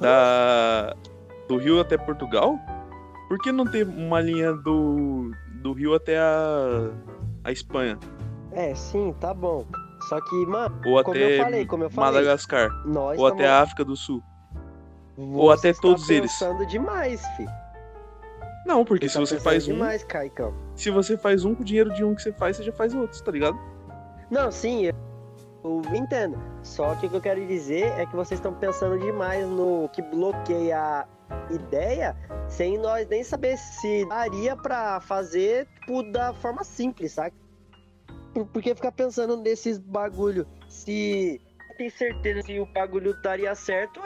da 0.00 0.94
do 1.48 1.56
Rio 1.58 1.78
até 1.80 1.96
Portugal, 1.96 2.58
por 3.28 3.38
que 3.38 3.52
não 3.52 3.64
ter 3.66 3.86
uma 3.86 4.20
linha 4.20 4.52
do, 4.52 5.30
do 5.62 5.72
Rio 5.72 5.94
até 5.94 6.18
a, 6.18 6.90
a 7.44 7.52
Espanha? 7.52 7.98
É, 8.56 8.74
sim, 8.74 9.14
tá 9.20 9.32
bom. 9.34 9.64
Só 10.08 10.20
que, 10.20 10.46
mano, 10.46 10.74
Ou 10.86 11.02
como 11.04 11.16
até 11.16 11.38
eu 11.38 11.44
falei, 11.44 11.66
como 11.66 11.84
eu 11.84 11.90
falei, 11.90 12.12
Madagascar? 12.20 12.70
nós 12.86 13.18
Ou 13.18 13.26
até 13.26 13.46
a 13.46 13.60
África 13.62 13.84
do 13.84 13.94
Sul? 13.96 14.22
você 15.16 15.38
ou 15.40 15.50
até 15.50 15.70
está 15.70 15.82
todos 15.82 16.10
eles. 16.10 16.32
pensando 16.32 16.66
demais, 16.66 17.24
fi. 17.36 17.46
Não, 18.66 18.84
porque 18.84 19.08
Você 19.08 19.12
se 19.12 19.18
tá 19.18 19.20
você 19.36 19.40
faz 19.40 19.68
um, 19.68 19.72
demais, 19.74 20.04
Caicão. 20.04 20.52
se 20.74 20.90
você 20.90 21.16
faz 21.16 21.44
um 21.44 21.54
com 21.54 21.62
o 21.62 21.64
dinheiro 21.64 21.92
de 21.94 22.04
um 22.04 22.14
que 22.14 22.20
você 22.22 22.32
faz, 22.32 22.56
você 22.56 22.64
já 22.64 22.72
faz 22.72 22.94
outros, 22.94 23.20
tá 23.20 23.30
ligado? 23.30 23.56
Não, 24.30 24.50
sim, 24.50 24.86
eu, 24.86 24.94
eu 25.64 25.82
entendo. 25.94 26.36
Só 26.62 26.94
que 26.96 27.06
o 27.06 27.10
que 27.10 27.16
eu 27.16 27.20
quero 27.20 27.46
dizer 27.46 27.86
é 27.98 28.04
que 28.04 28.14
vocês 28.16 28.38
estão 28.38 28.52
pensando 28.52 28.98
demais 28.98 29.46
no 29.48 29.88
que 29.90 30.02
bloqueia 30.02 30.78
a 30.78 31.06
ideia, 31.50 32.16
sem 32.48 32.76
nós 32.76 33.08
nem 33.08 33.22
saber 33.22 33.56
se 33.56 34.04
daria 34.06 34.56
pra 34.56 35.00
fazer 35.00 35.66
tipo, 35.80 36.02
da 36.12 36.34
forma 36.34 36.62
simples, 36.64 37.12
sabe? 37.12 37.34
Por- 38.36 38.46
Porque 38.48 38.74
ficar 38.74 38.92
pensando 38.92 39.34
nesses 39.38 39.78
bagulho, 39.78 40.46
se 40.68 41.40
tem 41.78 41.88
certeza 41.88 42.42
se 42.42 42.60
o 42.60 42.66
bagulho 42.66 43.14
daria 43.22 43.54
certo, 43.54 43.98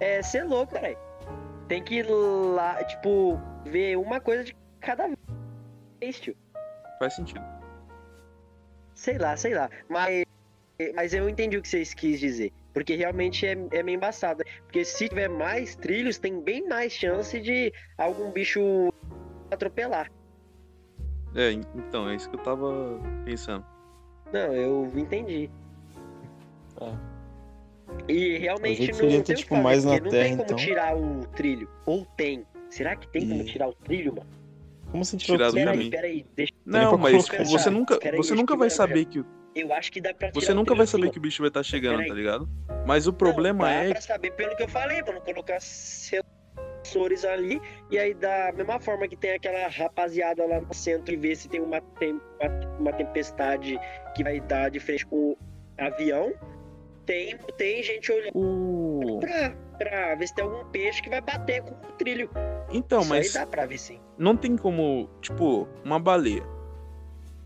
é, 0.00 0.16
é 0.18 0.22
ser 0.22 0.44
louco, 0.44 0.72
cara. 0.72 0.96
Tem 1.68 1.84
que 1.84 1.96
ir 1.96 2.06
lá, 2.08 2.82
tipo, 2.84 3.38
ver 3.66 3.98
uma 3.98 4.20
coisa 4.20 4.44
de 4.44 4.56
cada 4.80 5.06
vez, 6.00 6.18
tio. 6.18 6.34
Faz 6.98 7.14
sentido. 7.14 7.42
Sei 8.94 9.18
lá, 9.18 9.36
sei 9.36 9.52
lá. 9.52 9.68
Mas, 9.86 10.24
mas 10.94 11.12
eu 11.12 11.28
entendi 11.28 11.58
o 11.58 11.62
que 11.62 11.68
vocês 11.68 11.92
quis 11.92 12.18
dizer. 12.20 12.52
Porque 12.72 12.96
realmente 12.96 13.46
é, 13.46 13.52
é 13.72 13.82
meio 13.82 13.96
embaçado. 13.96 14.42
Porque 14.62 14.82
se 14.82 15.08
tiver 15.10 15.28
mais 15.28 15.76
trilhos, 15.76 16.18
tem 16.18 16.40
bem 16.40 16.66
mais 16.66 16.92
chance 16.94 17.38
de 17.38 17.70
algum 17.98 18.32
bicho 18.32 18.90
atropelar. 19.50 20.10
É, 21.34 21.52
en- 21.52 21.62
então, 21.74 22.08
é 22.08 22.14
isso 22.16 22.28
que 22.28 22.36
eu 22.36 22.40
tava 22.42 23.00
pensando. 23.24 23.64
Não, 24.32 24.52
eu 24.54 24.90
entendi. 24.96 25.50
É. 26.80 26.92
E 28.08 28.38
realmente 28.38 28.88
não 28.88 28.94
seria 28.94 29.10
tem 29.10 29.22
ter, 29.22 29.34
tipo, 29.36 29.56
mais 29.56 29.84
na 29.84 29.92
não 30.00 30.10
terra, 30.10 30.22
tem 30.24 30.30
como 30.36 30.42
então. 30.44 30.56
tirar 30.56 30.96
o 30.96 31.20
trilho. 31.34 31.68
Ou 31.86 32.04
tem. 32.16 32.46
Será 32.70 32.96
que 32.96 33.06
tem 33.08 33.28
como 33.28 33.42
E- 33.42 33.44
tirar 33.44 33.68
o 33.68 33.74
trilho, 33.74 34.14
mano? 34.16 34.26
Como 34.90 35.02
assim 35.02 35.16
Tirar 35.16 35.36
tirar 35.36 35.46
do 35.48 35.52
o 35.52 35.54
Peraí, 35.54 35.72
caminho. 35.74 35.90
peraí, 35.90 36.26
deixa 36.36 36.52
Não, 36.66 36.98
mas 36.98 37.26
colocar 37.28 37.44
você 37.46 37.64
já. 37.64 37.70
nunca, 37.70 37.98
Peraí, 37.98 38.16
você 38.18 38.34
nunca 38.34 38.56
vai 38.56 38.68
saber 38.70 39.04
que 39.06 39.20
o- 39.20 39.26
Eu 39.54 39.72
acho 39.74 39.92
que 39.92 40.00
dá 40.00 40.14
pra 40.14 40.30
tirar 40.30 40.40
você 40.42 40.52
o 40.52 40.54
nunca 40.54 40.66
trilho 40.68 40.78
vai 40.78 40.86
saber 40.86 41.10
que 41.10 41.18
o 41.18 41.20
bicho 41.20 41.42
vai 41.42 41.48
estar 41.48 41.62
chegando, 41.62 41.96
Peraí. 41.96 42.08
tá 42.08 42.14
ligado? 42.14 42.48
Mas 42.86 43.06
o 43.06 43.12
problema 43.12 43.64
não, 43.66 43.70
dá 43.74 43.84
é 43.84 43.90
pra 43.90 44.00
saber 44.00 44.30
pelo 44.32 44.56
que 44.56 44.62
eu 44.62 44.68
falei, 44.68 45.02
pra 45.02 45.12
não 45.14 45.20
colocar 45.20 45.58
sensores 46.92 47.24
ali. 47.24 47.60
E 47.90 47.98
aí, 47.98 48.14
da 48.14 48.52
mesma 48.54 48.78
forma 48.80 49.08
que 49.08 49.16
tem 49.16 49.32
aquela 49.32 49.68
rapaziada 49.68 50.44
lá 50.46 50.60
no 50.60 50.74
centro 50.74 51.12
e 51.12 51.16
ver 51.16 51.36
se 51.36 51.48
tem 51.48 51.60
uma, 51.60 51.80
tem, 51.98 52.12
uma, 52.12 52.76
uma 52.78 52.92
tempestade 52.92 53.78
que 54.14 54.22
vai 54.22 54.40
dar 54.40 54.70
de 54.70 54.78
frente 54.78 55.06
com 55.06 55.32
o 55.32 55.38
avião, 55.78 56.32
tem, 57.06 57.36
tem 57.56 57.82
gente 57.82 58.12
olhando 58.12 58.30
o 58.34 59.18
pra, 59.20 59.50
pra 59.78 60.14
ver 60.14 60.26
se 60.28 60.34
tem 60.34 60.44
algum 60.44 60.64
peixe 60.70 61.02
que 61.02 61.08
vai 61.10 61.20
bater 61.20 61.62
com 61.62 61.70
o 61.72 61.92
trilho. 61.92 62.30
Então, 62.70 63.00
Isso 63.00 63.10
mas 63.10 63.26
aí 63.36 63.42
dá 63.42 63.46
pra 63.46 63.66
ver 63.66 63.78
sim. 63.78 63.98
não 64.16 64.36
tem 64.36 64.56
como, 64.56 65.08
tipo, 65.20 65.66
uma 65.84 65.98
baleia 65.98 66.44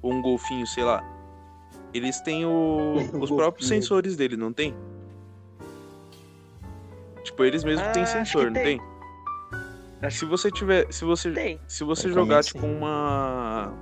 ou 0.02 0.12
um 0.12 0.20
golfinho, 0.22 0.66
sei 0.66 0.85
lá. 0.85 1.02
Eles 1.94 2.20
têm 2.20 2.44
o- 2.44 2.94
os 3.20 3.30
próprios 3.30 3.68
sensores 3.68 4.16
dele, 4.16 4.37
não 4.37 4.52
tem? 4.52 4.74
Tipo, 7.24 7.44
eles 7.44 7.64
mesmos 7.64 7.88
Ah, 7.88 7.92
têm 7.92 8.06
sensor, 8.06 8.46
não 8.46 8.52
tem. 8.52 8.78
tem? 8.78 8.95
Acho 10.02 10.18
Se 10.18 10.24
você 10.26 10.50
tiver, 10.50 10.92
se 10.92 11.04
você 11.04 11.30
Tem. 11.32 11.61
se 11.66 11.82
você 11.85 12.11
jogar 12.12 12.42
tipo 12.44 12.66
uma 12.66 13.72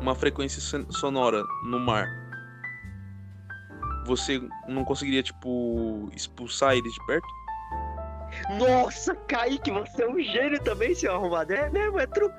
uma 0.00 0.14
frequência 0.14 0.60
son- 0.60 0.90
sonora 0.90 1.42
no 1.64 1.78
mar, 1.78 2.06
você 4.06 4.40
não 4.68 4.84
conseguiria 4.84 5.22
tipo 5.22 6.08
expulsar 6.14 6.74
eles 6.74 6.92
de 6.92 7.06
perto? 7.06 7.26
Nossa, 8.58 9.14
Kaique, 9.14 9.70
você 9.70 10.02
é 10.02 10.08
um 10.08 10.20
gênio 10.20 10.60
também, 10.62 10.94
seu 10.94 11.12
arrumado. 11.14 11.52
É 11.52 11.68
mesmo, 11.70 11.98
é 11.98 12.06
true. 12.06 12.30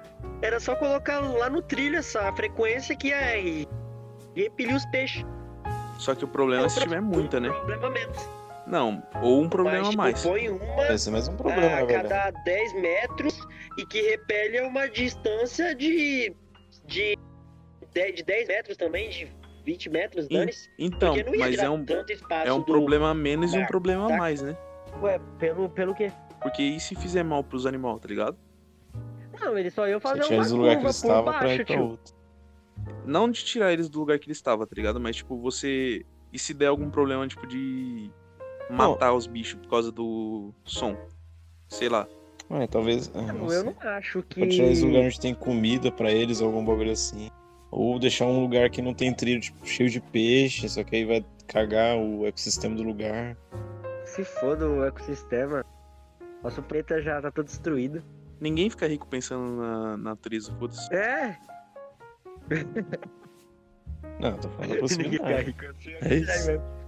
Era 0.41 0.59
só 0.59 0.75
colocar 0.75 1.19
lá 1.19 1.49
no 1.49 1.61
trilho 1.61 1.97
essa 1.97 2.31
frequência 2.33 2.95
que 2.95 3.11
é 3.11 3.41
e 3.41 3.67
repelir 4.35 4.75
os 4.75 4.85
peixes. 4.87 5.23
Só 5.97 6.15
que 6.15 6.25
o 6.25 6.27
problema 6.27 6.65
é 6.65 6.69
se 6.69 6.79
tiver 6.79 7.01
muita, 7.01 7.39
né? 7.39 7.49
Um 7.49 7.53
problema 7.53 7.89
menos. 7.89 8.17
Não, 8.67 9.01
ou 9.21 9.41
um 9.41 9.49
problema 9.49 9.79
Mas, 9.79 9.87
a 9.87 9.91
tipo, 9.91 10.01
mais. 10.01 10.23
põe 10.23 10.49
uma 10.49 10.87
Esse 10.89 11.09
é 11.09 11.11
mais 11.11 11.27
um 11.27 11.35
problema, 11.35 11.77
a 11.77 11.85
cada 11.85 12.31
10 12.43 12.73
metros 12.73 13.39
e 13.77 13.85
que 13.85 14.01
repele 14.01 14.59
a 14.59 14.67
uma 14.67 14.87
distância 14.87 15.73
de, 15.75 16.33
de, 16.85 17.17
de, 17.93 18.11
de 18.13 18.23
10 18.23 18.47
metros 18.47 18.77
também, 18.77 19.09
de 19.09 19.31
20 19.65 19.89
metros, 19.89 20.25
Ih, 20.25 20.37
dane 20.37 20.51
Então, 20.77 21.15
ia 21.15 21.25
mas 21.37 21.59
é 21.59 21.69
um 21.69 21.83
é 22.45 22.53
um 22.53 22.59
do- 22.59 22.65
problema 22.65 23.09
a 23.09 23.13
menos 23.13 23.53
e 23.53 23.57
um 23.57 23.65
problema 23.65 24.05
a 24.05 24.09
tá? 24.09 24.17
mais, 24.17 24.41
né? 24.41 24.55
Ué, 25.01 25.19
pelo, 25.39 25.69
pelo 25.69 25.95
quê? 25.95 26.11
Porque 26.41 26.61
e 26.61 26.79
se 26.79 26.95
fizer 26.95 27.23
mal 27.23 27.43
pros 27.43 27.65
animais, 27.65 27.99
tá 27.99 28.07
ligado? 28.07 28.37
Não, 29.39 29.57
eles 29.57 29.73
só 29.73 29.87
iam 29.87 29.99
Você 29.99 30.07
fazer 30.07 30.23
uma 30.23 30.35
eles 30.35 30.49
do 30.51 30.57
lugar 30.57 30.75
que 30.75 30.75
curva 30.75 30.87
eles 30.89 31.01
por 31.01 31.07
estavam 31.07 31.23
pra 31.23 31.39
baixo, 31.41 31.61
ir 31.61 31.65
pra 31.65 31.75
tio. 31.75 31.83
outro. 31.83 32.15
Não 33.05 33.29
de 33.29 33.43
tirar 33.43 33.73
eles 33.73 33.89
do 33.89 33.99
lugar 33.99 34.19
que 34.19 34.27
eles 34.27 34.37
estavam, 34.37 34.65
tá 34.67 34.73
ligado? 34.75 34.99
Mas 34.99 35.15
tipo, 35.15 35.39
você 35.39 36.05
e 36.31 36.37
se 36.39 36.53
der 36.53 36.67
algum 36.67 36.89
problema 36.89 37.27
tipo 37.27 37.45
de 37.47 38.11
matar 38.71 39.13
os 39.13 39.27
bichos 39.27 39.59
por 39.61 39.69
causa 39.69 39.91
do 39.91 40.53
som? 40.63 40.95
Sei 41.69 41.89
lá. 41.89 42.07
É, 42.49 42.67
talvez. 42.67 43.09
ah, 43.15 43.21
Não, 43.21 43.33
não 43.45 43.53
eu 43.53 43.63
não 43.63 43.75
acho 43.79 44.21
que... 44.23 44.41
Pra 44.41 44.49
tirar 44.49 44.65
eles 44.67 44.81
lugar 44.81 45.03
onde 45.03 45.19
tem 45.19 45.33
comida 45.33 45.91
pra 45.91 46.11
eles, 46.11 46.41
ou 46.41 46.47
algum 46.47 46.65
bagulho 46.65 46.91
assim. 46.91 47.29
Ou 47.71 47.97
deixar 47.97 48.25
um 48.25 48.41
lugar 48.41 48.69
que 48.69 48.81
não 48.81 48.93
tem 48.93 49.13
trilho, 49.13 49.39
tipo, 49.39 49.65
cheio 49.65 49.89
de 49.89 50.01
peixe, 50.01 50.67
só 50.67 50.83
que 50.83 50.97
aí 50.97 51.05
vai 51.05 51.25
cagar 51.47 51.97
o 51.97 52.25
ecossistema 52.27 52.75
do 52.75 52.83
lugar. 52.83 53.37
Se 54.05 54.25
foda 54.25 54.67
o 54.67 54.83
ecossistema. 54.83 55.63
Nosso 56.43 56.61
planeta 56.63 57.01
já 57.01 57.21
tá 57.21 57.31
todo 57.31 57.45
destruído. 57.45 58.03
Ninguém 58.41 58.69
fica 58.69 58.87
rico 58.87 59.07
pensando 59.07 59.55
na 59.61 59.95
natureza, 59.95 60.51
foda-se. 60.59 60.93
É, 60.93 61.37
Não, 64.19 64.37
tô 64.37 64.49
falando 64.49 64.57
da 64.59 64.75
Ninguém 64.75 64.75
fica 64.75 64.79
possibilidade. 64.81 65.45
rico 65.45 65.65
assim, 65.67 65.91
É 66.01 66.15
isso. 66.15 66.80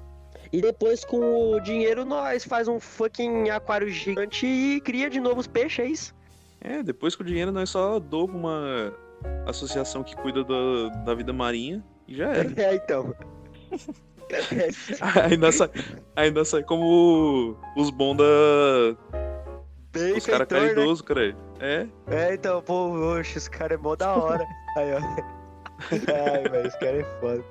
E 0.54 0.62
depois 0.62 1.04
com 1.04 1.52
o 1.52 1.60
dinheiro 1.60 2.06
nós 2.06 2.46
faz 2.46 2.68
um 2.68 2.80
fucking 2.80 3.50
aquário 3.50 3.90
gigante 3.90 4.46
e 4.46 4.80
cria 4.82 5.10
de 5.10 5.20
novo 5.20 5.40
os 5.40 5.48
peixes, 5.48 5.80
é 5.80 5.88
isso? 5.88 6.16
É, 6.62 6.84
depois 6.84 7.16
com 7.16 7.24
o 7.24 7.26
dinheiro 7.26 7.52
nós 7.52 7.72
só 7.72 7.98
dou 7.98 8.28
uma 8.28 8.94
associação 9.48 10.04
que 10.04 10.16
cuida 10.16 10.44
da, 10.44 10.90
da 11.06 11.16
vida 11.16 11.34
marinha 11.34 11.84
e 12.08 12.16
já 12.16 12.30
era. 12.30 12.50
É, 12.56 12.76
então. 12.76 13.16
ainda, 15.28 15.52
sai, 15.52 15.70
ainda 16.16 16.46
sai 16.46 16.62
como 16.62 17.58
os 17.76 17.90
bons 17.90 18.18
da. 18.18 18.24
Bem 19.92 20.18
Os 20.18 20.26
caras 20.26 20.48
feitor, 20.48 20.62
né? 20.62 20.74
caridosos, 20.74 21.02
cara. 21.02 21.36
É, 21.60 21.88
É, 22.08 22.34
então, 22.36 22.62
pô, 22.62 22.92
oxe, 22.92 23.40
os 23.40 23.48
caras 23.48 23.80
é 23.80 23.82
mó 23.82 23.96
da 23.96 24.16
hora. 24.16 24.46
Aí, 24.78 24.94
ó. 24.94 25.00
Ai, 25.92 26.44
velho, 26.48 26.68
os 26.68 26.76
caras 26.76 27.00
é 27.00 27.20
foda. 27.20 27.44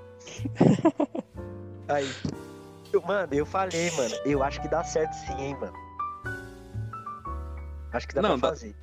Aí. 1.89 2.09
Eu- 2.93 3.03
Mano, 3.03 3.32
eu 3.34 3.47
falei, 3.47 3.90
mano, 3.93 4.14
eu 4.24 4.43
acho 4.43 4.61
que 4.61 4.68
dá 4.68 4.84
certo 4.84 5.12
sim, 5.14 5.32
hein, 5.40 5.57
mano. 5.61 5.72
Acho 7.93 8.09
que 8.09 8.14
dá 8.14 8.22
Não, 8.22 8.38
pra 8.38 8.49
dá- 8.51 8.55
fazer. 8.55 8.76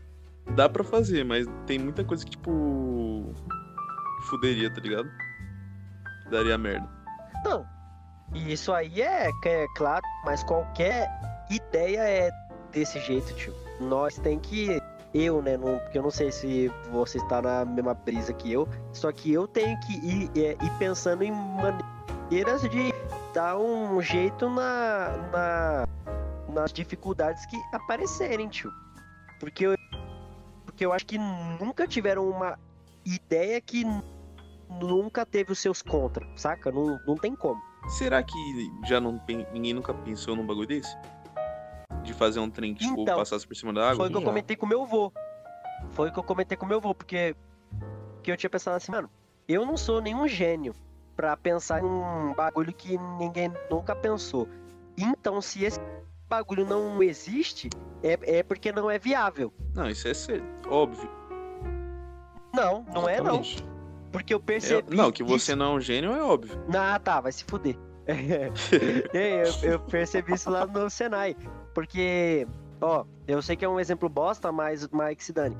dá 0.55 0.69
pra 0.69 0.83
fazer, 0.83 1.23
mas 1.25 1.47
tem 1.65 1.79
muita 1.79 2.03
coisa 2.03 2.23
que, 2.23 2.31
tipo. 2.31 3.33
Fuderia, 4.29 4.71
tá 4.73 4.81
ligado? 4.81 5.09
Daria 6.29 6.57
merda. 6.57 6.87
Não. 7.45 7.65
E 8.33 8.51
isso 8.53 8.71
aí 8.73 9.01
é, 9.01 9.29
é 9.45 9.65
claro, 9.75 10.03
mas 10.25 10.43
qualquer 10.43 11.07
ideia 11.49 12.01
é 12.01 12.29
desse 12.71 12.99
jeito, 12.99 13.33
tio. 13.35 13.53
Nós 13.79 14.17
tem 14.19 14.37
que 14.37 14.79
eu, 15.13 15.41
né? 15.41 15.57
Não, 15.57 15.79
porque 15.79 15.97
eu 15.97 16.03
não 16.03 16.11
sei 16.11 16.31
se 16.31 16.71
você 16.91 17.17
está 17.17 17.41
na 17.41 17.65
mesma 17.65 17.93
brisa 17.95 18.31
que 18.33 18.51
eu. 18.51 18.67
Só 18.93 19.11
que 19.11 19.33
eu 19.33 19.47
tenho 19.47 19.79
que 19.79 19.93
ir, 20.05 20.29
é, 20.35 20.51
ir 20.63 20.71
pensando 20.77 21.23
em 21.23 21.31
maneiras 21.31 22.61
de 22.69 22.93
dar 23.33 23.57
um 23.57 24.01
jeito 24.01 24.49
na, 24.49 25.09
na, 25.31 25.87
nas 26.53 26.73
dificuldades 26.73 27.45
que 27.45 27.57
aparecerem, 27.73 28.47
tio. 28.47 28.71
Porque 29.39 29.65
eu, 29.67 29.75
porque 30.65 30.85
eu 30.85 30.91
acho 30.91 31.05
que 31.05 31.17
nunca 31.17 31.87
tiveram 31.87 32.29
uma 32.29 32.57
ideia 33.05 33.59
que 33.61 33.85
nunca 34.69 35.25
teve 35.25 35.51
os 35.51 35.59
seus 35.59 35.81
contra, 35.81 36.27
saca? 36.35 36.71
Não, 36.71 36.99
não 37.07 37.15
tem 37.15 37.35
como. 37.35 37.61
Será 37.87 38.21
que 38.21 38.37
já 38.85 38.99
não 38.99 39.19
ninguém 39.53 39.73
nunca 39.73 39.93
pensou 39.93 40.35
num 40.35 40.45
bagulho 40.45 40.67
desse? 40.67 40.95
De 42.03 42.13
fazer 42.13 42.39
um 42.39 42.49
trem 42.49 42.73
que 42.73 42.85
tipo, 42.85 43.01
Então, 43.01 43.17
passasse 43.17 43.47
por 43.47 43.55
cima 43.55 43.73
da 43.73 43.91
água? 43.91 43.95
Foi 43.95 44.07
o 44.07 44.11
que 44.11 44.17
eu 44.17 44.21
comentei 44.21 44.55
com 44.55 44.65
meu 44.65 44.83
avô. 44.83 45.11
Foi 45.91 46.09
o 46.09 46.13
que 46.13 46.19
eu 46.19 46.23
comentei 46.23 46.57
com 46.57 46.65
meu 46.65 46.77
avô, 46.77 46.93
porque 46.93 47.35
que 48.21 48.31
eu 48.31 48.37
tinha 48.37 48.49
pensado 48.49 48.75
assim, 48.75 48.91
mano, 48.91 49.09
eu 49.47 49.65
não 49.65 49.77
sou 49.77 50.01
nenhum 50.01 50.27
gênio 50.27 50.73
pra 51.19 51.35
pensar 51.35 51.83
em 51.83 51.85
um 51.85 52.33
bagulho 52.33 52.71
que 52.71 52.97
ninguém 53.17 53.51
nunca 53.69 53.93
pensou. 53.93 54.47
Então, 54.97 55.41
se 55.41 55.65
esse 55.65 55.77
bagulho 56.29 56.65
não 56.65 57.03
existe, 57.03 57.69
é, 58.01 58.37
é 58.39 58.41
porque 58.41 58.71
não 58.71 58.89
é 58.89 58.97
viável. 58.97 59.51
Não, 59.75 59.89
isso 59.89 60.07
é 60.07 60.13
ser, 60.13 60.41
óbvio. 60.69 61.09
Não, 62.53 62.85
não 62.93 63.09
é 63.09 63.17
não. 63.17 63.41
Exatamente. 63.41 63.65
Porque 64.13 64.33
eu 64.33 64.37
É- 64.37 64.41
percebi. 64.41 64.95
não, 64.95 65.11
que 65.11 65.21
você 65.21 65.51
isso- 65.51 65.55
não 65.57 65.73
é 65.73 65.75
um 65.75 65.81
gênio 65.81 66.13
é 66.13 66.23
óbvio. 66.23 66.57
Ah, 66.73 66.97
tá, 66.97 67.19
vai 67.19 67.33
se 67.33 67.43
fuder. 67.43 67.75
É, 69.13 69.43
eu, 69.65 69.71
eu 69.73 69.79
percebi 69.81 70.33
isso 70.35 70.49
lá 70.49 70.65
no 70.65 70.89
Senai. 70.89 71.35
Porque, 71.73 72.47
ó, 72.79 73.03
eu 73.27 73.41
sei 73.41 73.57
que 73.57 73.65
é 73.65 73.67
um 73.69 73.77
exemplo 73.77 74.07
bosta, 74.07 74.53
mas, 74.53 74.87
que 75.17 75.23
se 75.25 75.33
dane. 75.33 75.57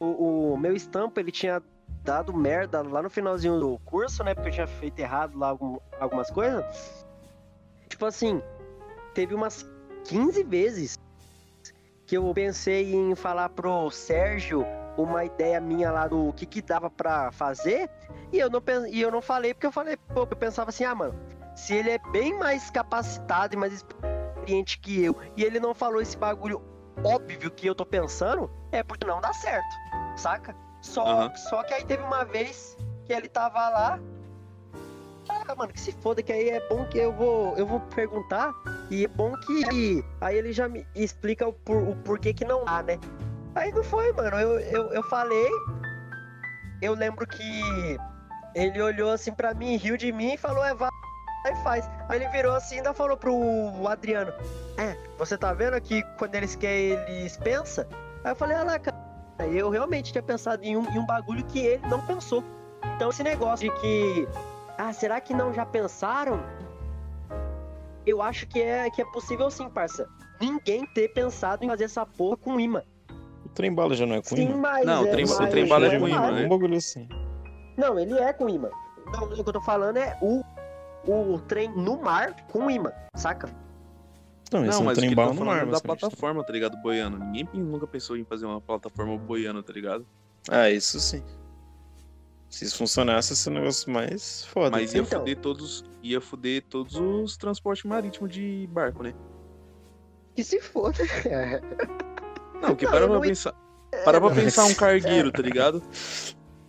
O, 0.00 0.52
o 0.54 0.56
meu 0.58 0.74
estampo, 0.74 1.20
ele 1.20 1.30
tinha 1.30 1.62
dado 2.06 2.32
merda 2.32 2.82
lá 2.82 3.02
no 3.02 3.10
finalzinho 3.10 3.58
do 3.58 3.78
curso, 3.80 4.22
né? 4.22 4.32
Porque 4.32 4.48
eu 4.48 4.52
tinha 4.52 4.66
feito 4.66 4.98
errado 5.00 5.36
lá 5.36 5.48
algum- 5.48 5.78
algumas 6.00 6.30
coisas. 6.30 6.64
Tipo 7.88 8.06
assim, 8.06 8.40
teve 9.12 9.34
umas 9.34 9.68
15 10.04 10.44
vezes 10.44 10.96
que 12.06 12.16
eu 12.16 12.32
pensei 12.32 12.94
em 12.94 13.14
falar 13.16 13.48
pro 13.48 13.90
Sérgio 13.90 14.64
uma 14.96 15.24
ideia 15.24 15.60
minha 15.60 15.90
lá 15.90 16.06
do 16.06 16.32
que 16.32 16.46
que 16.46 16.62
dava 16.62 16.88
pra 16.88 17.32
fazer. 17.32 17.90
E 18.32 18.38
eu 18.38 18.48
não, 18.48 18.62
e 18.88 19.00
eu 19.00 19.10
não 19.10 19.20
falei 19.20 19.52
porque 19.52 19.66
eu 19.66 19.72
falei, 19.72 19.96
pô, 19.96 20.20
eu 20.20 20.26
pensava 20.28 20.70
assim, 20.70 20.84
ah, 20.84 20.94
mano, 20.94 21.14
se 21.56 21.74
ele 21.74 21.90
é 21.90 21.98
bem 22.12 22.38
mais 22.38 22.70
capacitado 22.70 23.54
e 23.54 23.58
mais 23.58 23.72
experiente 23.72 24.78
que 24.78 25.02
eu, 25.02 25.16
e 25.36 25.42
ele 25.42 25.58
não 25.58 25.74
falou 25.74 26.00
esse 26.00 26.16
bagulho 26.16 26.62
óbvio 27.04 27.50
que 27.50 27.66
eu 27.66 27.74
tô 27.74 27.84
pensando, 27.84 28.48
é 28.70 28.82
porque 28.82 29.06
não 29.06 29.20
dá 29.20 29.32
certo, 29.32 29.66
saca? 30.16 30.54
Só, 30.80 31.04
Aham. 31.06 31.36
só 31.36 31.62
que 31.62 31.74
aí 31.74 31.84
teve 31.84 32.02
uma 32.02 32.24
vez 32.24 32.76
que 33.04 33.12
ele 33.12 33.28
tava 33.28 33.68
lá. 33.68 33.98
Ah, 35.28 35.54
mano, 35.56 35.72
que 35.72 35.80
se 35.80 35.92
foda, 35.92 36.22
que 36.22 36.32
aí 36.32 36.50
é 36.50 36.68
bom 36.68 36.84
que 36.86 36.98
eu 36.98 37.12
vou, 37.12 37.56
eu 37.56 37.66
vou 37.66 37.80
perguntar, 37.80 38.52
e 38.90 39.04
é 39.04 39.08
bom 39.08 39.32
que 39.40 40.04
aí 40.20 40.36
ele 40.36 40.52
já 40.52 40.68
me 40.68 40.86
explica 40.94 41.48
o, 41.48 41.52
por, 41.52 41.76
o 41.76 41.96
porquê 41.96 42.32
que 42.32 42.44
não 42.44 42.64
dá, 42.64 42.82
né? 42.82 42.98
Aí 43.56 43.72
não 43.72 43.82
foi, 43.82 44.12
mano. 44.12 44.36
Eu, 44.36 44.60
eu, 44.60 44.92
eu 44.92 45.02
falei. 45.04 45.48
Eu 46.82 46.94
lembro 46.94 47.26
que 47.26 47.98
ele 48.54 48.80
olhou 48.80 49.10
assim 49.10 49.32
pra 49.32 49.54
mim, 49.54 49.76
riu 49.76 49.96
de 49.96 50.12
mim 50.12 50.34
e 50.34 50.36
falou: 50.36 50.64
É, 50.64 50.74
vai 50.74 50.90
e 51.46 51.56
faz. 51.62 51.88
Aí 52.08 52.18
ele 52.18 52.28
virou 52.28 52.54
assim 52.54 52.76
e 52.76 52.78
ainda 52.78 52.92
falou 52.92 53.16
pro 53.16 53.88
Adriano: 53.88 54.32
É, 54.76 54.96
você 55.18 55.38
tá 55.38 55.52
vendo 55.52 55.80
que 55.80 56.02
quando 56.18 56.34
eles 56.34 56.54
querem, 56.54 56.98
eles 57.08 57.36
pensam? 57.38 57.86
Aí 58.24 58.32
eu 58.32 58.36
falei: 58.36 58.56
Ah 58.56 58.64
lá, 58.64 58.78
cara, 58.78 58.96
eu 59.44 59.68
realmente 59.70 60.12
tinha 60.12 60.22
pensado 60.22 60.62
em 60.64 60.76
um, 60.76 60.84
em 60.90 60.98
um 60.98 61.06
bagulho 61.06 61.44
que 61.44 61.58
ele 61.58 61.86
não 61.88 62.00
pensou. 62.00 62.42
Então 62.96 63.10
esse 63.10 63.22
negócio 63.22 63.70
de 63.70 63.80
que. 63.80 64.28
Ah, 64.78 64.92
será 64.92 65.20
que 65.20 65.34
não 65.34 65.52
já 65.52 65.64
pensaram? 65.66 66.40
Eu 68.06 68.22
acho 68.22 68.46
que 68.46 68.60
é, 68.60 68.88
que 68.90 69.02
é 69.02 69.04
possível 69.06 69.50
sim, 69.50 69.68
parça. 69.68 70.06
Ninguém 70.40 70.86
ter 70.94 71.08
pensado 71.08 71.64
em 71.64 71.68
fazer 71.68 71.84
essa 71.84 72.06
porra 72.06 72.36
com 72.36 72.60
imã. 72.60 72.82
O 73.44 73.48
trem 73.48 73.74
bala 73.74 73.94
já 73.94 74.06
não 74.06 74.16
é 74.16 74.22
com 74.22 74.36
Sim, 74.36 74.50
imã? 74.50 74.56
mas 74.58 74.86
Não, 74.86 75.02
o 75.02 75.06
é, 75.06 75.10
trem- 75.10 75.26
mas 75.26 75.40
o 75.40 75.46
trem 75.48 75.66
bala 75.66 75.86
é 75.86 75.92
não 75.92 76.00
com 76.00 76.08
imã, 76.08 76.30
né? 76.30 76.44
Um 76.44 76.48
bagulho 76.48 76.76
assim. 76.76 77.08
Não, 77.76 77.98
ele 77.98 78.18
é 78.18 78.32
com 78.32 78.48
imã. 78.48 78.68
Não, 79.12 79.24
o 79.24 79.34
que 79.34 79.40
eu 79.40 79.44
tô 79.52 79.60
falando 79.60 79.96
é 79.96 80.16
o, 80.20 80.42
o 81.06 81.38
trem 81.40 81.70
no 81.70 81.96
mar 82.00 82.34
com 82.52 82.70
imã, 82.70 82.92
saca? 83.14 83.48
Não, 84.52 84.60
esse 84.64 84.70
Não, 84.70 84.78
é 84.78 84.80
um 84.80 84.84
mas 84.84 84.98
trem 84.98 85.14
bala 85.14 85.34
tá 85.34 85.44
no 85.44 85.52
é 85.52 85.66
da 85.66 85.80
plataforma, 85.80 86.44
tá 86.44 86.52
ligado? 86.52 86.76
Boiano. 86.80 87.18
Ninguém 87.18 87.48
nunca 87.54 87.86
pensou 87.86 88.16
em 88.16 88.24
fazer 88.24 88.46
uma 88.46 88.60
plataforma 88.60 89.16
boiano, 89.18 89.62
tá 89.62 89.72
ligado? 89.72 90.06
Ah, 90.48 90.70
isso 90.70 91.00
sim. 91.00 91.22
Se 92.48 92.64
isso 92.64 92.76
funcionasse, 92.78 93.32
esse 93.32 93.48
é 93.48 93.50
um 93.50 93.54
negócio 93.56 93.90
mais 93.90 94.44
foda. 94.46 94.70
Mas 94.70 94.94
ia 94.94 95.00
Então. 95.00 95.18
fuder 95.18 95.36
todos. 95.38 95.84
Ia 96.02 96.20
fuder 96.20 96.62
todos 96.68 96.94
os 96.94 97.36
transportes 97.36 97.84
marítimos 97.84 98.30
de 98.32 98.68
barco, 98.70 99.02
né? 99.02 99.12
Que 100.36 100.44
se 100.44 100.60
foda. 100.60 100.98
Não, 102.62 102.76
que 102.76 102.84
Não, 102.84 102.90
para 102.92 103.00
eu 103.00 103.06
pra 103.08 103.14
não 103.16 103.24
en- 103.24 103.28
pensar. 103.28 103.52
Para 104.04 104.20
pra 104.20 104.28
não, 104.28 104.34
pensar 104.36 104.64
um 104.64 104.74
cargueiro, 104.74 105.32
tá 105.32 105.42
ligado? 105.42 105.82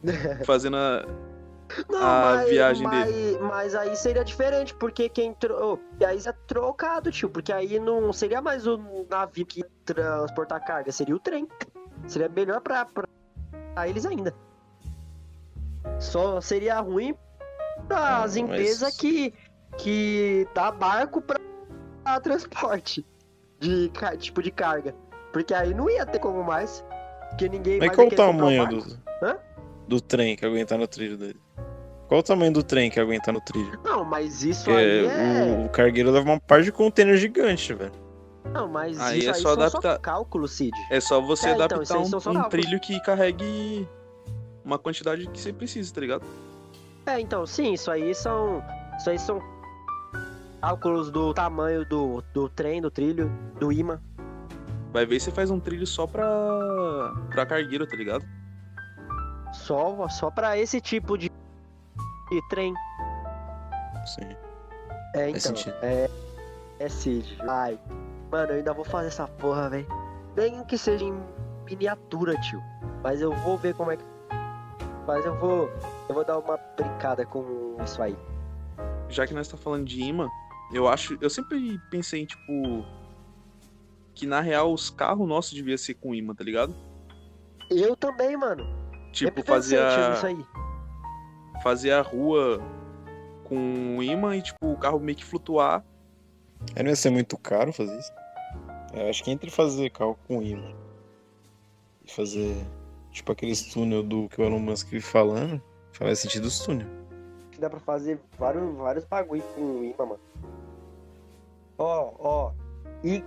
Fazendo 0.46 0.78
a. 0.78 1.06
Não, 1.90 1.98
A 2.02 2.34
mas, 2.36 2.50
viagem 2.50 2.84
mas, 2.88 3.40
mas 3.42 3.76
aí 3.76 3.96
seria 3.96 4.24
diferente, 4.24 4.74
porque 4.74 5.10
quem. 5.10 5.34
Tro... 5.34 5.74
oh, 5.74 5.80
e 6.00 6.06
aí 6.06 6.18
é 6.26 6.32
trocado, 6.48 7.12
tio, 7.12 7.30
porque 7.30 7.52
aí 7.52 7.80
não 7.80 8.12
seria 8.14 8.42
mais 8.42 8.66
o 8.66 8.78
navio 9.10 9.46
que 9.46 9.60
ia 9.60 9.68
transportar 9.86 10.64
carga, 10.66 10.92
seria 10.92 11.16
o 11.16 11.20
trem. 11.20 11.48
Seria 12.08 12.30
melhor 12.30 12.62
pra, 12.62 12.86
pra, 12.86 13.08
pra 13.74 13.88
eles 13.88 14.06
ainda. 14.06 14.34
Só 16.00 16.40
seria 16.42 16.80
ruim 16.80 17.16
para 17.88 18.24
as 18.24 18.36
Não, 18.36 18.48
mas- 18.48 18.60
empresas 18.60 18.98
que, 18.98 19.34
que 19.78 20.48
dá 20.54 20.72
barco 20.72 21.22
pra, 21.22 21.40
pra 22.04 22.20
transporte 22.20 23.06
de 23.60 23.92
tipo 24.20 24.42
de 24.42 24.52
carga. 24.52 24.94
Porque 25.34 25.54
aí 25.54 25.74
não 25.74 25.90
ia 25.90 26.06
ter 26.06 26.20
como 26.20 26.44
mais. 26.44 26.84
Porque 27.30 27.50
ninguém 27.50 27.80
Mas 27.80 27.96
qual 27.96 28.08
o 28.08 28.16
tamanho 28.16 28.68
do, 28.68 29.00
do 29.88 30.02
trem 30.02 30.36
que 30.36 30.46
aguentar 30.46 30.78
no 30.78 30.88
trilho 30.88 31.18
dele? 31.18 31.40
Qual 32.08 32.20
o 32.22 32.24
tamanho 32.24 32.54
do 32.54 32.64
trem 32.64 32.90
que 32.90 33.00
aguentar 33.00 33.34
no 33.34 33.42
trilho? 33.42 33.80
Não, 33.84 34.04
mas 34.06 34.44
isso 34.44 34.66
Porque 34.66 34.80
aí 34.80 35.06
é. 35.08 35.58
o, 35.62 35.66
o 35.66 35.70
cargueiro 35.70 36.10
leva 36.12 36.30
uma 36.30 36.40
parte 36.40 36.66
de 36.66 36.72
container 36.72 37.18
gigante, 37.18 37.74
velho. 37.74 37.92
Não, 38.54 38.66
mas 38.68 38.98
Aí 39.00 39.20
isso 39.20 39.30
é 39.30 39.34
aí 39.34 39.42
só 39.42 39.54
são 39.54 39.64
adaptar- 39.64 39.94
só 39.96 40.00
cálculos, 40.00 40.52
Cid. 40.52 40.72
É 40.90 41.02
só 41.02 41.20
você 41.20 41.50
É, 41.50 41.52
então, 41.52 41.66
adaptar 41.66 41.98
aí 41.98 42.04
um, 42.04 42.40
um 42.40 42.50
trilho 42.50 42.80
que 42.80 42.98
carregue 43.02 43.86
uma 44.64 44.80
quantidade 44.80 45.28
que 45.28 45.40
você 45.40 45.52
precisa, 45.52 45.94
tá 45.94 46.00
ligado? 46.00 46.24
É, 47.06 47.20
então, 47.20 47.46
sim, 47.46 47.74
isso 47.74 47.92
aí 47.92 48.16
são. 48.16 48.64
Isso 48.98 49.10
aí 49.10 49.20
são 49.20 49.42
cálculos 50.62 51.12
do 51.12 51.34
tamanho 51.34 51.86
do, 51.86 52.24
do 52.34 52.48
trem, 52.50 52.82
do 52.82 52.90
trilho, 52.90 53.30
do 53.60 53.72
imã. 53.72 54.00
Vai 54.94 55.06
ver 55.06 55.20
se 55.20 55.30
faz 55.30 55.52
um 55.52 55.60
trilho 55.60 55.86
só 55.86 56.08
pra. 56.08 56.26
pra 57.30 57.46
cargueiro, 57.46 57.86
tá 57.86 57.96
ligado? 57.98 58.26
Só, 59.54 60.08
só 60.10 60.30
pra 60.32 60.58
esse 60.58 60.80
tipo 60.82 61.18
de, 61.18 61.30
de 62.30 62.42
trem. 62.50 62.74
Sim. 64.06 64.36
É, 65.16 65.30
então. 65.30 65.54
É. 65.82 66.10
É 66.80 66.90
Cid. 66.90 67.38
Ai. 67.48 67.80
Mano, 68.32 68.52
eu 68.52 68.58
ainda 68.58 68.74
vou 68.74 68.86
fazer 68.86 69.08
essa 69.08 69.28
porra, 69.28 69.70
velho. 69.70 69.88
Nem 70.36 70.64
que 70.66 70.78
seja 70.78 71.06
em 71.06 71.18
miniatura, 71.66 72.40
tio. 72.42 72.62
Mas 73.04 73.22
eu 73.22 73.32
vou 73.38 73.58
ver 73.58 73.74
como 73.74 73.92
é 73.92 73.98
que. 73.98 74.04
Mas 75.06 75.26
eu 75.26 75.36
vou. 75.40 75.70
Eu 76.08 76.16
vou 76.16 76.24
dar 76.24 76.38
uma 76.38 76.58
brincada 76.76 77.26
com 77.26 77.78
isso 77.84 78.02
aí. 78.02 78.16
Já 79.10 79.26
que 79.26 79.34
nós 79.34 79.48
tá 79.48 79.58
falando 79.58 79.86
de 79.86 80.02
imã, 80.02 80.30
eu 80.72 80.88
acho. 80.88 81.18
Eu 81.22 81.30
sempre 81.30 81.80
pensei, 81.90 82.26
tipo. 82.26 82.86
Que 84.14 84.26
na 84.26 84.42
real 84.42 84.74
os 84.74 84.90
carros 84.90 85.28
nossos 85.28 85.54
deviam 85.54 85.78
ser 85.78 85.94
com 85.94 86.14
imã, 86.14 86.34
tá 86.34 86.44
ligado? 86.44 86.76
Eu 87.70 87.96
também, 87.96 88.36
mano. 88.36 88.64
Tipo, 89.12 89.44
fazer 89.44 89.80
a, 89.80 90.26
aí. 90.26 90.46
Fazer 91.62 91.92
a 91.92 92.02
rua 92.02 92.62
com 93.44 94.02
imã 94.02 94.36
e, 94.36 94.42
tipo, 94.42 94.72
o 94.72 94.78
carro 94.78 95.00
meio 95.00 95.18
que 95.18 95.26
flutuar. 95.26 95.84
Aí 96.76 96.84
não 96.84 96.90
ia 96.90 96.96
ser 96.96 97.10
muito 97.10 97.38
caro 97.38 97.72
fazer 97.72 97.98
isso? 97.98 98.12
Eu 98.94 99.10
acho 99.10 99.24
que 99.24 99.32
entre 99.32 99.50
fazer 99.50 99.90
carro 99.92 100.18
com 100.28 100.42
imã 100.42 100.74
e 102.06 102.12
fazer 102.12 102.56
tipo 103.12 103.32
aqueles 103.32 103.74
túnel 103.74 104.04
do 104.04 104.30
que 104.30 104.42
o 104.42 104.44
Elon 104.44 104.60
Musk 104.60 104.90
vive 104.90 105.04
falando, 105.04 105.62
faz 105.92 106.20
sentido 106.20 106.46
os 106.46 106.60
túnel. 106.60 106.88
que 107.52 107.60
dá 107.60 107.70
pra 107.70 107.80
fazer 107.80 108.20
vários, 108.38 108.76
vários 108.76 109.06
bagulho 109.06 109.44
com 109.56 109.84
imã, 109.84 110.06
mano. 110.06 110.20
Ó, 111.78 112.14
ó. 112.20 112.52
I... 113.04 113.24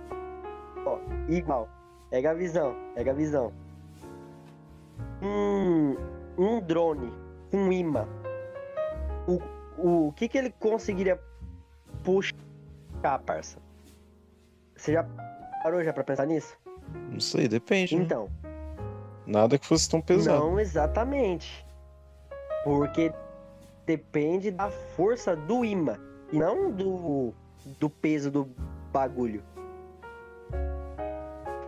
Ó, 0.85 0.99
igual. 1.29 1.69
Pega 2.09 2.31
a 2.31 2.33
visão, 2.33 2.75
pega 2.95 3.11
a 3.11 3.13
visão. 3.13 3.53
Um, 5.21 5.95
um 6.37 6.59
drone 6.61 7.13
com 7.49 7.71
imã. 7.71 8.07
O, 9.27 9.39
o, 9.77 10.07
o 10.07 10.13
que 10.13 10.27
que 10.27 10.37
ele 10.37 10.51
conseguiria 10.51 11.19
puxar, 12.03 13.19
parça? 13.25 13.57
Você 14.75 14.93
já 14.93 15.05
parou 15.63 15.83
já 15.83 15.93
pra 15.93 16.03
pensar 16.03 16.25
nisso? 16.25 16.57
Não 17.09 17.19
sei, 17.19 17.47
depende. 17.47 17.95
né? 17.95 18.03
Então, 18.03 18.29
Nada 19.25 19.57
que 19.57 19.65
fosse 19.65 19.89
tão 19.89 20.01
pesado. 20.01 20.39
não 20.39 20.59
exatamente. 20.59 21.65
Porque 22.63 23.13
depende 23.85 24.51
da 24.51 24.69
força 24.69 25.35
do 25.35 25.63
imã. 25.63 25.97
E 26.31 26.37
não 26.37 26.71
do, 26.71 27.33
do 27.79 27.89
peso 27.89 28.31
do 28.31 28.49
bagulho. 28.91 29.43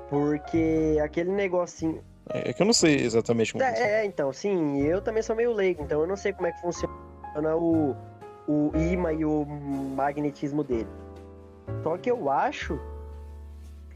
Porque 0.09 0.97
aquele 1.03 1.31
negocinho. 1.31 2.03
É 2.29 2.49
é 2.49 2.53
que 2.53 2.61
eu 2.61 2.65
não 2.65 2.73
sei 2.73 2.95
exatamente 2.95 3.51
como 3.53 3.63
funciona. 3.65 3.87
É, 3.89 4.01
é, 4.01 4.05
então, 4.05 4.31
sim, 4.31 4.79
eu 4.81 5.01
também 5.01 5.21
sou 5.21 5.35
meio 5.35 5.51
leigo, 5.51 5.83
então 5.83 6.01
eu 6.01 6.07
não 6.07 6.15
sei 6.15 6.31
como 6.33 6.47
é 6.47 6.51
que 6.51 6.61
funciona 6.61 6.93
o, 7.36 7.95
o 8.47 8.71
imã 8.75 9.13
e 9.13 9.25
o 9.25 9.45
magnetismo 9.95 10.63
dele. 10.63 10.89
Só 11.81 11.97
que 11.97 12.09
eu 12.09 12.29
acho 12.29 12.79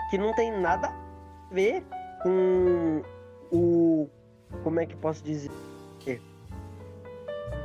que 0.10 0.18
não 0.18 0.34
tem 0.34 0.52
nada 0.60 0.88
a 0.88 1.54
ver 1.54 1.84
com 2.24 3.02
o. 3.52 4.10
Como 4.64 4.80
é 4.80 4.86
que 4.86 4.94
eu 4.94 5.00
posso 5.00 5.24
dizer? 5.24 5.52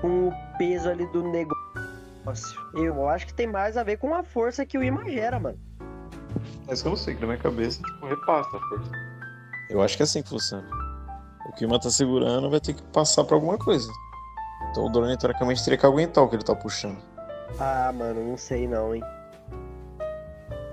Com 0.01 0.29
o 0.29 0.33
peso 0.59 0.89
ali 0.89 1.07
do 1.07 1.23
negócio. 1.23 2.61
Eu 2.75 3.09
acho 3.09 3.27
que 3.27 3.35
tem 3.35 3.47
mais 3.47 3.77
a 3.77 3.85
ver 3.85 3.99
com 3.99 4.13
a 4.15 4.25
força 4.25 4.67
que 4.67 4.77
o 4.77 4.83
imã 4.83 5.09
gera, 5.09 5.39
mano. 5.39 5.59
É 6.67 6.73
isso 6.73 6.83
que 6.83 6.89
eu 6.89 6.91
não 6.91 6.97
sei, 6.97 7.15
que 7.15 7.21
na 7.21 7.29
minha 7.29 7.39
cabeça, 7.39 7.81
tipo, 7.81 8.07
repassa 8.07 8.57
a 8.57 8.61
força. 8.61 8.91
Eu 9.71 9.81
acho 9.81 9.97
que 9.97 10.03
é 10.03 10.05
assim 10.05 10.23
que 10.23 10.29
funciona. 10.29 10.69
O 11.47 11.53
que 11.53 11.65
o 11.65 11.69
imã 11.69 11.79
tá 11.79 11.89
segurando 11.89 12.51
vai 12.51 12.61
ter 12.61 12.75
que 12.75 12.83
passar 12.85 13.23
pra 13.23 13.37
alguma 13.37 13.57
coisa. 13.57 13.89
Então 14.73 14.87
o 14.87 14.89
drone, 14.91 15.17
teoricamente, 15.19 15.63
teria 15.63 15.79
que 15.79 15.87
aguentar 15.87 16.25
o 16.25 16.29
que 16.29 16.35
ele 16.37 16.43
tá 16.43 16.55
puxando. 16.57 16.97
Ah, 17.61 17.93
mano, 17.95 18.25
não 18.27 18.37
sei 18.39 18.67
não, 18.67 18.95
hein. 18.95 19.03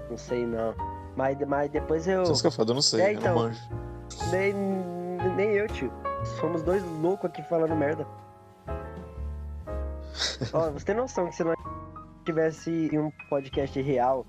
Não 0.09 0.17
sei 0.17 0.45
não. 0.47 0.73
Mas, 1.15 1.37
mas 1.45 1.69
depois 1.69 2.07
eu. 2.07 2.23
Isso 2.23 2.41
que 2.41 2.47
eu 2.47 2.51
falo, 2.51 2.69
eu 2.69 2.75
não 2.75 2.81
sei, 2.81 3.01
É, 3.01 3.09
eu 3.09 3.17
então. 3.19 3.35
não 3.35 3.41
manjo. 3.43 3.59
Nem, 4.31 4.53
nem 5.35 5.49
eu, 5.51 5.67
tio. 5.67 5.91
Somos 6.39 6.63
dois 6.63 6.81
loucos 7.01 7.29
aqui 7.29 7.43
falando 7.43 7.75
merda. 7.75 8.07
Ó, 10.53 10.71
você 10.71 10.85
tem 10.85 10.95
noção 10.95 11.27
que 11.27 11.35
se 11.35 11.43
nós 11.43 11.55
tivesse 12.25 12.89
um 12.97 13.11
podcast 13.29 13.81
real, 13.81 14.25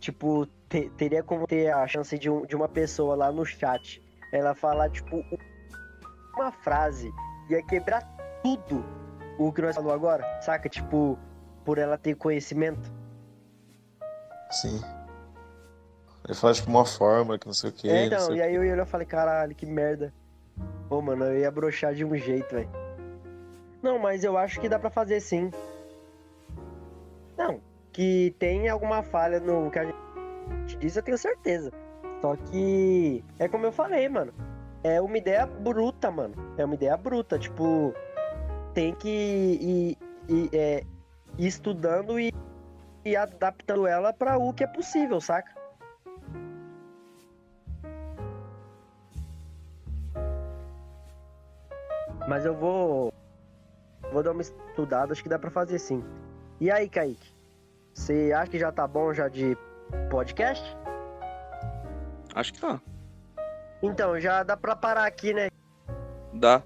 tipo, 0.00 0.46
te- 0.68 0.90
teria 0.98 1.22
como 1.22 1.46
ter 1.46 1.72
a 1.72 1.86
chance 1.86 2.18
de, 2.18 2.28
um- 2.30 2.44
de 2.46 2.54
uma 2.54 2.68
pessoa 2.68 3.14
lá 3.16 3.32
no 3.32 3.44
chat, 3.44 4.02
ela 4.32 4.54
falar, 4.54 4.90
tipo, 4.90 5.22
uma 6.36 6.52
frase, 6.52 7.10
ia 7.48 7.62
quebrar 7.62 8.02
tudo 8.42 8.84
o 9.38 9.52
que 9.52 9.62
nós 9.62 9.74
falou 9.74 9.92
agora, 9.92 10.24
saca? 10.40 10.68
Tipo, 10.68 11.18
por 11.64 11.78
ela 11.78 11.96
ter 11.96 12.14
conhecimento. 12.14 12.92
Sim. 14.50 14.80
Ele 16.26 16.34
fala 16.34 16.54
tipo 16.54 16.70
uma 16.70 16.84
fórmula 16.84 17.38
que 17.38 17.46
não 17.46 17.54
sei 17.54 17.70
o 17.70 17.72
que. 17.72 17.88
É, 17.88 18.06
então, 18.06 18.34
e 18.34 18.40
aí 18.40 18.54
eu 18.54 18.60
olhei 18.62 18.72
e 18.80 18.86
falei, 18.86 19.06
caralho, 19.06 19.54
que 19.54 19.66
merda. 19.66 20.12
Pô, 20.88 21.02
mano, 21.02 21.24
eu 21.24 21.38
ia 21.38 21.50
broxar 21.50 21.94
de 21.94 22.04
um 22.04 22.16
jeito, 22.16 22.54
velho. 22.54 22.68
Não, 23.82 23.98
mas 23.98 24.24
eu 24.24 24.38
acho 24.38 24.60
que 24.60 24.68
dá 24.68 24.78
pra 24.78 24.88
fazer 24.88 25.20
sim. 25.20 25.50
Não, 27.36 27.60
que 27.92 28.34
tem 28.38 28.68
alguma 28.68 29.02
falha 29.02 29.40
no 29.40 29.70
que 29.70 29.78
a 29.78 29.84
gente 29.84 30.76
diz, 30.78 30.96
eu 30.96 31.02
tenho 31.02 31.18
certeza. 31.18 31.70
Só 32.22 32.36
que 32.36 33.22
é 33.38 33.46
como 33.48 33.66
eu 33.66 33.72
falei, 33.72 34.08
mano. 34.08 34.32
É 34.82 35.00
uma 35.00 35.18
ideia 35.18 35.46
bruta, 35.46 36.10
mano. 36.10 36.34
É 36.56 36.64
uma 36.64 36.74
ideia 36.74 36.96
bruta. 36.96 37.38
Tipo, 37.38 37.94
tem 38.74 38.92
que 38.94 39.08
ir, 39.08 39.98
ir, 40.28 40.50
é, 40.52 40.84
ir 41.38 41.46
estudando 41.46 42.18
e, 42.18 42.32
e 43.04 43.16
adaptando 43.16 43.86
ela 43.86 44.12
pra 44.12 44.36
o 44.36 44.52
que 44.52 44.64
é 44.64 44.66
possível, 44.66 45.20
saca? 45.20 45.54
Mas 52.28 52.44
eu 52.44 52.54
vou. 52.54 53.12
Vou 54.12 54.22
dar 54.22 54.32
uma 54.32 54.42
estudada, 54.42 55.12
acho 55.12 55.22
que 55.22 55.28
dá 55.28 55.38
pra 55.38 55.50
fazer 55.50 55.78
sim. 55.78 56.02
E 56.60 56.70
aí, 56.70 56.88
Kaique? 56.88 57.32
Você 57.92 58.32
acha 58.32 58.50
que 58.50 58.58
já 58.58 58.72
tá 58.72 58.86
bom 58.86 59.12
já 59.12 59.28
de 59.28 59.56
podcast? 60.10 60.76
Acho 62.34 62.52
que 62.52 62.60
tá. 62.60 62.80
Então, 63.82 64.18
já 64.18 64.42
dá 64.42 64.56
pra 64.56 64.74
parar 64.74 65.06
aqui, 65.06 65.32
né? 65.32 65.48
Dá. 66.32 66.62